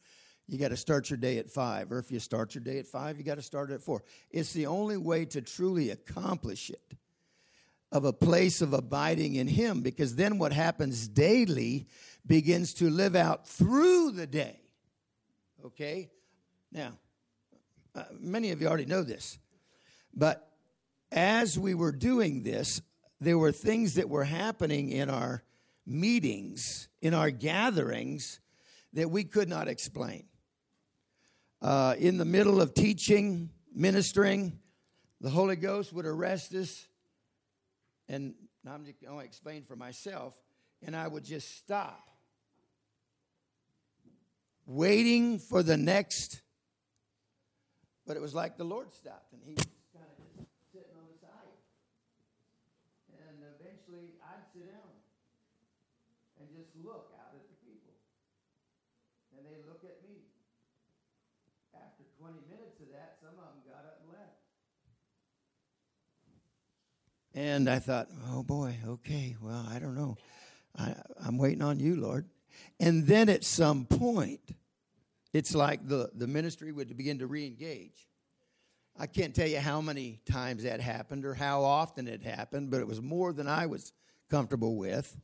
You 0.48 0.58
got 0.58 0.68
to 0.68 0.76
start 0.76 1.10
your 1.10 1.16
day 1.16 1.38
at 1.38 1.50
five, 1.50 1.90
or 1.90 1.98
if 1.98 2.12
you 2.12 2.20
start 2.20 2.54
your 2.54 2.62
day 2.62 2.78
at 2.78 2.86
five, 2.86 3.18
you 3.18 3.24
got 3.24 3.34
to 3.34 3.42
start 3.42 3.70
at 3.70 3.80
four. 3.80 4.04
It's 4.30 4.52
the 4.52 4.66
only 4.66 4.96
way 4.96 5.24
to 5.26 5.42
truly 5.42 5.90
accomplish 5.90 6.70
it 6.70 6.94
of 7.90 8.04
a 8.04 8.12
place 8.12 8.60
of 8.60 8.72
abiding 8.72 9.34
in 9.34 9.48
Him, 9.48 9.80
because 9.80 10.16
then 10.16 10.38
what 10.38 10.52
happens 10.52 11.08
daily 11.08 11.88
begins 12.26 12.74
to 12.74 12.90
live 12.90 13.16
out 13.16 13.48
through 13.48 14.12
the 14.12 14.26
day. 14.26 14.60
Okay? 15.64 16.10
Now, 16.70 16.98
uh, 17.94 18.04
many 18.18 18.50
of 18.50 18.60
you 18.60 18.68
already 18.68 18.86
know 18.86 19.02
this, 19.02 19.38
but 20.14 20.48
as 21.10 21.58
we 21.58 21.74
were 21.74 21.92
doing 21.92 22.42
this, 22.42 22.82
there 23.20 23.38
were 23.38 23.52
things 23.52 23.94
that 23.94 24.08
were 24.08 24.24
happening 24.24 24.90
in 24.90 25.08
our 25.08 25.42
meetings, 25.86 26.88
in 27.06 27.14
our 27.14 27.30
gatherings, 27.30 28.40
that 28.92 29.08
we 29.08 29.22
could 29.22 29.48
not 29.48 29.68
explain. 29.68 30.24
Uh, 31.62 31.94
in 32.00 32.18
the 32.18 32.24
middle 32.24 32.60
of 32.60 32.74
teaching, 32.74 33.48
ministering, 33.72 34.58
the 35.20 35.30
Holy 35.30 35.54
Ghost 35.54 35.92
would 35.92 36.04
arrest 36.04 36.52
us, 36.52 36.88
and 38.08 38.34
I'm 38.68 38.84
just 38.84 39.00
going 39.00 39.20
to 39.20 39.24
explain 39.24 39.62
for 39.62 39.76
myself, 39.76 40.34
and 40.84 40.96
I 40.96 41.06
would 41.06 41.22
just 41.22 41.56
stop, 41.56 42.10
waiting 44.66 45.38
for 45.38 45.62
the 45.62 45.76
next. 45.76 46.42
But 48.04 48.16
it 48.16 48.20
was 48.20 48.34
like 48.34 48.56
the 48.56 48.64
Lord 48.64 48.92
stopped, 48.92 49.32
and 49.32 49.42
He 49.44 49.54
was 49.54 49.64
kind 49.94 50.06
of 50.10 50.38
just 50.38 50.50
sitting 50.72 50.96
on 50.98 51.06
the 51.06 51.24
side. 51.24 51.54
And 53.16 53.38
eventually, 53.60 54.14
I'd 54.26 54.42
sit 54.52 54.72
down 54.72 54.90
and 56.40 56.48
just 56.52 56.65
look 56.84 57.12
out 57.16 57.32
at 57.32 57.44
the 57.48 57.56
people. 57.64 57.94
And 59.36 59.46
they 59.46 59.62
look 59.68 59.84
at 59.84 60.02
me. 60.02 60.26
After 61.74 62.04
20 62.18 62.34
minutes 62.48 62.80
of 62.80 62.88
that, 62.92 63.16
some 63.20 63.38
of 63.38 63.46
them 63.52 63.62
got 63.64 63.84
up 63.84 64.00
and 64.02 64.12
left. 64.12 64.40
And 67.34 67.68
I 67.68 67.78
thought, 67.78 68.08
oh 68.30 68.42
boy, 68.42 68.78
okay, 68.86 69.36
well, 69.40 69.66
I 69.68 69.78
don't 69.78 69.94
know. 69.94 70.16
I, 70.76 70.94
I'm 71.24 71.38
waiting 71.38 71.62
on 71.62 71.78
you, 71.78 71.96
Lord. 71.96 72.26
And 72.80 73.06
then 73.06 73.28
at 73.28 73.44
some 73.44 73.84
point, 73.84 74.40
it's 75.32 75.54
like 75.54 75.86
the, 75.86 76.10
the 76.14 76.26
ministry 76.26 76.72
would 76.72 76.96
begin 76.96 77.18
to 77.18 77.26
re 77.26 77.46
engage. 77.46 78.08
I 78.98 79.06
can't 79.06 79.34
tell 79.34 79.46
you 79.46 79.60
how 79.60 79.82
many 79.82 80.20
times 80.24 80.62
that 80.62 80.80
happened 80.80 81.26
or 81.26 81.34
how 81.34 81.62
often 81.62 82.08
it 82.08 82.22
happened, 82.22 82.70
but 82.70 82.80
it 82.80 82.86
was 82.86 83.02
more 83.02 83.34
than 83.34 83.46
I 83.46 83.66
was 83.66 83.92
comfortable 84.30 84.76
with. 84.76 85.14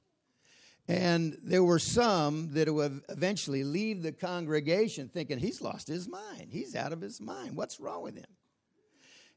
And 0.89 1.39
there 1.43 1.63
were 1.63 1.79
some 1.79 2.55
that 2.55 2.73
would 2.73 3.03
eventually 3.09 3.63
leave 3.63 4.03
the 4.03 4.13
congregation 4.13 5.09
thinking, 5.09 5.39
he's 5.39 5.61
lost 5.61 5.87
his 5.87 6.09
mind. 6.09 6.49
He's 6.51 6.75
out 6.75 6.93
of 6.93 7.01
his 7.01 7.21
mind. 7.21 7.57
What's 7.57 7.79
wrong 7.79 8.03
with 8.03 8.17
him? 8.17 8.27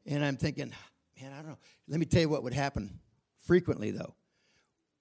And 0.08 0.26
I'm 0.26 0.38
thinking, 0.38 0.74
man, 1.22 1.34
I 1.34 1.38
don't 1.38 1.50
know. 1.50 1.58
Let 1.88 2.00
me 2.00 2.06
tell 2.06 2.22
you 2.22 2.30
what 2.30 2.43
would 2.43 2.54
happen 2.54 3.00
frequently, 3.46 3.91
though. 3.91 4.16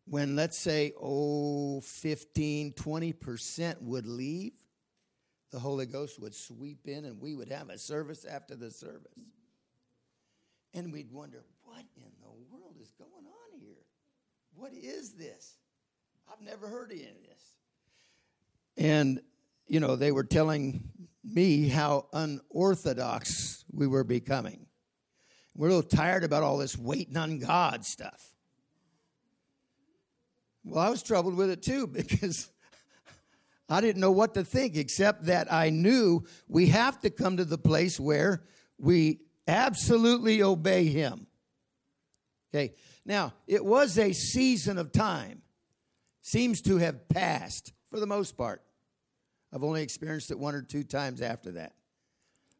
When, 0.06 0.36
let's 0.36 0.58
say, 0.58 0.92
oh, 1.00 1.80
15, 1.80 2.72
20% 2.72 3.82
would 3.82 4.06
leave, 4.06 4.52
the 5.50 5.58
Holy 5.58 5.86
Ghost 5.86 6.20
would 6.20 6.34
sweep 6.34 6.86
in 6.86 7.06
and 7.06 7.20
we 7.20 7.34
would 7.34 7.48
have 7.48 7.70
a 7.70 7.78
service 7.78 8.26
after 8.26 8.54
the 8.54 8.70
service. 8.70 9.12
And 10.74 10.92
we'd 10.92 11.10
wonder, 11.10 11.42
what 11.62 11.84
in 11.96 12.10
the 12.20 12.28
world 12.50 12.76
is 12.82 12.90
going 12.98 13.10
on 13.26 13.60
here? 13.60 13.84
What 14.54 14.72
is 14.74 15.12
this? 15.12 15.54
I've 16.30 16.40
never 16.44 16.68
heard 16.68 16.90
of 16.90 16.98
any 16.98 17.08
of 17.08 17.14
this. 17.22 17.54
And, 18.76 19.20
you 19.66 19.80
know, 19.80 19.96
they 19.96 20.12
were 20.12 20.24
telling 20.24 20.88
me 21.22 21.68
how 21.68 22.06
unorthodox 22.12 23.64
we 23.72 23.86
were 23.86 24.04
becoming. 24.04 24.66
We're 25.54 25.68
a 25.68 25.74
little 25.74 25.88
tired 25.88 26.24
about 26.24 26.42
all 26.42 26.58
this 26.58 26.76
waiting 26.76 27.16
on 27.16 27.38
God 27.38 27.84
stuff. 27.84 28.34
Well, 30.64 30.82
I 30.82 30.88
was 30.88 31.02
troubled 31.02 31.36
with 31.36 31.50
it 31.50 31.62
too 31.62 31.86
because 31.92 32.50
I 33.68 33.80
didn't 33.80 34.00
know 34.00 34.10
what 34.10 34.34
to 34.34 34.44
think 34.44 34.76
except 34.76 35.24
that 35.26 35.52
I 35.52 35.70
knew 35.70 36.24
we 36.48 36.66
have 36.68 37.00
to 37.00 37.10
come 37.10 37.36
to 37.36 37.44
the 37.44 37.58
place 37.58 37.98
where 38.00 38.42
we 38.78 39.20
absolutely 39.46 40.42
obey 40.42 40.86
Him. 40.86 41.26
Okay, 42.52 42.74
now 43.04 43.32
it 43.46 43.64
was 43.64 43.98
a 43.98 44.12
season 44.12 44.78
of 44.78 44.92
time, 44.92 45.42
seems 46.24 46.62
to 46.62 46.78
have 46.78 47.08
passed 47.08 47.72
for 47.90 48.00
the 48.00 48.06
most 48.06 48.36
part. 48.36 48.62
I've 49.52 49.62
only 49.62 49.82
experienced 49.82 50.30
it 50.30 50.38
one 50.38 50.54
or 50.54 50.62
two 50.62 50.82
times 50.82 51.20
after 51.20 51.52
that. 51.52 51.74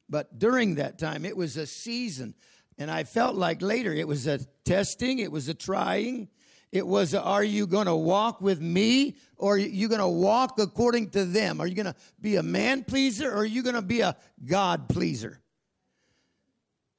But 0.08 0.38
during 0.38 0.74
that 0.76 0.98
time, 0.98 1.24
it 1.24 1.36
was 1.36 1.56
a 1.56 1.66
season 1.66 2.34
and 2.78 2.90
I 2.90 3.04
felt 3.04 3.36
like 3.36 3.62
later 3.62 3.92
it 3.92 4.06
was 4.06 4.26
a 4.26 4.38
testing, 4.64 5.18
it 5.18 5.30
was 5.30 5.48
a 5.48 5.54
trying. 5.54 6.28
It 6.72 6.86
was, 6.86 7.14
are 7.14 7.44
you 7.44 7.68
going 7.68 7.86
to 7.86 7.94
walk 7.94 8.40
with 8.40 8.60
me 8.60 9.16
or 9.36 9.54
are 9.54 9.58
you 9.58 9.88
going 9.88 10.00
to 10.00 10.08
walk 10.08 10.58
according 10.58 11.10
to 11.10 11.24
them? 11.24 11.60
Are 11.60 11.66
you 11.66 11.76
going 11.76 11.86
to 11.86 11.94
be 12.20 12.36
a 12.36 12.42
man 12.42 12.82
pleaser 12.82 13.30
or 13.30 13.38
are 13.38 13.44
you 13.44 13.62
going 13.62 13.76
to 13.76 13.82
be 13.82 14.00
a 14.00 14.16
God 14.44 14.88
pleaser? 14.88 15.40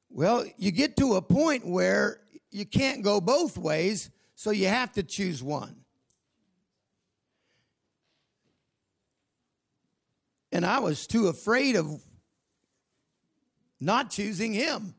Well, 0.10 0.46
you 0.58 0.72
get 0.72 0.96
to 0.98 1.16
a 1.16 1.22
point 1.22 1.68
where 1.68 2.22
you 2.52 2.66
can't 2.66 3.04
go 3.04 3.20
both 3.20 3.58
ways, 3.58 4.10
so 4.34 4.52
you 4.52 4.68
have 4.68 4.94
to 4.94 5.04
choose 5.04 5.44
one. 5.44 5.85
And 10.56 10.66
I 10.66 10.80
was 10.80 11.06
too 11.06 11.28
afraid 11.28 11.76
of 11.76 12.02
not 13.82 14.10
choosing 14.10 14.54
him. 14.54 14.96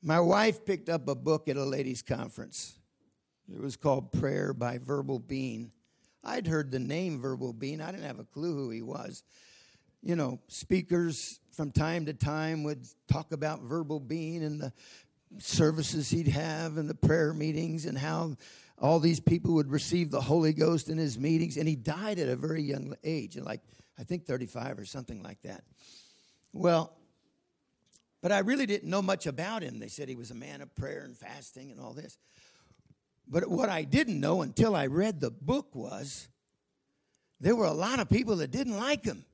My 0.00 0.20
wife 0.20 0.64
picked 0.64 0.88
up 0.88 1.08
a 1.08 1.16
book 1.16 1.48
at 1.48 1.56
a 1.56 1.64
ladies' 1.64 2.00
conference. 2.00 2.78
It 3.52 3.60
was 3.60 3.74
called 3.74 4.12
Prayer 4.12 4.54
by 4.54 4.78
Verbal 4.78 5.18
Bean. 5.18 5.72
I'd 6.22 6.46
heard 6.46 6.70
the 6.70 6.78
name 6.78 7.20
Verbal 7.20 7.52
Bean, 7.52 7.80
I 7.80 7.90
didn't 7.90 8.06
have 8.06 8.20
a 8.20 8.24
clue 8.24 8.54
who 8.54 8.70
he 8.70 8.82
was. 8.82 9.24
You 10.00 10.14
know, 10.14 10.38
speakers 10.46 11.40
from 11.50 11.72
time 11.72 12.06
to 12.06 12.14
time 12.14 12.62
would 12.62 12.86
talk 13.08 13.32
about 13.32 13.62
Verbal 13.62 13.98
Bean 13.98 14.44
and 14.44 14.60
the 14.60 14.72
services 15.38 16.10
he'd 16.10 16.28
have 16.28 16.76
and 16.76 16.88
the 16.88 16.94
prayer 16.94 17.32
meetings 17.32 17.86
and 17.86 17.96
how 17.96 18.36
all 18.78 19.00
these 19.00 19.20
people 19.20 19.54
would 19.54 19.70
receive 19.70 20.10
the 20.10 20.20
Holy 20.20 20.52
Ghost 20.52 20.88
in 20.88 20.98
his 20.98 21.18
meetings. 21.18 21.56
And 21.56 21.68
he 21.68 21.76
died 21.76 22.18
at 22.18 22.28
a 22.28 22.36
very 22.36 22.62
young 22.62 22.94
age, 23.04 23.36
like 23.36 23.60
I 23.98 24.04
think 24.04 24.26
35 24.26 24.78
or 24.78 24.84
something 24.84 25.22
like 25.22 25.40
that. 25.42 25.64
Well, 26.52 26.92
but 28.22 28.32
I 28.32 28.38
really 28.40 28.66
didn't 28.66 28.90
know 28.90 29.02
much 29.02 29.26
about 29.26 29.62
him. 29.62 29.78
They 29.78 29.88
said 29.88 30.08
he 30.08 30.16
was 30.16 30.30
a 30.30 30.34
man 30.34 30.60
of 30.60 30.74
prayer 30.74 31.02
and 31.04 31.16
fasting 31.16 31.70
and 31.70 31.80
all 31.80 31.92
this. 31.92 32.18
But 33.28 33.48
what 33.48 33.68
I 33.68 33.82
didn't 33.82 34.20
know 34.20 34.42
until 34.42 34.76
I 34.76 34.86
read 34.86 35.20
the 35.20 35.30
book 35.30 35.74
was 35.74 36.28
there 37.40 37.56
were 37.56 37.66
a 37.66 37.72
lot 37.72 38.00
of 38.00 38.08
people 38.08 38.36
that 38.36 38.50
didn't 38.50 38.78
like 38.78 39.04
him. 39.04 39.24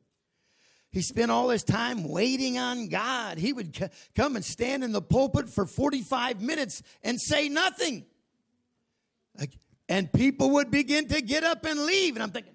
He 0.93 1.03
spent 1.03 1.31
all 1.31 1.49
his 1.49 1.65
time 1.65 2.05
waiting 2.09 2.59
on 2.59 2.89
God. 2.89 3.39
He 3.39 3.53
would 3.53 3.75
c- 3.75 3.87
come 4.15 4.37
and 4.37 4.45
stand 4.45 4.85
in 4.85 4.93
the 4.93 5.03
pulpit 5.03 5.49
for 5.49 5.67
45 5.67 6.41
minutes 6.41 6.83
and 7.03 7.21
say 7.21 7.49
nothing. 7.49 8.05
Like, 9.39 9.59
and 9.89 10.13
people 10.13 10.51
would 10.51 10.71
begin 10.71 11.09
to 11.09 11.23
get 11.23 11.45
up 11.45 11.65
and 11.65 11.85
leave. 11.85 12.15
And 12.15 12.23
I'm 12.23 12.31
thinking, 12.31 12.55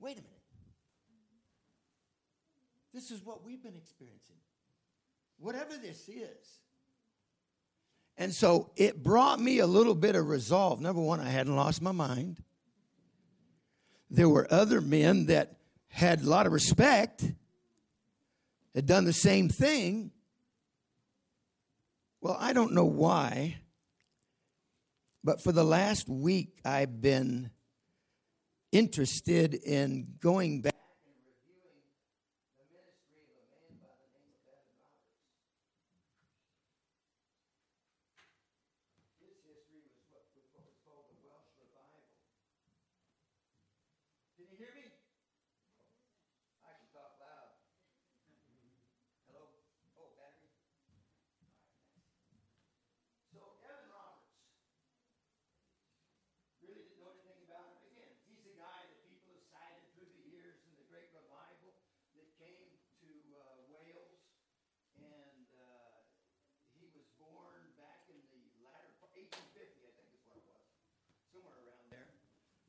wait 0.00 0.18
a 0.18 0.22
minute. 0.22 0.32
This 2.94 3.10
is 3.10 3.22
what 3.24 3.44
we've 3.44 3.62
been 3.62 3.76
experiencing 3.76 4.36
whatever 5.38 5.76
this 5.76 6.08
is. 6.08 6.58
And 8.18 8.32
so 8.32 8.70
it 8.76 9.02
brought 9.02 9.38
me 9.38 9.58
a 9.58 9.66
little 9.66 9.94
bit 9.94 10.16
of 10.16 10.28
resolve. 10.28 10.80
Number 10.80 11.02
one, 11.02 11.20
I 11.20 11.28
hadn't 11.28 11.54
lost 11.54 11.82
my 11.82 11.92
mind. 11.92 12.42
There 14.08 14.28
were 14.28 14.46
other 14.50 14.80
men 14.80 15.26
that 15.26 15.56
had 15.88 16.22
a 16.22 16.28
lot 16.28 16.46
of 16.46 16.52
respect, 16.52 17.24
had 18.76 18.86
done 18.86 19.06
the 19.06 19.12
same 19.12 19.48
thing. 19.48 20.10
Well, 22.20 22.36
I 22.38 22.52
don't 22.52 22.74
know 22.74 22.84
why, 22.84 23.56
but 25.24 25.42
for 25.42 25.50
the 25.50 25.64
last 25.64 26.08
week, 26.08 26.60
I've 26.62 27.00
been 27.00 27.50
interested 28.72 29.54
in 29.54 30.08
going 30.20 30.60
back 30.60 30.75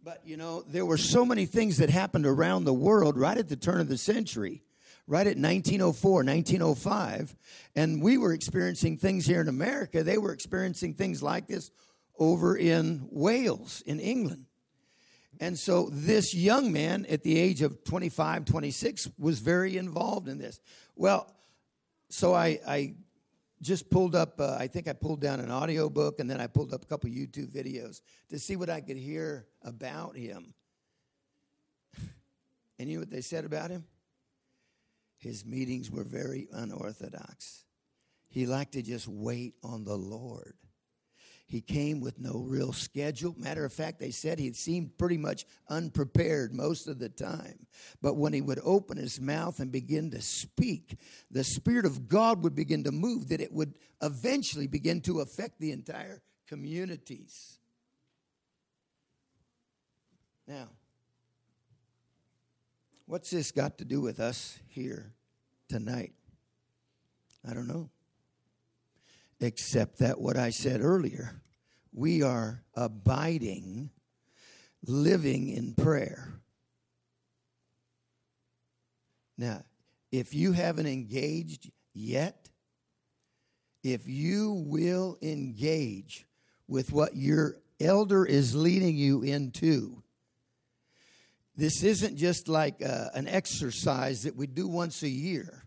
But 0.08 0.22
you 0.24 0.38
know, 0.38 0.64
there 0.66 0.86
were 0.86 0.96
so 0.96 1.26
many 1.26 1.46
things 1.46 1.80
that 1.80 1.90
happened 1.90 2.26
around 2.26 2.64
the 2.64 2.74
world 2.74 3.18
right 3.18 3.38
at 3.38 3.50
the 3.50 3.58
turn 3.58 3.82
of 3.82 3.90
the 3.90 3.98
century, 3.98 4.64
right 5.06 5.28
at 5.28 5.36
1904, 5.36 6.24
1905. 6.24 7.36
And 7.76 8.02
we 8.02 8.18
were 8.18 8.32
experiencing 8.32 8.96
things 8.96 9.26
here 9.26 9.42
in 9.42 9.50
America. 9.50 10.06
They 10.06 10.18
were 10.18 10.32
experiencing 10.32 10.94
things 10.94 11.22
like 11.22 11.48
this 11.48 11.72
over 12.18 12.56
in 12.56 13.10
Wales, 13.12 13.84
in 13.86 14.00
England. 14.00 14.46
And 15.42 15.60
so 15.60 15.90
this 15.92 16.34
young 16.34 16.72
man 16.72 17.06
at 17.10 17.24
the 17.24 17.38
age 17.38 17.62
of 17.62 17.84
25, 17.84 18.46
26 18.46 19.10
was 19.20 19.40
very 19.40 19.76
involved 19.76 20.30
in 20.30 20.38
this. 20.38 20.62
Well, 20.96 21.36
so 22.08 22.34
I, 22.34 22.62
I 22.66 22.94
just 23.62 23.90
pulled 23.90 24.16
up, 24.16 24.40
uh, 24.40 24.56
I 24.60 24.68
think 24.68 24.88
I 24.88 24.94
pulled 24.94 25.22
down 25.22 25.40
an 25.40 25.50
audio 25.50 25.90
book 25.90 26.20
and 26.20 26.30
then 26.30 26.40
I 26.40 26.48
pulled 26.48 26.74
up 26.74 26.84
a 26.84 26.86
couple 26.86 27.10
YouTube 27.10 27.52
videos 27.52 28.02
to 28.30 28.40
see 28.40 28.56
what 28.56 28.70
I 28.70 28.82
could 28.82 28.98
hear 28.98 29.48
about 29.64 30.16
him. 30.16 30.54
and 32.80 32.90
you 32.90 32.96
know 32.96 33.02
what 33.02 33.10
they 33.10 33.22
said 33.22 33.46
about 33.46 33.72
him? 33.72 33.86
His 35.18 35.46
meetings 35.46 35.90
were 35.90 36.04
very 36.04 36.48
unorthodox. 36.52 37.64
He 38.30 38.46
liked 38.46 38.74
to 38.74 38.84
just 38.84 39.08
wait 39.08 39.56
on 39.64 39.84
the 39.84 39.98
Lord. 39.98 40.54
He 41.48 41.62
came 41.62 42.02
with 42.02 42.20
no 42.20 42.44
real 42.46 42.74
schedule. 42.74 43.34
Matter 43.38 43.64
of 43.64 43.72
fact, 43.72 44.02
they 44.02 44.12
said 44.12 44.38
he 44.38 44.52
seemed 44.52 44.98
pretty 44.98 45.18
much 45.18 45.46
unprepared 45.70 46.54
most 46.54 46.90
of 46.90 47.00
the 47.00 47.08
time. 47.08 47.66
But 48.02 48.18
when 48.18 48.34
he 48.34 48.42
would 48.42 48.60
open 48.66 48.98
his 48.98 49.22
mouth 49.22 49.62
and 49.62 49.72
begin 49.72 50.12
to 50.12 50.22
speak, 50.22 50.98
the 51.32 51.46
Spirit 51.46 51.86
of 51.86 52.10
God 52.10 52.44
would 52.44 52.54
begin 52.54 52.84
to 52.84 52.92
move, 52.92 53.30
that 53.30 53.40
it 53.40 53.54
would 53.54 53.76
eventually 54.02 54.68
begin 54.68 55.00
to 55.02 55.22
affect 55.22 55.58
the 55.62 55.72
entire 55.72 56.22
communities. 56.48 57.60
Now, 60.46 60.68
what's 63.06 63.30
this 63.30 63.52
got 63.52 63.78
to 63.78 63.86
do 63.86 64.02
with 64.02 64.20
us 64.20 64.60
here 64.68 65.14
tonight? 65.70 66.12
I 67.50 67.54
don't 67.54 67.68
know 67.68 67.90
except 69.40 70.00
that 70.00 70.20
what 70.20 70.38
I 70.38 70.50
said 70.50 70.82
earlier, 70.82 71.42
we 71.94 72.22
are 72.22 72.64
abiding, 72.76 73.92
living 74.86 75.50
in 75.50 75.74
prayer. 75.74 76.34
Now, 79.38 79.64
if 80.12 80.34
you 80.34 80.54
haven't 80.54 80.88
engaged 80.88 81.72
yet, 81.94 82.50
if 83.84 84.08
you 84.08 84.64
will 84.68 85.18
engage 85.22 86.26
with 86.68 86.92
what 86.92 87.16
your 87.16 87.58
elder 87.80 88.26
is 88.26 88.56
leading 88.56 88.98
you 88.98 89.22
into, 89.22 90.02
this 91.56 91.84
isn't 91.84 92.18
just 92.18 92.48
like 92.48 92.84
uh, 92.84 93.10
an 93.14 93.28
exercise 93.28 94.24
that 94.24 94.36
we 94.36 94.48
do 94.48 94.68
once 94.68 95.02
a 95.04 95.10
year. 95.10 95.66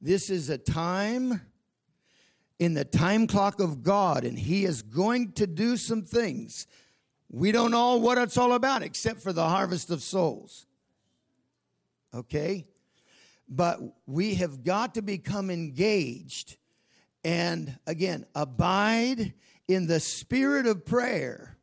This 0.00 0.30
is 0.30 0.50
a 0.50 0.58
time 0.58 1.40
in 2.62 2.74
the 2.74 2.84
time 2.84 3.26
clock 3.26 3.58
of 3.58 3.82
God, 3.82 4.22
and 4.24 4.38
He 4.38 4.64
is 4.64 4.82
going 4.82 5.32
to 5.32 5.48
do 5.48 5.76
some 5.76 6.02
things. 6.02 6.68
We 7.28 7.50
don't 7.50 7.72
know 7.72 7.96
what 7.96 8.18
it's 8.18 8.38
all 8.38 8.52
about 8.52 8.84
except 8.84 9.20
for 9.20 9.32
the 9.32 9.48
harvest 9.48 9.90
of 9.90 10.00
souls. 10.00 10.66
Okay? 12.14 12.68
But 13.48 13.80
we 14.06 14.36
have 14.36 14.62
got 14.62 14.94
to 14.94 15.02
become 15.02 15.50
engaged 15.50 16.56
and, 17.24 17.78
again, 17.84 18.26
abide 18.32 19.34
in 19.66 19.88
the 19.88 19.98
spirit 19.98 20.66
of 20.66 20.86
prayer 20.86 21.56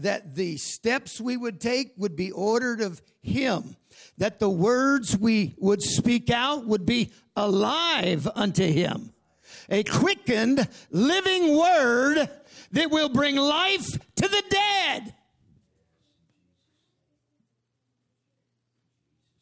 that 0.00 0.34
the 0.34 0.56
steps 0.56 1.20
we 1.20 1.36
would 1.36 1.60
take 1.60 1.92
would 1.96 2.16
be 2.16 2.32
ordered 2.32 2.80
of 2.80 3.00
Him, 3.22 3.76
that 4.18 4.40
the 4.40 4.50
words 4.50 5.16
we 5.16 5.54
would 5.58 5.80
speak 5.80 6.28
out 6.28 6.66
would 6.66 6.86
be 6.86 7.12
alive 7.36 8.26
unto 8.34 8.64
Him 8.64 9.12
a 9.70 9.84
quickened, 9.84 10.68
living 10.90 11.56
word 11.56 12.28
that 12.72 12.90
will 12.90 13.08
bring 13.08 13.36
life 13.36 13.86
to 14.16 14.28
the 14.28 14.42
dead. 14.50 15.14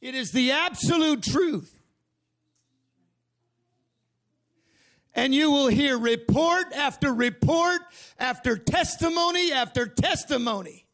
It 0.01 0.15
is 0.15 0.31
the 0.31 0.53
absolute 0.53 1.23
truth. 1.23 1.75
And 5.15 5.35
you 5.35 5.51
will 5.51 5.67
hear 5.67 5.99
report 5.99 6.73
after 6.73 7.13
report 7.13 7.81
after 8.21 8.57
testimony 8.57 9.51
after 9.53 9.87
testimony 9.87 10.87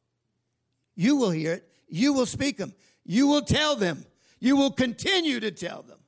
You 0.95 1.17
will 1.17 1.31
hear 1.31 1.55
it. 1.55 1.69
You 1.89 2.15
will 2.15 2.25
speak 2.25 2.57
them. 2.57 2.73
You 3.05 3.27
will 3.27 3.43
tell 3.43 3.77
them. 3.77 4.07
You 4.41 4.57
will 4.57 4.71
continue 4.71 5.41
to 5.41 5.51
tell 5.51 5.83
them. 5.83 5.99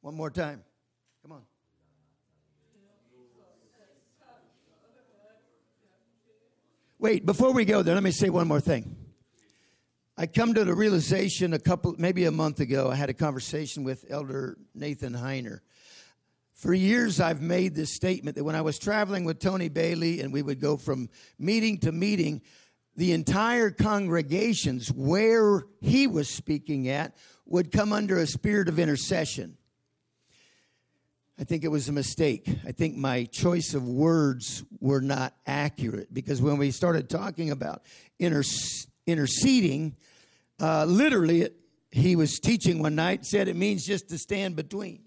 One 0.00 0.14
more 0.14 0.30
time. 0.30 0.62
Come 1.22 1.32
on. 1.32 1.42
Wait, 6.98 7.24
before 7.24 7.52
we 7.52 7.64
go 7.64 7.82
there, 7.82 7.94
let 7.94 8.02
me 8.02 8.10
say 8.10 8.28
one 8.28 8.46
more 8.46 8.60
thing. 8.60 8.96
I 10.18 10.26
come 10.26 10.52
to 10.52 10.64
the 10.64 10.74
realization 10.74 11.54
a 11.54 11.58
couple, 11.58 11.94
maybe 11.96 12.26
a 12.26 12.30
month 12.30 12.60
ago, 12.60 12.90
I 12.90 12.94
had 12.94 13.08
a 13.08 13.14
conversation 13.14 13.84
with 13.84 14.04
Elder 14.10 14.58
Nathan 14.74 15.14
Heiner. 15.14 15.60
For 16.52 16.74
years, 16.74 17.18
I've 17.18 17.40
made 17.40 17.74
this 17.74 17.94
statement 17.94 18.36
that 18.36 18.44
when 18.44 18.54
I 18.54 18.60
was 18.60 18.78
traveling 18.78 19.24
with 19.24 19.38
Tony 19.38 19.70
Bailey 19.70 20.20
and 20.20 20.30
we 20.30 20.42
would 20.42 20.60
go 20.60 20.76
from 20.76 21.08
meeting 21.38 21.78
to 21.78 21.90
meeting, 21.90 22.42
the 22.96 23.12
entire 23.12 23.70
congregations 23.70 24.92
where 24.92 25.62
he 25.80 26.06
was 26.06 26.28
speaking 26.28 26.88
at 26.88 27.16
would 27.46 27.72
come 27.72 27.94
under 27.94 28.18
a 28.18 28.26
spirit 28.26 28.68
of 28.68 28.78
intercession. 28.78 29.56
I 31.40 31.44
think 31.44 31.64
it 31.64 31.68
was 31.68 31.88
a 31.88 31.92
mistake. 31.92 32.46
I 32.66 32.72
think 32.72 32.98
my 32.98 33.24
choice 33.24 33.72
of 33.72 33.88
words 33.88 34.62
were 34.78 35.00
not 35.00 35.34
accurate 35.46 36.12
because 36.12 36.42
when 36.42 36.58
we 36.58 36.70
started 36.70 37.08
talking 37.08 37.50
about 37.50 37.82
inter- 38.18 38.42
interceding, 39.06 39.96
uh, 40.60 40.84
literally, 40.84 41.40
it, 41.40 41.56
he 41.90 42.14
was 42.14 42.40
teaching 42.40 42.82
one 42.82 42.94
night, 42.94 43.24
said 43.24 43.48
it 43.48 43.56
means 43.56 43.86
just 43.86 44.10
to 44.10 44.18
stand 44.18 44.54
between. 44.54 45.00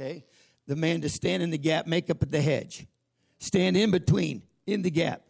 Okay? 0.00 0.24
The 0.66 0.76
man 0.76 1.02
to 1.02 1.10
stand 1.10 1.42
in 1.42 1.50
the 1.50 1.58
gap, 1.58 1.86
make 1.86 2.08
up 2.08 2.22
at 2.22 2.30
the 2.30 2.40
hedge. 2.40 2.86
Stand 3.38 3.76
in 3.76 3.90
between, 3.90 4.44
in 4.66 4.80
the 4.80 4.90
gap. 4.90 5.20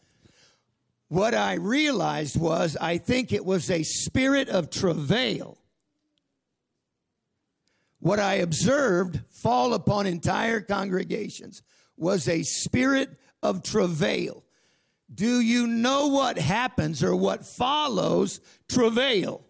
What 1.09 1.35
I 1.35 1.55
realized 1.55 2.39
was 2.39 2.77
I 2.81 2.99
think 2.99 3.33
it 3.33 3.45
was 3.45 3.69
a 3.69 3.83
spirit 3.83 4.49
of 4.49 4.71
travail 4.71 5.59
what 8.07 8.21
I 8.21 8.35
observed 8.35 9.19
fall 9.31 9.75
upon 9.75 10.07
entire 10.07 10.61
congregations 10.61 11.65
was 11.97 12.29
a 12.29 12.45
spirit 12.45 13.11
of 13.43 13.65
travail. 13.65 14.45
Do 15.13 15.41
you 15.41 15.67
know 15.67 16.07
what 16.07 16.39
happens 16.39 17.03
or 17.03 17.17
what 17.17 17.45
follows 17.45 18.39
travail? 18.69 19.45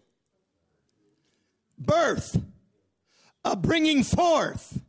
Birth, 1.79 2.41
a 3.45 3.57
bringing 3.57 4.03
forth. 4.03 4.81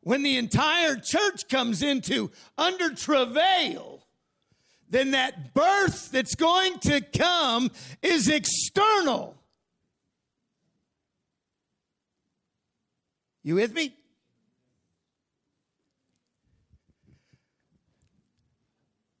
When 0.00 0.22
the 0.22 0.38
entire 0.38 0.96
church 0.96 1.50
comes 1.50 1.82
into 1.82 2.30
under 2.56 2.94
travail, 2.94 4.06
then 4.88 5.10
that 5.10 5.52
birth 5.52 6.10
that's 6.10 6.34
going 6.34 6.78
to 6.78 7.02
come 7.02 7.70
is 8.02 8.30
external. 8.30 9.36
You 13.44 13.56
with 13.56 13.74
me? 13.74 13.94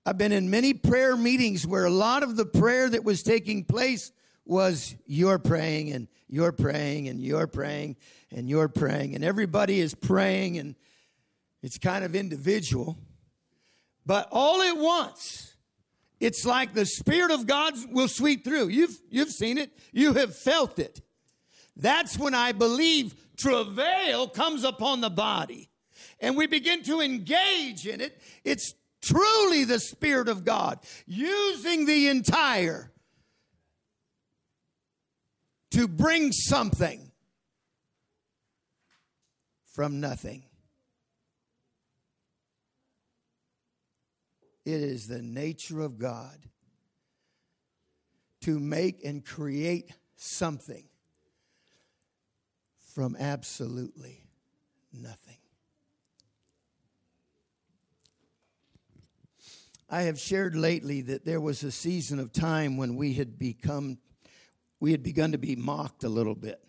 I've 0.06 0.18
been 0.18 0.32
in 0.32 0.50
many 0.50 0.72
prayer 0.74 1.16
meetings 1.16 1.66
where 1.66 1.84
a 1.84 1.90
lot 1.90 2.22
of 2.22 2.36
the 2.36 2.46
prayer 2.46 2.88
that 2.88 3.04
was 3.04 3.22
taking 3.22 3.64
place 3.64 4.12
was 4.46 4.94
you're 5.06 5.38
praying 5.38 5.92
and 5.92 6.08
you're 6.28 6.52
praying 6.52 7.08
and 7.08 7.20
you're 7.20 7.46
praying 7.46 7.96
and 8.30 8.48
you're 8.48 8.68
praying 8.68 9.14
and 9.14 9.22
everybody 9.22 9.80
is 9.80 9.94
praying 9.94 10.58
and 10.58 10.74
it's 11.62 11.78
kind 11.78 12.04
of 12.04 12.14
individual. 12.14 12.98
But 14.06 14.28
all 14.30 14.62
at 14.62 14.76
once, 14.76 15.54
it's 16.18 16.46
like 16.46 16.74
the 16.74 16.86
Spirit 16.86 17.30
of 17.30 17.46
God 17.46 17.74
will 17.90 18.08
sweep 18.08 18.44
through. 18.44 18.68
You've, 18.68 18.98
you've 19.10 19.30
seen 19.30 19.58
it, 19.58 19.70
you 19.92 20.14
have 20.14 20.34
felt 20.36 20.78
it. 20.78 21.02
That's 21.76 22.18
when 22.18 22.34
I 22.34 22.52
believe 22.52 23.14
travail 23.36 24.28
comes 24.28 24.64
upon 24.64 25.00
the 25.00 25.10
body 25.10 25.70
and 26.20 26.36
we 26.36 26.46
begin 26.46 26.82
to 26.84 27.00
engage 27.00 27.86
in 27.86 28.00
it, 28.00 28.20
it's 28.44 28.74
truly 29.02 29.64
the 29.64 29.78
Spirit 29.78 30.28
of 30.28 30.44
God 30.44 30.78
using 31.06 31.86
the 31.86 32.08
entire 32.08 32.92
to 35.72 35.88
bring 35.88 36.32
something 36.32 37.10
from 39.66 40.00
nothing. 40.00 40.44
It 44.64 44.80
is 44.80 45.06
the 45.06 45.20
nature 45.20 45.80
of 45.80 45.98
God 45.98 46.38
to 48.42 48.58
make 48.58 49.04
and 49.04 49.24
create 49.24 49.90
something 50.16 50.88
from 52.94 53.16
absolutely 53.18 54.22
nothing. 54.92 55.36
I 59.90 60.02
have 60.02 60.18
shared 60.18 60.54
lately 60.54 61.00
that 61.02 61.24
there 61.24 61.40
was 61.40 61.64
a 61.64 61.72
season 61.72 62.20
of 62.20 62.32
time 62.32 62.76
when 62.76 62.94
we 62.96 63.14
had 63.14 63.36
become, 63.38 63.98
we 64.78 64.92
had 64.92 65.02
begun 65.02 65.32
to 65.32 65.38
be 65.38 65.56
mocked 65.56 66.04
a 66.04 66.08
little 66.08 66.36
bit. 66.36 66.60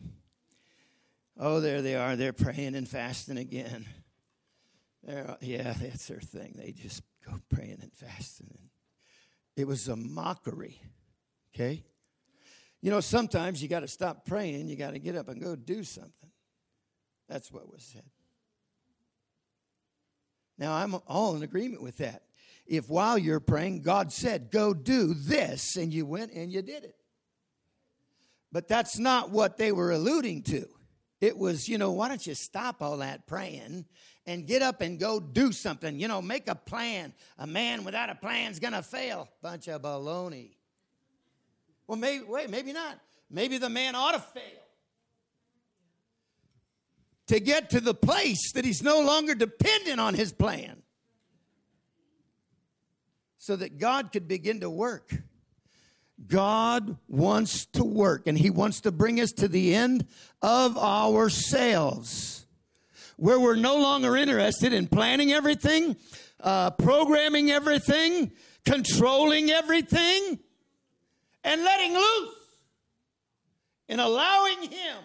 Oh, 1.38 1.59
there 1.59 1.82
they 1.82 1.95
are. 1.95 2.15
They're 2.15 2.34
praying 2.34 2.76
and 2.76 2.88
fasting 2.88 3.38
again. 3.38 3.86
They're, 5.03 5.38
yeah, 5.41 5.73
that's 5.80 6.07
their 6.07 6.21
thing. 6.21 6.55
They 6.57 6.71
just 6.71 7.03
go 7.26 7.34
praying 7.49 7.80
and 7.82 7.93
fasting. 7.93 8.69
It 9.55 9.67
was 9.67 9.88
a 9.88 9.95
mockery, 9.95 10.82
okay? 11.53 11.84
You 12.86 12.91
know, 12.91 12.99
sometimes 12.99 13.63
you 13.63 13.67
got 13.67 13.79
to 13.79 13.88
stop 13.88 14.27
praying, 14.27 14.67
you 14.67 14.75
got 14.75 14.91
to 14.91 14.99
get 14.99 15.15
up 15.15 15.27
and 15.27 15.41
go 15.41 15.55
do 15.55 15.83
something. 15.83 16.29
That's 17.27 17.51
what 17.51 17.67
was 17.67 17.81
said. 17.81 18.03
Now, 20.59 20.73
I'm 20.73 20.93
all 21.07 21.36
in 21.36 21.41
agreement 21.41 21.81
with 21.81 21.97
that. 21.97 22.21
If 22.67 22.88
while 22.88 23.17
you're 23.17 23.39
praying, 23.39 23.81
God 23.81 24.13
said, 24.13 24.51
go 24.51 24.75
do 24.75 25.15
this, 25.15 25.77
and 25.77 25.91
you 25.91 26.05
went 26.05 26.31
and 26.33 26.53
you 26.53 26.61
did 26.61 26.83
it. 26.83 26.95
But 28.51 28.67
that's 28.67 28.99
not 28.99 29.31
what 29.31 29.57
they 29.57 29.71
were 29.71 29.89
alluding 29.89 30.43
to. 30.43 30.67
It 31.19 31.39
was, 31.39 31.67
you 31.67 31.79
know, 31.79 31.91
why 31.91 32.07
don't 32.07 32.27
you 32.27 32.36
stop 32.36 32.83
all 32.83 32.97
that 32.97 33.25
praying 33.25 33.86
and 34.27 34.45
get 34.45 34.61
up 34.61 34.81
and 34.81 34.99
go 34.99 35.19
do 35.19 35.51
something? 35.51 35.99
You 35.99 36.07
know, 36.07 36.21
make 36.21 36.47
a 36.47 36.53
plan. 36.53 37.13
A 37.39 37.47
man 37.47 37.83
without 37.83 38.11
a 38.11 38.15
plan's 38.15 38.59
gonna 38.59 38.83
fail. 38.83 39.27
Bunch 39.41 39.69
of 39.69 39.81
baloney. 39.81 40.51
Well, 41.88 41.97
maybe, 41.97 42.23
wait, 42.23 42.49
maybe 42.49 42.73
not. 42.73 42.99
Maybe 43.29 43.57
the 43.57 43.69
man 43.69 43.95
ought 43.95 44.13
to 44.13 44.19
fail 44.19 44.65
to 47.27 47.39
get 47.39 47.71
to 47.71 47.79
the 47.79 47.93
place 47.93 48.51
that 48.53 48.65
he's 48.65 48.83
no 48.83 49.01
longer 49.01 49.33
dependent 49.33 49.99
on 49.99 50.13
his 50.13 50.31
plan 50.31 50.83
so 53.38 53.55
that 53.55 53.77
God 53.77 54.11
could 54.11 54.27
begin 54.27 54.59
to 54.61 54.69
work. 54.69 55.13
God 56.27 56.97
wants 57.07 57.65
to 57.73 57.83
work 57.83 58.27
and 58.27 58.38
he 58.38 58.49
wants 58.49 58.81
to 58.81 58.91
bring 58.91 59.19
us 59.19 59.31
to 59.33 59.47
the 59.47 59.75
end 59.75 60.07
of 60.41 60.77
ourselves 60.77 62.45
where 63.17 63.39
we're 63.39 63.55
no 63.55 63.77
longer 63.77 64.15
interested 64.15 64.73
in 64.73 64.88
planning 64.88 65.31
everything, 65.31 65.95
uh, 66.41 66.71
programming 66.71 67.51
everything, 67.51 68.31
controlling 68.65 69.51
everything 69.51 70.39
and 71.45 71.63
letting 71.63 71.93
loose 71.93 72.35
and 73.87 74.01
allowing 74.01 74.63
Him 74.63 74.97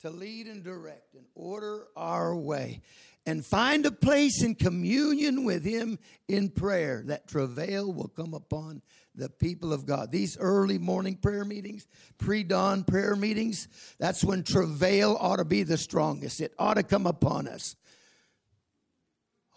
to 0.00 0.08
lead 0.08 0.46
and 0.46 0.64
direct 0.64 1.14
and 1.14 1.26
order 1.34 1.88
our 1.96 2.34
way 2.34 2.80
and 3.26 3.44
find 3.44 3.84
a 3.84 3.90
place 3.90 4.42
in 4.42 4.54
communion 4.54 5.44
with 5.44 5.64
Him 5.64 5.98
in 6.28 6.48
prayer. 6.48 7.02
That 7.06 7.26
travail 7.26 7.92
will 7.92 8.08
come 8.08 8.32
upon 8.32 8.80
the 9.14 9.28
people 9.28 9.72
of 9.72 9.84
God. 9.84 10.12
These 10.12 10.38
early 10.38 10.78
morning 10.78 11.16
prayer 11.16 11.44
meetings, 11.44 11.86
pre 12.16 12.44
dawn 12.44 12.84
prayer 12.84 13.16
meetings, 13.16 13.68
that's 13.98 14.24
when 14.24 14.44
travail 14.44 15.18
ought 15.20 15.36
to 15.36 15.44
be 15.44 15.64
the 15.64 15.76
strongest. 15.76 16.40
It 16.40 16.54
ought 16.58 16.74
to 16.74 16.82
come 16.84 17.06
upon 17.06 17.48
us. 17.48 17.76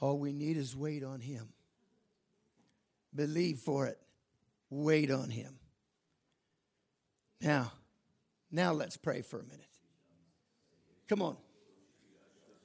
All 0.02 0.18
we 0.18 0.34
need 0.34 0.58
is 0.58 0.76
wait 0.76 1.04
on 1.04 1.22
Him, 1.22 1.50
believe 3.16 3.60
for 3.60 3.86
it. 3.86 4.03
Wait 4.76 5.12
on 5.12 5.30
him. 5.30 5.60
Now, 7.40 7.72
now 8.52 8.74
let's 8.74 8.98
pray 8.98 9.22
for 9.22 9.40
a 9.40 9.44
minute. 9.44 9.68
Come 11.08 11.22
on. 11.22 11.38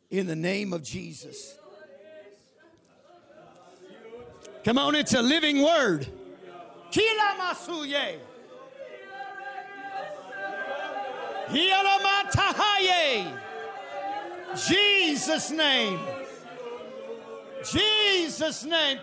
In 0.09 0.27
the 0.27 0.35
name 0.35 0.73
of 0.73 0.83
Jesus. 0.83 1.59
Come 4.65 4.79
on, 4.79 4.95
it's 4.95 5.13
a 5.13 5.21
living 5.21 5.63
word. 5.63 6.07
Jesus' 14.67 15.51
name. 15.51 16.01
Jesus' 17.71 18.65
name. 18.65 18.99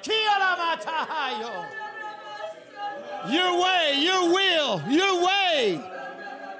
Your 3.29 3.61
way, 3.61 3.93
your 3.97 4.33
will, 4.33 4.81
your 4.87 5.25
way. 5.25 5.81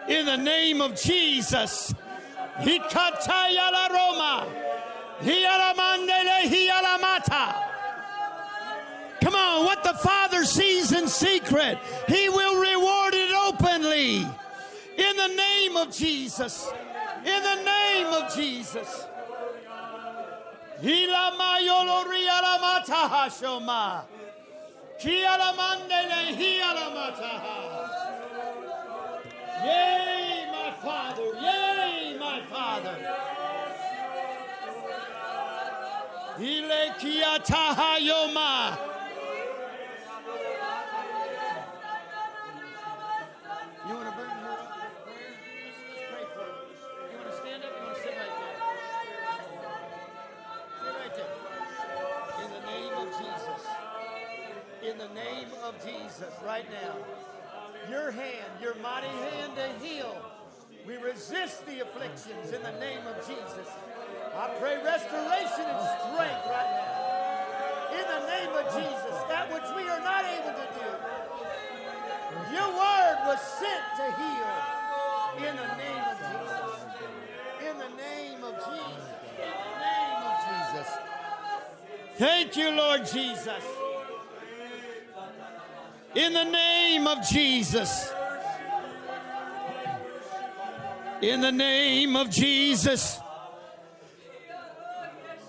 In 0.07 0.26
the 0.26 0.38
name 0.38 0.82
of 0.82 0.95
Jesus. 0.99 1.93
Hikatayala 2.57 3.89
Roma. 3.89 4.47
Hialamandele 5.20 6.49
hialamata. 6.49 7.55
Come 9.22 9.36
on, 9.36 9.66
what 9.66 9.84
the 9.84 9.93
Father 9.93 10.43
sees 10.45 10.91
in 10.91 11.07
secret, 11.07 11.78
He 12.07 12.30
will 12.30 12.59
reward 12.61 13.13
it 13.13 13.32
openly. 13.32 14.18
In 14.18 15.18
the 15.18 15.28
name 15.28 15.78
of 15.78 15.91
Jesus. 15.91 16.68
In 17.26 17.43
the 17.43 17.55
name 17.63 18.07
of 18.07 18.34
Jesus. 18.36 19.05
Hilamayolorialamata 20.82 23.09
Kialamandele 23.09 24.05
Yay, 29.65 30.45
my 30.51 30.71
Father. 30.83 31.23
Yay, 31.41 32.17
my 32.19 32.39
Father. 32.51 32.97
Ile 36.39 36.93
kiatahayoma. 36.99 37.99
You 37.99 38.44
Jesus, 55.86 56.33
right 56.43 56.65
now. 56.71 56.95
Your 57.89 58.09
hand, 58.09 58.49
your 58.61 58.73
mighty 58.81 59.07
hand 59.07 59.53
to 59.55 59.86
heal. 59.86 60.15
We 60.88 60.97
resist 60.97 61.65
the 61.65 61.81
afflictions 61.81 62.51
in 62.51 62.61
the 62.63 62.73
name 62.79 63.05
of 63.05 63.15
Jesus. 63.27 63.69
I 64.36 64.49
pray 64.59 64.77
restoration 64.83 65.65
and 65.69 65.81
strength 66.01 66.45
right 66.49 66.71
now. 66.73 67.05
In 67.93 68.05
the 68.09 68.21
name 68.27 68.51
of 68.57 68.65
Jesus, 68.73 69.15
that 69.29 69.51
which 69.53 69.69
we 69.75 69.88
are 69.89 70.01
not 70.01 70.25
able 70.25 70.57
to 70.57 70.67
do. 70.73 70.89
Your 72.53 72.69
word 72.69 73.17
was 73.25 73.41
sent 73.61 73.86
to 73.97 74.05
heal. 74.17 74.75
In 75.38 75.55
the 75.55 75.69
name 75.77 76.03
of 76.09 76.17
Jesus. 76.17 76.65
In 77.61 77.77
the 77.77 77.91
name 78.01 78.43
of 78.43 78.55
Jesus. 78.55 79.05
In 79.38 79.51
the 79.53 79.79
name 79.86 80.21
of 80.25 80.36
Jesus. 80.49 80.89
Thank 82.17 82.57
you, 82.57 82.71
Lord 82.71 83.05
Jesus. 83.05 83.63
In 86.16 86.32
the 86.32 86.45
name 86.45 87.07
of 87.07 87.28
Jesus. 87.28 88.09
In 91.22 91.41
the 91.41 91.51
name 91.51 92.16
of 92.16 92.30
Jesus. 92.30 93.20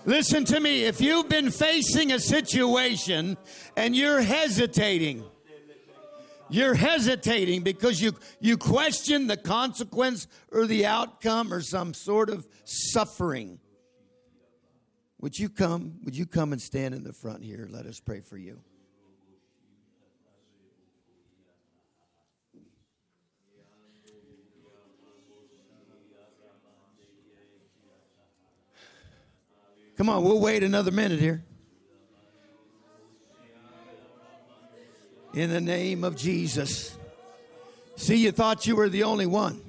Listen 0.04 0.44
to 0.46 0.58
me. 0.58 0.82
If 0.84 1.00
you've 1.00 1.28
been 1.28 1.52
facing 1.52 2.12
a 2.12 2.18
situation 2.18 3.36
and 3.76 3.94
you're 3.94 4.20
hesitating, 4.20 5.22
you're 6.48 6.74
hesitating 6.74 7.62
because 7.62 8.02
you, 8.02 8.12
you 8.40 8.56
question 8.56 9.28
the 9.28 9.36
consequence 9.36 10.26
or 10.50 10.66
the 10.66 10.84
outcome 10.84 11.52
or 11.52 11.60
some 11.60 11.94
sort 11.94 12.28
of 12.28 12.46
suffering. 12.64 13.60
Would 15.20 15.38
you 15.38 15.48
come? 15.48 15.98
Would 16.04 16.16
you 16.16 16.26
come 16.26 16.52
and 16.52 16.60
stand 16.60 16.94
in 16.94 17.04
the 17.04 17.12
front 17.12 17.44
here? 17.44 17.68
Let 17.70 17.86
us 17.86 18.00
pray 18.00 18.20
for 18.20 18.36
you. 18.36 18.60
Come 29.96 30.10
on, 30.10 30.22
we'll 30.22 30.40
wait 30.40 30.62
another 30.62 30.90
minute 30.90 31.20
here. 31.20 31.42
In 35.32 35.50
the 35.50 35.60
name 35.60 36.04
of 36.04 36.16
Jesus. 36.16 36.96
See, 37.96 38.16
you 38.16 38.30
thought 38.30 38.66
you 38.66 38.76
were 38.76 38.90
the 38.90 39.04
only 39.04 39.26
one. 39.26 39.60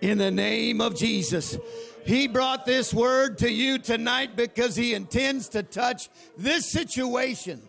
In 0.00 0.18
the 0.18 0.32
name 0.32 0.80
of 0.80 0.96
Jesus. 0.96 1.56
He 2.04 2.26
brought 2.26 2.66
this 2.66 2.92
word 2.92 3.38
to 3.38 3.50
you 3.50 3.78
tonight 3.78 4.34
because 4.34 4.74
he 4.74 4.94
intends 4.94 5.48
to 5.50 5.62
touch 5.62 6.08
this 6.36 6.70
situation. 6.72 7.62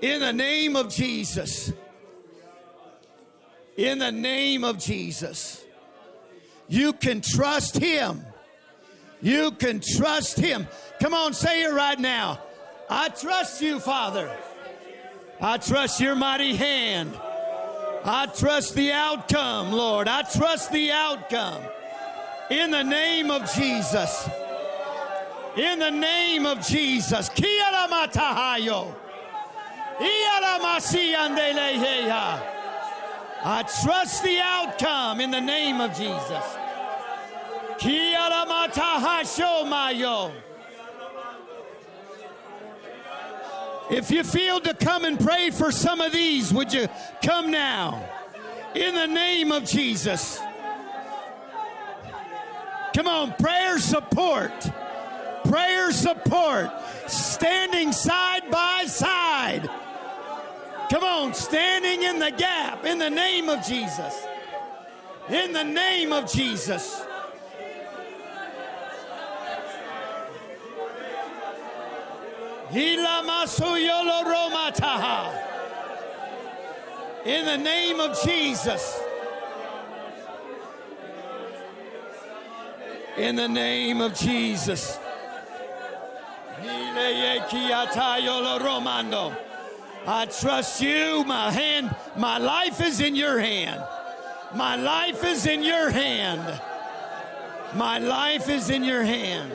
In 0.00 0.20
the 0.20 0.32
name 0.32 0.74
of 0.74 0.88
Jesus. 0.88 1.70
In 3.76 3.98
the 3.98 4.12
name 4.12 4.64
of 4.64 4.78
Jesus. 4.78 5.64
You 6.66 6.94
can 6.94 7.20
trust 7.20 7.76
him. 7.76 8.24
You 9.24 9.50
can 9.52 9.80
trust 9.80 10.38
him. 10.38 10.68
Come 11.00 11.14
on, 11.14 11.32
say 11.32 11.62
it 11.62 11.72
right 11.72 11.98
now. 11.98 12.40
I 12.90 13.08
trust 13.08 13.62
you, 13.62 13.80
Father. 13.80 14.30
I 15.40 15.56
trust 15.56 15.98
your 15.98 16.14
mighty 16.14 16.54
hand. 16.54 17.18
I 18.04 18.26
trust 18.26 18.74
the 18.74 18.92
outcome, 18.92 19.72
Lord. 19.72 20.08
I 20.08 20.24
trust 20.24 20.72
the 20.72 20.92
outcome. 20.92 21.62
In 22.50 22.70
the 22.70 22.82
name 22.82 23.30
of 23.30 23.50
Jesus. 23.54 24.28
In 25.56 25.78
the 25.78 25.90
name 25.90 26.44
of 26.44 26.60
Jesus. 26.66 27.30
I 27.30 28.08
trust 33.82 34.22
the 34.22 34.38
outcome 34.42 35.22
in 35.22 35.30
the 35.30 35.40
name 35.40 35.80
of 35.80 35.96
Jesus. 35.96 36.58
If 43.90 44.10
you 44.10 44.24
feel 44.24 44.60
to 44.60 44.74
come 44.74 45.04
and 45.04 45.20
pray 45.20 45.50
for 45.50 45.70
some 45.70 46.00
of 46.00 46.12
these, 46.12 46.52
would 46.52 46.72
you 46.72 46.88
come 47.22 47.50
now? 47.50 48.08
In 48.74 48.94
the 48.94 49.06
name 49.06 49.52
of 49.52 49.64
Jesus. 49.64 50.40
Come 52.94 53.06
on, 53.06 53.34
prayer 53.34 53.78
support. 53.78 54.52
Prayer 55.44 55.92
support. 55.92 56.70
Standing 57.06 57.92
side 57.92 58.50
by 58.50 58.84
side. 58.86 59.68
Come 60.90 61.04
on, 61.04 61.34
standing 61.34 62.02
in 62.02 62.18
the 62.18 62.30
gap 62.30 62.84
in 62.84 62.98
the 62.98 63.10
name 63.10 63.48
of 63.48 63.64
Jesus. 63.66 64.26
In 65.28 65.52
the 65.52 65.64
name 65.64 66.12
of 66.12 66.30
Jesus. 66.30 67.04
In 77.24 77.44
the 77.46 77.56
name 77.56 78.00
of 78.00 78.20
Jesus. 78.20 79.00
In 83.16 83.36
the 83.36 83.46
name 83.46 84.00
of 84.00 84.12
Jesus. 84.14 84.98
I 90.06 90.26
trust 90.26 90.82
you. 90.82 91.24
My 91.24 91.52
hand, 91.52 91.94
my 92.16 92.38
life 92.38 92.80
is 92.80 92.98
in 93.00 93.14
your 93.14 93.38
hand. 93.38 93.84
My 94.52 94.74
life 94.74 95.22
is 95.22 95.46
in 95.46 95.62
your 95.62 95.90
hand. 95.90 96.60
My 97.74 97.98
life 97.98 98.48
is 98.48 98.68
in 98.68 98.82
your 98.82 99.04
hand. 99.04 99.52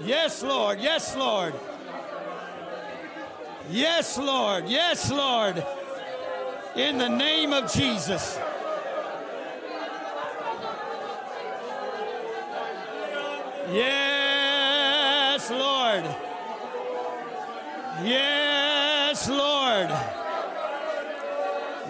Yes, 0.00 0.42
Lord. 0.42 0.80
Yes, 0.80 1.16
Lord. 1.16 1.54
Yes, 3.70 4.18
Lord. 4.18 4.68
Yes, 4.68 5.10
Lord. 5.10 5.64
In 6.76 6.98
the 6.98 7.08
name 7.08 7.52
of 7.52 7.72
Jesus. 7.72 8.38
Yes, 13.72 15.50
Lord. 15.50 16.04
Yes, 18.04 19.28
Lord. 19.28 19.90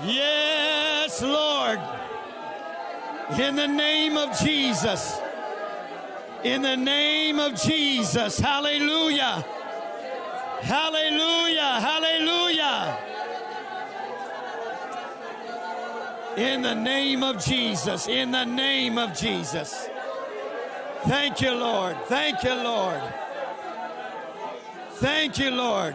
Yes, 0.04 1.22
Lord. 1.22 1.80
In 3.40 3.56
the 3.56 3.66
name 3.66 4.18
of 4.18 4.38
Jesus. 4.38 5.18
In 6.44 6.60
the 6.60 6.76
name 6.76 7.40
of 7.40 7.54
Jesus. 7.54 8.38
Hallelujah. 8.38 9.42
Hallelujah. 10.60 11.80
Hallelujah. 11.80 12.98
In 16.36 16.60
the 16.60 16.74
name 16.74 17.22
of 17.22 17.42
Jesus. 17.42 18.08
In 18.08 18.30
the 18.30 18.44
name 18.44 18.98
of 18.98 19.16
Jesus. 19.16 19.88
Thank 21.06 21.40
you, 21.40 21.52
Lord. 21.52 21.96
Thank 22.08 22.42
you, 22.42 22.54
Lord. 22.54 23.00
Thank 24.96 25.38
you, 25.38 25.50
Lord. 25.50 25.94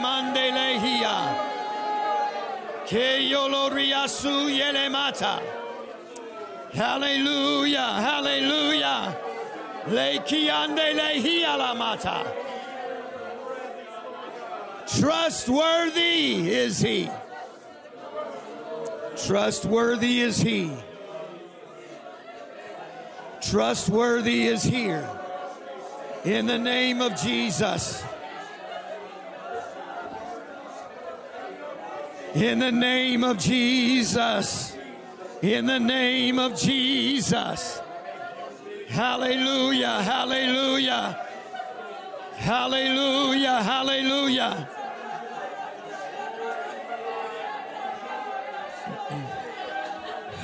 Mande 0.00 0.52
le 0.54 0.78
hia. 0.78 1.50
Ke 2.86 3.26
riasu 3.74 4.90
mata. 4.90 5.40
Hallelujah, 6.74 7.78
hallelujah. 7.78 9.16
Le 9.86 10.18
kiande 10.26 10.96
le 10.96 11.74
mata. 11.76 12.26
Trustworthy 14.98 16.50
is 16.50 16.80
he. 16.80 17.08
Trustworthy 19.16 20.20
is 20.20 20.40
he. 20.40 20.72
Trustworthy 23.40 24.48
is 24.48 24.64
here. 24.64 25.08
In 26.24 26.46
the 26.46 26.58
name 26.58 27.00
of 27.00 27.14
Jesus. 27.20 28.02
In 32.34 32.58
the 32.58 32.72
name 32.72 33.22
of 33.22 33.38
Jesus. 33.38 34.76
In 35.42 35.66
the 35.66 35.78
name 35.78 36.38
of 36.38 36.58
Jesus. 36.58 37.80
Hallelujah, 38.88 40.02
hallelujah. 40.02 41.26
Hallelujah, 42.36 43.62
hallelujah. 43.62 44.68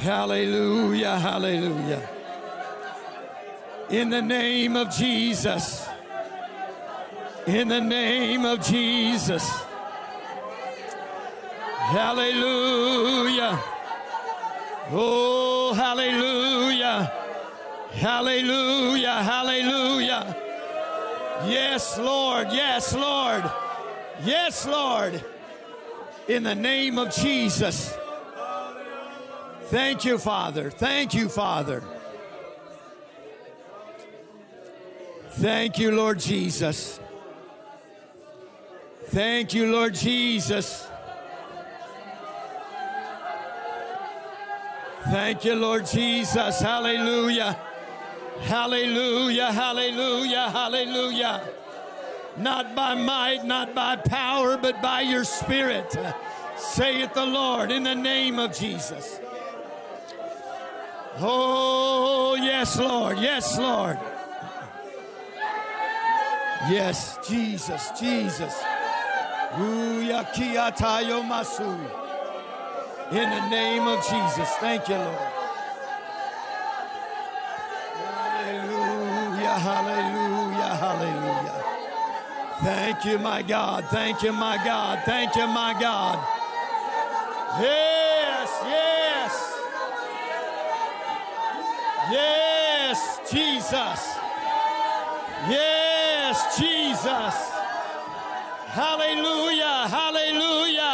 Hallelujah, 0.01 1.19
hallelujah. 1.19 2.09
In 3.91 4.09
the 4.09 4.23
name 4.23 4.77
of 4.77 4.91
Jesus. 4.91 5.87
In 7.47 7.69
the 7.69 7.81
name 7.81 8.45
of 8.45 8.65
Jesus. 8.65 9.49
Hallelujah. 11.91 13.63
Oh, 14.93 15.73
hallelujah. 15.73 17.13
Hallelujah. 17.93 19.23
Hallelujah. 19.23 20.37
Yes, 21.47 21.99
Lord. 21.99 22.49
Yes, 22.51 22.95
Lord. 22.95 23.45
Yes, 24.25 24.67
Lord. 24.67 25.25
In 26.29 26.43
the 26.43 26.55
name 26.55 26.99
of 26.99 27.15
Jesus. 27.15 27.97
Thank 29.65 30.05
you, 30.05 30.19
Father. 30.19 30.71
Thank 30.71 31.15
you, 31.15 31.29
Father. 31.29 31.85
Thank 35.31 35.79
you, 35.79 35.93
Lord 35.93 36.19
Jesus. 36.19 36.99
Thank 39.07 39.55
you, 39.55 39.73
Lord 39.73 39.95
Jesus. 39.95 40.90
Thank 45.05 45.45
you, 45.45 45.55
Lord 45.55 45.87
Jesus. 45.87 46.61
Hallelujah. 46.61 47.59
Hallelujah. 48.43 49.53
Hallelujah. 49.53 50.51
Hallelujah. 50.51 51.49
Not 52.37 52.75
by 52.75 52.95
might, 52.95 53.45
not 53.45 53.75
by 53.75 53.97
power, 53.97 54.57
but 54.57 54.81
by 54.83 55.01
your 55.01 55.25
spirit. 55.25 55.97
Saith 56.57 57.15
the 57.15 57.25
Lord 57.25 57.73
in 57.73 57.83
the 57.83 57.95
name 57.95 58.39
of 58.39 58.53
Jesus. 58.53 59.21
Oh, 61.19 62.37
yes, 62.37 62.79
Lord. 62.79 63.19
Yes, 63.19 63.59
Lord. 63.59 63.99
Yes, 66.69 67.19
Jesus, 67.27 67.91
Jesus. 67.99 68.55
Uyakiatayo 69.57 71.23
masu. 71.25 72.00
In 73.11 73.29
the 73.29 73.49
name 73.49 73.89
of 73.89 73.99
Jesus. 74.09 74.49
Thank 74.61 74.89
you, 74.89 74.95
Lord. 74.95 75.19
Hallelujah, 78.39 79.59
hallelujah, 79.59 80.75
hallelujah. 80.77 81.65
Thank 82.63 83.05
you, 83.05 83.19
my 83.19 83.43
God. 83.43 83.85
Thank 83.87 84.23
you, 84.23 84.33
my 84.33 84.63
God. 84.65 85.03
Thank 85.05 85.35
you, 85.35 85.47
my 85.49 85.75
God. 85.81 86.25
Yes, 87.61 88.49
yes. 88.65 89.33
Yes, 92.13 93.19
Jesus. 93.29 94.01
Yes, 95.49 96.59
Jesus. 96.59 97.35
Hallelujah, 98.71 99.89
hallelujah. 99.89 100.90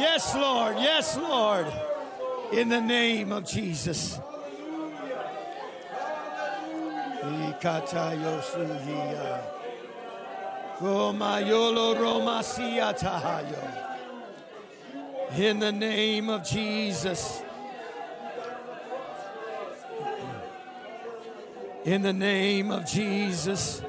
Yes, 0.00 0.34
Lord. 0.34 0.76
Yes, 0.78 1.16
Lord. 1.18 1.66
In 2.54 2.70
the 2.70 2.80
name 2.80 3.32
of 3.32 3.44
Jesus. 3.44 4.18
In 15.36 15.60
the 15.60 15.70
name 15.70 16.30
of 16.30 16.44
Jesus. 16.44 17.42
In 21.84 22.02
the 22.02 22.12
name 22.14 22.70
of 22.70 22.86
Jesus. 22.86 23.82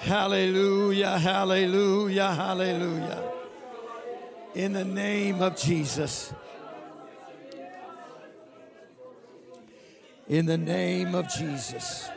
Hallelujah, 0.00 1.18
hallelujah, 1.18 2.34
hallelujah. 2.34 3.27
In 4.58 4.72
the 4.72 4.84
name 4.84 5.40
of 5.40 5.56
Jesus. 5.56 6.34
In 10.26 10.46
the 10.46 10.58
name 10.58 11.14
of 11.14 11.28
Jesus. 11.28 12.08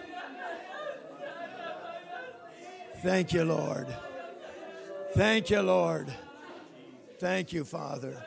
Thank 3.03 3.31
you, 3.33 3.45
Lord. 3.45 3.95
Thank 5.13 5.51
you, 5.51 5.61
Lord. 5.61 6.11
Thank 7.19 7.53
you, 7.53 7.63
Father. 7.63 8.25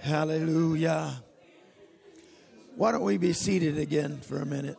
Hallelujah. 0.00 1.22
Why 2.74 2.90
don't 2.90 3.04
we 3.04 3.18
be 3.18 3.34
seated 3.34 3.78
again 3.78 4.18
for 4.20 4.42
a 4.42 4.44
minute? 4.44 4.78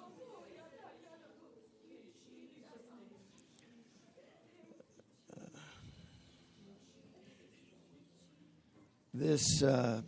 This 9.14 9.62
uh, 9.62 10.02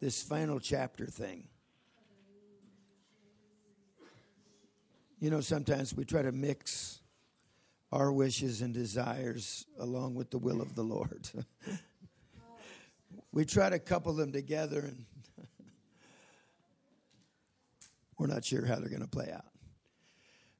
this 0.00 0.22
final 0.22 0.60
chapter 0.60 1.06
thing. 1.06 1.48
You 5.18 5.30
know, 5.30 5.40
sometimes 5.40 5.94
we 5.94 6.04
try 6.04 6.22
to 6.22 6.30
mix 6.30 7.00
our 7.90 8.12
wishes 8.12 8.60
and 8.62 8.74
desires 8.74 9.64
along 9.78 10.14
with 10.14 10.30
the 10.30 10.38
will 10.38 10.60
of 10.60 10.74
the 10.74 10.82
Lord. 10.82 11.28
we 13.32 13.44
try 13.44 13.70
to 13.70 13.78
couple 13.78 14.12
them 14.12 14.30
together 14.32 14.80
and 14.80 15.04
we're 18.18 18.26
not 18.26 18.44
sure 18.44 18.66
how 18.66 18.76
they're 18.76 18.90
going 18.90 19.00
to 19.00 19.08
play 19.08 19.32
out. 19.34 19.46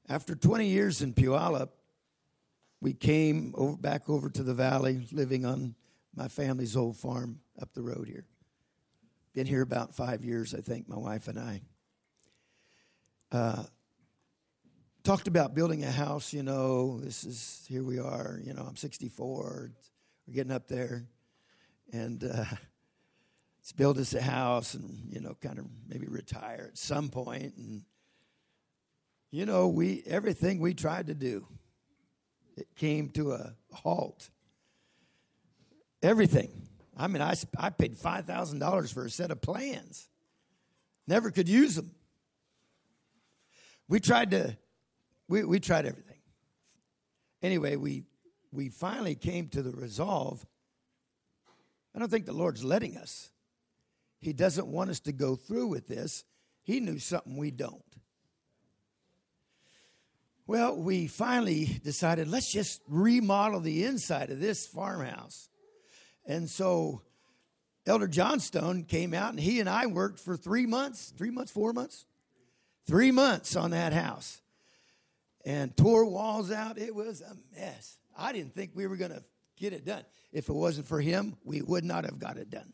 After 0.09 0.35
20 0.35 0.67
years 0.67 1.01
in 1.01 1.13
Puyallup, 1.13 1.69
we 2.81 2.93
came 2.93 3.53
over, 3.55 3.77
back 3.77 4.09
over 4.09 4.29
to 4.29 4.43
the 4.43 4.53
valley, 4.53 5.07
living 5.11 5.45
on 5.45 5.75
my 6.17 6.27
family's 6.27 6.75
old 6.75 6.97
farm 6.97 7.39
up 7.61 7.71
the 7.73 7.83
road 7.83 8.07
here. 8.07 8.25
Been 9.35 9.45
here 9.45 9.61
about 9.61 9.93
five 9.93 10.25
years, 10.25 10.55
I 10.55 10.61
think, 10.61 10.89
my 10.89 10.97
wife 10.97 11.27
and 11.27 11.37
I. 11.37 11.61
Uh, 13.31 13.63
talked 15.03 15.27
about 15.27 15.53
building 15.53 15.83
a 15.83 15.91
house, 15.91 16.33
you 16.33 16.41
know, 16.41 16.99
this 17.01 17.23
is, 17.23 17.63
here 17.69 17.83
we 17.83 17.99
are, 17.99 18.39
you 18.43 18.55
know, 18.55 18.63
I'm 18.67 18.75
64, 18.75 19.71
we're 20.25 20.33
getting 20.33 20.51
up 20.51 20.67
there. 20.67 21.05
And 21.93 22.23
uh, 22.23 22.45
let's 23.59 23.73
build 23.75 23.99
us 23.99 24.15
a 24.15 24.21
house 24.21 24.73
and, 24.73 24.89
you 25.11 25.21
know, 25.21 25.37
kind 25.39 25.59
of 25.59 25.65
maybe 25.87 26.07
retire 26.07 26.69
at 26.71 26.79
some 26.79 27.09
point. 27.09 27.53
And, 27.57 27.83
you 29.29 29.45
know, 29.45 29.67
we, 29.67 30.01
everything 30.07 30.59
we 30.59 30.73
tried 30.73 31.07
to 31.07 31.13
do, 31.13 31.45
it 32.55 32.67
came 32.75 33.09
to 33.09 33.33
a 33.33 33.53
halt. 33.71 34.31
Everything. 36.01 36.49
I 36.95 37.07
mean, 37.07 37.21
I, 37.21 37.35
I 37.57 37.69
paid 37.69 37.97
$5,000 37.97 38.93
for 38.93 39.05
a 39.05 39.09
set 39.09 39.31
of 39.31 39.41
plans. 39.41 40.07
Never 41.07 41.31
could 41.31 41.47
use 41.47 41.75
them. 41.75 41.91
We 43.87 43.99
tried 43.99 44.31
to, 44.31 44.57
we, 45.27 45.43
we 45.43 45.59
tried 45.59 45.85
everything. 45.85 46.03
Anyway, 47.41 47.75
we 47.75 48.03
we 48.51 48.69
finally 48.69 49.13
came 49.13 49.49
to 49.49 49.61
the 49.61 49.71
resolve 49.71 50.45
I 51.97 51.99
don't 51.99 52.11
think 52.11 52.27
the 52.27 52.31
Lord's 52.33 52.63
letting 52.63 52.95
us. 52.95 53.31
He 54.19 54.31
doesn't 54.31 54.67
want 54.67 54.91
us 54.91 54.99
to 54.99 55.11
go 55.11 55.35
through 55.35 55.65
with 55.65 55.87
this. 55.87 56.25
He 56.61 56.79
knew 56.79 56.99
something 56.99 57.35
we 57.37 57.49
don't. 57.49 57.81
Well, 60.45 60.77
we 60.77 61.07
finally 61.07 61.81
decided 61.83 62.27
let's 62.27 62.51
just 62.51 62.83
remodel 62.87 63.61
the 63.61 63.83
inside 63.83 64.29
of 64.29 64.39
this 64.39 64.67
farmhouse. 64.67 65.49
And 66.27 66.49
so 66.49 67.01
Elder 67.87 68.07
Johnstone 68.07 68.83
came 68.83 69.13
out 69.13 69.31
and 69.31 69.39
he 69.39 69.59
and 69.59 69.69
I 69.69 69.87
worked 69.87 70.19
for 70.19 70.35
three 70.35 70.65
months, 70.65 71.13
three 71.17 71.31
months, 71.31 71.51
four 71.51 71.73
months, 71.73 72.05
three 72.85 73.11
months 73.11 73.55
on 73.55 73.71
that 73.71 73.93
house 73.93 74.41
and 75.45 75.75
tore 75.77 76.03
walls 76.03 76.51
out. 76.51 76.77
It 76.77 76.93
was 76.93 77.21
a 77.21 77.35
mess. 77.57 77.97
I 78.17 78.33
didn't 78.33 78.53
think 78.53 78.71
we 78.75 78.85
were 78.85 78.97
going 78.97 79.11
to 79.11 79.23
get 79.55 79.71
it 79.71 79.85
done. 79.85 80.03
If 80.33 80.49
it 80.49 80.53
wasn't 80.53 80.87
for 80.87 80.99
him, 80.99 81.37
we 81.45 81.61
would 81.61 81.85
not 81.85 82.03
have 82.03 82.19
got 82.19 82.37
it 82.37 82.49
done. 82.49 82.73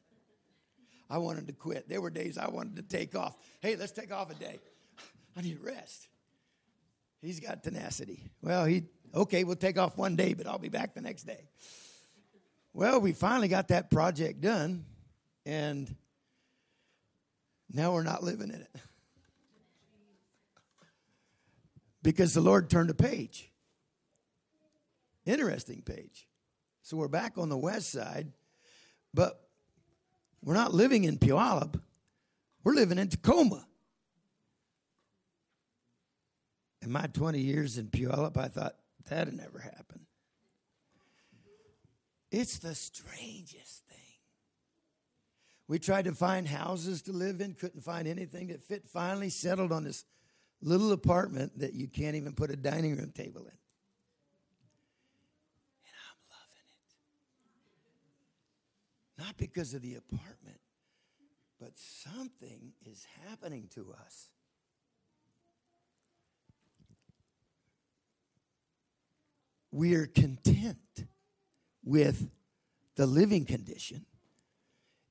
I 1.09 1.19
wanted 1.19 1.45
to 1.47 1.53
quit. 1.53 1.87
There 1.87 2.01
were 2.01 2.09
days 2.09 2.39
I 2.39 2.49
wanted 2.49 2.77
to 2.77 2.81
take 2.81 3.15
off. 3.15 3.37
Hey, 3.61 3.75
let's 3.75 3.91
take 3.91 4.11
off 4.11 4.31
a 4.31 4.35
day. 4.35 4.59
I 5.37 5.41
need 5.41 5.59
rest. 5.61 6.07
He's 7.21 7.39
got 7.39 7.63
tenacity. 7.63 8.31
Well, 8.41 8.65
he, 8.65 8.85
okay, 9.13 9.43
we'll 9.43 9.55
take 9.55 9.77
off 9.77 9.95
one 9.95 10.15
day, 10.15 10.33
but 10.33 10.47
I'll 10.47 10.57
be 10.57 10.69
back 10.69 10.95
the 10.95 11.01
next 11.01 11.23
day. 11.23 11.47
Well, 12.73 12.99
we 12.99 13.13
finally 13.13 13.47
got 13.47 13.67
that 13.67 13.91
project 13.91 14.41
done, 14.41 14.85
and 15.45 15.95
now 17.71 17.93
we're 17.93 18.03
not 18.03 18.23
living 18.23 18.49
in 18.49 18.61
it. 18.61 18.75
Because 22.01 22.33
the 22.33 22.41
Lord 22.41 22.69
turned 22.69 22.89
a 22.89 22.95
page. 22.95 23.51
Interesting 25.25 25.83
page. 25.83 26.27
So 26.81 26.97
we're 26.97 27.07
back 27.07 27.37
on 27.37 27.47
the 27.47 27.57
west 27.57 27.91
side, 27.91 28.31
but 29.13 29.39
we're 30.43 30.55
not 30.55 30.73
living 30.73 31.05
in 31.05 31.17
Puyallup. 31.17 31.79
We're 32.63 32.73
living 32.73 32.97
in 32.97 33.07
Tacoma. 33.07 33.65
In 36.81 36.91
my 36.91 37.07
20 37.07 37.39
years 37.39 37.77
in 37.77 37.87
Puyallup, 37.87 38.35
I 38.35 38.49
thought 38.49 38.75
that'd 39.07 39.33
never 39.33 39.59
happen. 39.59 40.05
It's 42.33 42.57
the 42.57 42.73
strangest 42.73 43.83
thing. 43.87 43.99
We 45.67 45.77
tried 45.77 46.05
to 46.05 46.13
find 46.13 46.47
houses 46.47 47.03
to 47.03 47.11
live 47.11 47.41
in, 47.41 47.53
couldn't 47.53 47.81
find 47.81 48.07
anything 48.07 48.47
that 48.47 48.63
fit. 48.63 48.87
Finally, 48.87 49.29
settled 49.29 49.71
on 49.71 49.83
this 49.83 50.03
little 50.59 50.91
apartment 50.93 51.59
that 51.59 51.73
you 51.73 51.87
can't 51.87 52.15
even 52.15 52.33
put 52.33 52.49
a 52.49 52.55
dining 52.55 52.97
room 52.97 53.11
table 53.11 53.41
in. 53.41 53.51
And 55.85 55.93
I'm 56.09 56.17
loving 56.31 56.65
it. 59.19 59.23
Not 59.23 59.37
because 59.37 59.75
of 59.75 59.83
the 59.83 59.93
apartment, 59.93 60.59
but 61.59 61.73
something 61.75 62.73
is 62.83 63.05
happening 63.29 63.69
to 63.75 63.93
us. 64.03 64.29
We 69.71 69.93
are 69.93 70.07
content 70.07 70.79
with 71.83 72.29
the 72.95 73.05
living 73.05 73.45
condition. 73.45 74.05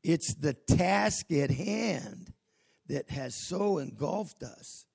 It's 0.02 0.34
the 0.34 0.54
task 0.54 1.30
at 1.32 1.50
hand 1.50 2.32
that 2.88 3.10
has 3.10 3.34
so 3.34 3.78
engulfed 3.78 4.42
us. 4.42 4.86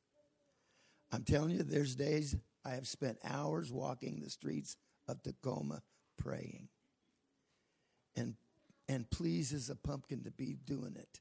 I'm 1.11 1.23
telling 1.23 1.51
you, 1.51 1.63
there's 1.63 1.95
days 1.95 2.35
I 2.65 2.71
have 2.71 2.87
spent 2.87 3.17
hours 3.23 3.71
walking 3.71 4.19
the 4.19 4.29
streets 4.29 4.75
of 5.07 5.23
Tacoma 5.23 5.81
praying 6.17 6.67
and 8.15 8.35
and 8.89 9.09
pleases 9.09 9.69
a 9.69 9.75
pumpkin 9.75 10.23
to 10.23 10.31
be 10.31 10.55
doing 10.65 10.95
it. 10.95 11.19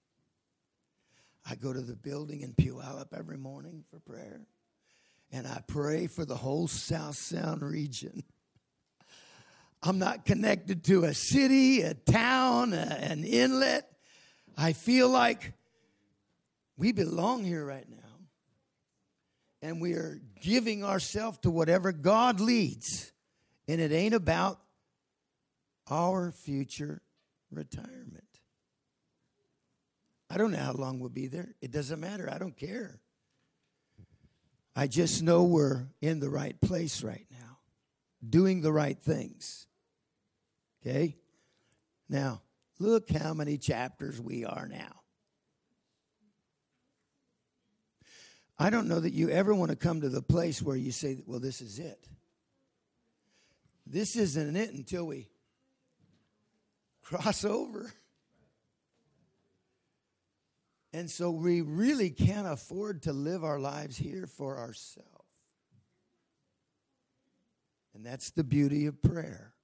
I 1.48 1.54
go 1.56 1.72
to 1.72 1.80
the 1.80 1.96
building 1.96 2.42
in 2.42 2.54
Puyallup 2.54 3.12
every 3.16 3.36
morning 3.36 3.84
for 3.90 3.98
prayer, 4.00 4.46
and 5.32 5.46
I 5.46 5.62
pray 5.66 6.06
for 6.06 6.24
the 6.24 6.36
whole 6.36 6.68
South 6.68 7.16
Sound 7.16 7.62
region. 7.62 8.22
I'm 9.86 10.00
not 10.00 10.24
connected 10.24 10.82
to 10.86 11.04
a 11.04 11.14
city, 11.14 11.82
a 11.82 11.94
town, 11.94 12.72
a, 12.72 12.76
an 12.76 13.22
inlet. 13.22 13.88
I 14.58 14.72
feel 14.72 15.08
like 15.08 15.52
we 16.76 16.90
belong 16.90 17.44
here 17.44 17.64
right 17.64 17.88
now. 17.88 17.96
And 19.62 19.80
we 19.80 19.92
are 19.92 20.20
giving 20.40 20.82
ourselves 20.82 21.38
to 21.38 21.50
whatever 21.50 21.92
God 21.92 22.40
leads. 22.40 23.12
And 23.68 23.80
it 23.80 23.92
ain't 23.92 24.14
about 24.14 24.58
our 25.88 26.32
future 26.32 27.00
retirement. 27.52 28.24
I 30.28 30.36
don't 30.36 30.50
know 30.50 30.58
how 30.58 30.72
long 30.72 30.98
we'll 30.98 31.10
be 31.10 31.28
there. 31.28 31.54
It 31.62 31.70
doesn't 31.70 32.00
matter. 32.00 32.28
I 32.28 32.38
don't 32.38 32.56
care. 32.56 32.98
I 34.74 34.88
just 34.88 35.22
know 35.22 35.44
we're 35.44 35.86
in 36.00 36.18
the 36.18 36.28
right 36.28 36.60
place 36.60 37.04
right 37.04 37.26
now, 37.30 37.58
doing 38.28 38.62
the 38.62 38.72
right 38.72 38.98
things. 38.98 39.66
Okay? 40.86 41.16
Now, 42.08 42.42
look 42.78 43.10
how 43.10 43.34
many 43.34 43.58
chapters 43.58 44.20
we 44.20 44.44
are 44.44 44.68
now. 44.68 44.92
I 48.58 48.70
don't 48.70 48.88
know 48.88 49.00
that 49.00 49.12
you 49.12 49.28
ever 49.30 49.54
want 49.54 49.70
to 49.70 49.76
come 49.76 50.00
to 50.00 50.08
the 50.08 50.22
place 50.22 50.62
where 50.62 50.76
you 50.76 50.92
say, 50.92 51.18
well, 51.26 51.40
this 51.40 51.60
is 51.60 51.78
it. 51.78 52.08
This 53.86 54.16
isn't 54.16 54.56
it 54.56 54.72
until 54.72 55.06
we 55.06 55.28
cross 57.02 57.44
over. 57.44 57.92
And 60.92 61.10
so 61.10 61.30
we 61.30 61.60
really 61.60 62.10
can't 62.10 62.46
afford 62.46 63.02
to 63.02 63.12
live 63.12 63.44
our 63.44 63.58
lives 63.58 63.96
here 63.96 64.26
for 64.26 64.58
ourselves. 64.58 65.10
And 67.94 68.06
that's 68.06 68.30
the 68.30 68.44
beauty 68.44 68.86
of 68.86 69.02
prayer. 69.02 69.55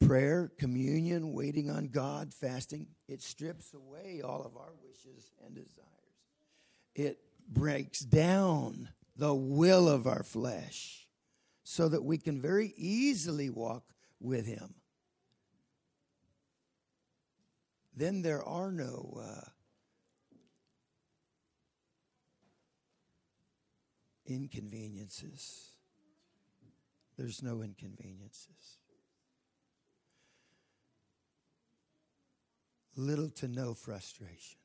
Prayer, 0.00 0.52
communion, 0.58 1.32
waiting 1.32 1.70
on 1.70 1.88
God, 1.88 2.32
fasting, 2.34 2.86
it 3.08 3.22
strips 3.22 3.72
away 3.74 4.20
all 4.22 4.42
of 4.42 4.56
our 4.56 4.72
wishes 4.82 5.32
and 5.44 5.54
desires. 5.54 5.86
It 6.94 7.18
breaks 7.48 8.00
down 8.00 8.90
the 9.16 9.34
will 9.34 9.88
of 9.88 10.06
our 10.06 10.22
flesh 10.22 11.08
so 11.64 11.88
that 11.88 12.04
we 12.04 12.18
can 12.18 12.40
very 12.40 12.74
easily 12.76 13.50
walk 13.50 13.84
with 14.20 14.46
Him. 14.46 14.74
then 17.96 18.20
there 18.20 18.44
are 18.44 18.70
no 18.70 19.18
uh, 19.20 19.48
inconveniences. 24.26 25.70
There's 27.16 27.42
no 27.42 27.62
inconveniences. 27.62 28.75
Little 32.96 33.28
to 33.30 33.48
no 33.48 33.74
frustration. 33.74 34.58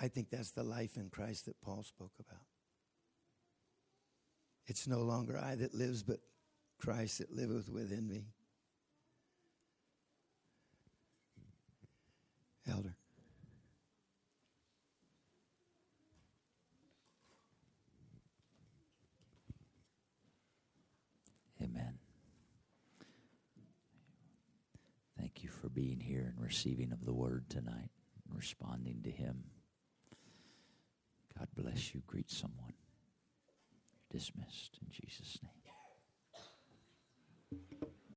I 0.00 0.06
think 0.06 0.30
that's 0.30 0.52
the 0.52 0.62
life 0.62 0.96
in 0.96 1.10
Christ 1.10 1.46
that 1.46 1.60
Paul 1.60 1.82
spoke 1.82 2.12
about. 2.20 2.42
It's 4.68 4.86
no 4.86 5.00
longer 5.00 5.36
I 5.36 5.56
that 5.56 5.74
lives, 5.74 6.02
but 6.02 6.20
Christ 6.78 7.18
that 7.18 7.34
liveth 7.34 7.68
within 7.68 8.06
me. 8.06 8.26
Elder. 12.70 12.94
Amen. 21.60 21.98
Thank 25.18 25.42
you 25.42 25.46
for 25.60 25.68
being 25.68 26.00
here 26.00 26.32
and 26.34 26.44
receiving 26.44 26.92
of 26.92 27.04
the 27.04 27.12
word 27.12 27.48
tonight 27.48 27.90
and 28.28 28.36
responding 28.36 29.00
to 29.04 29.10
him. 29.10 29.44
God 31.38 31.48
bless 31.56 31.94
you. 31.94 32.02
Greet 32.06 32.30
someone. 32.30 32.74
You're 33.92 34.18
dismissed 34.18 34.78
in 34.82 34.90
Jesus' 34.90 35.38
name. 35.42 35.57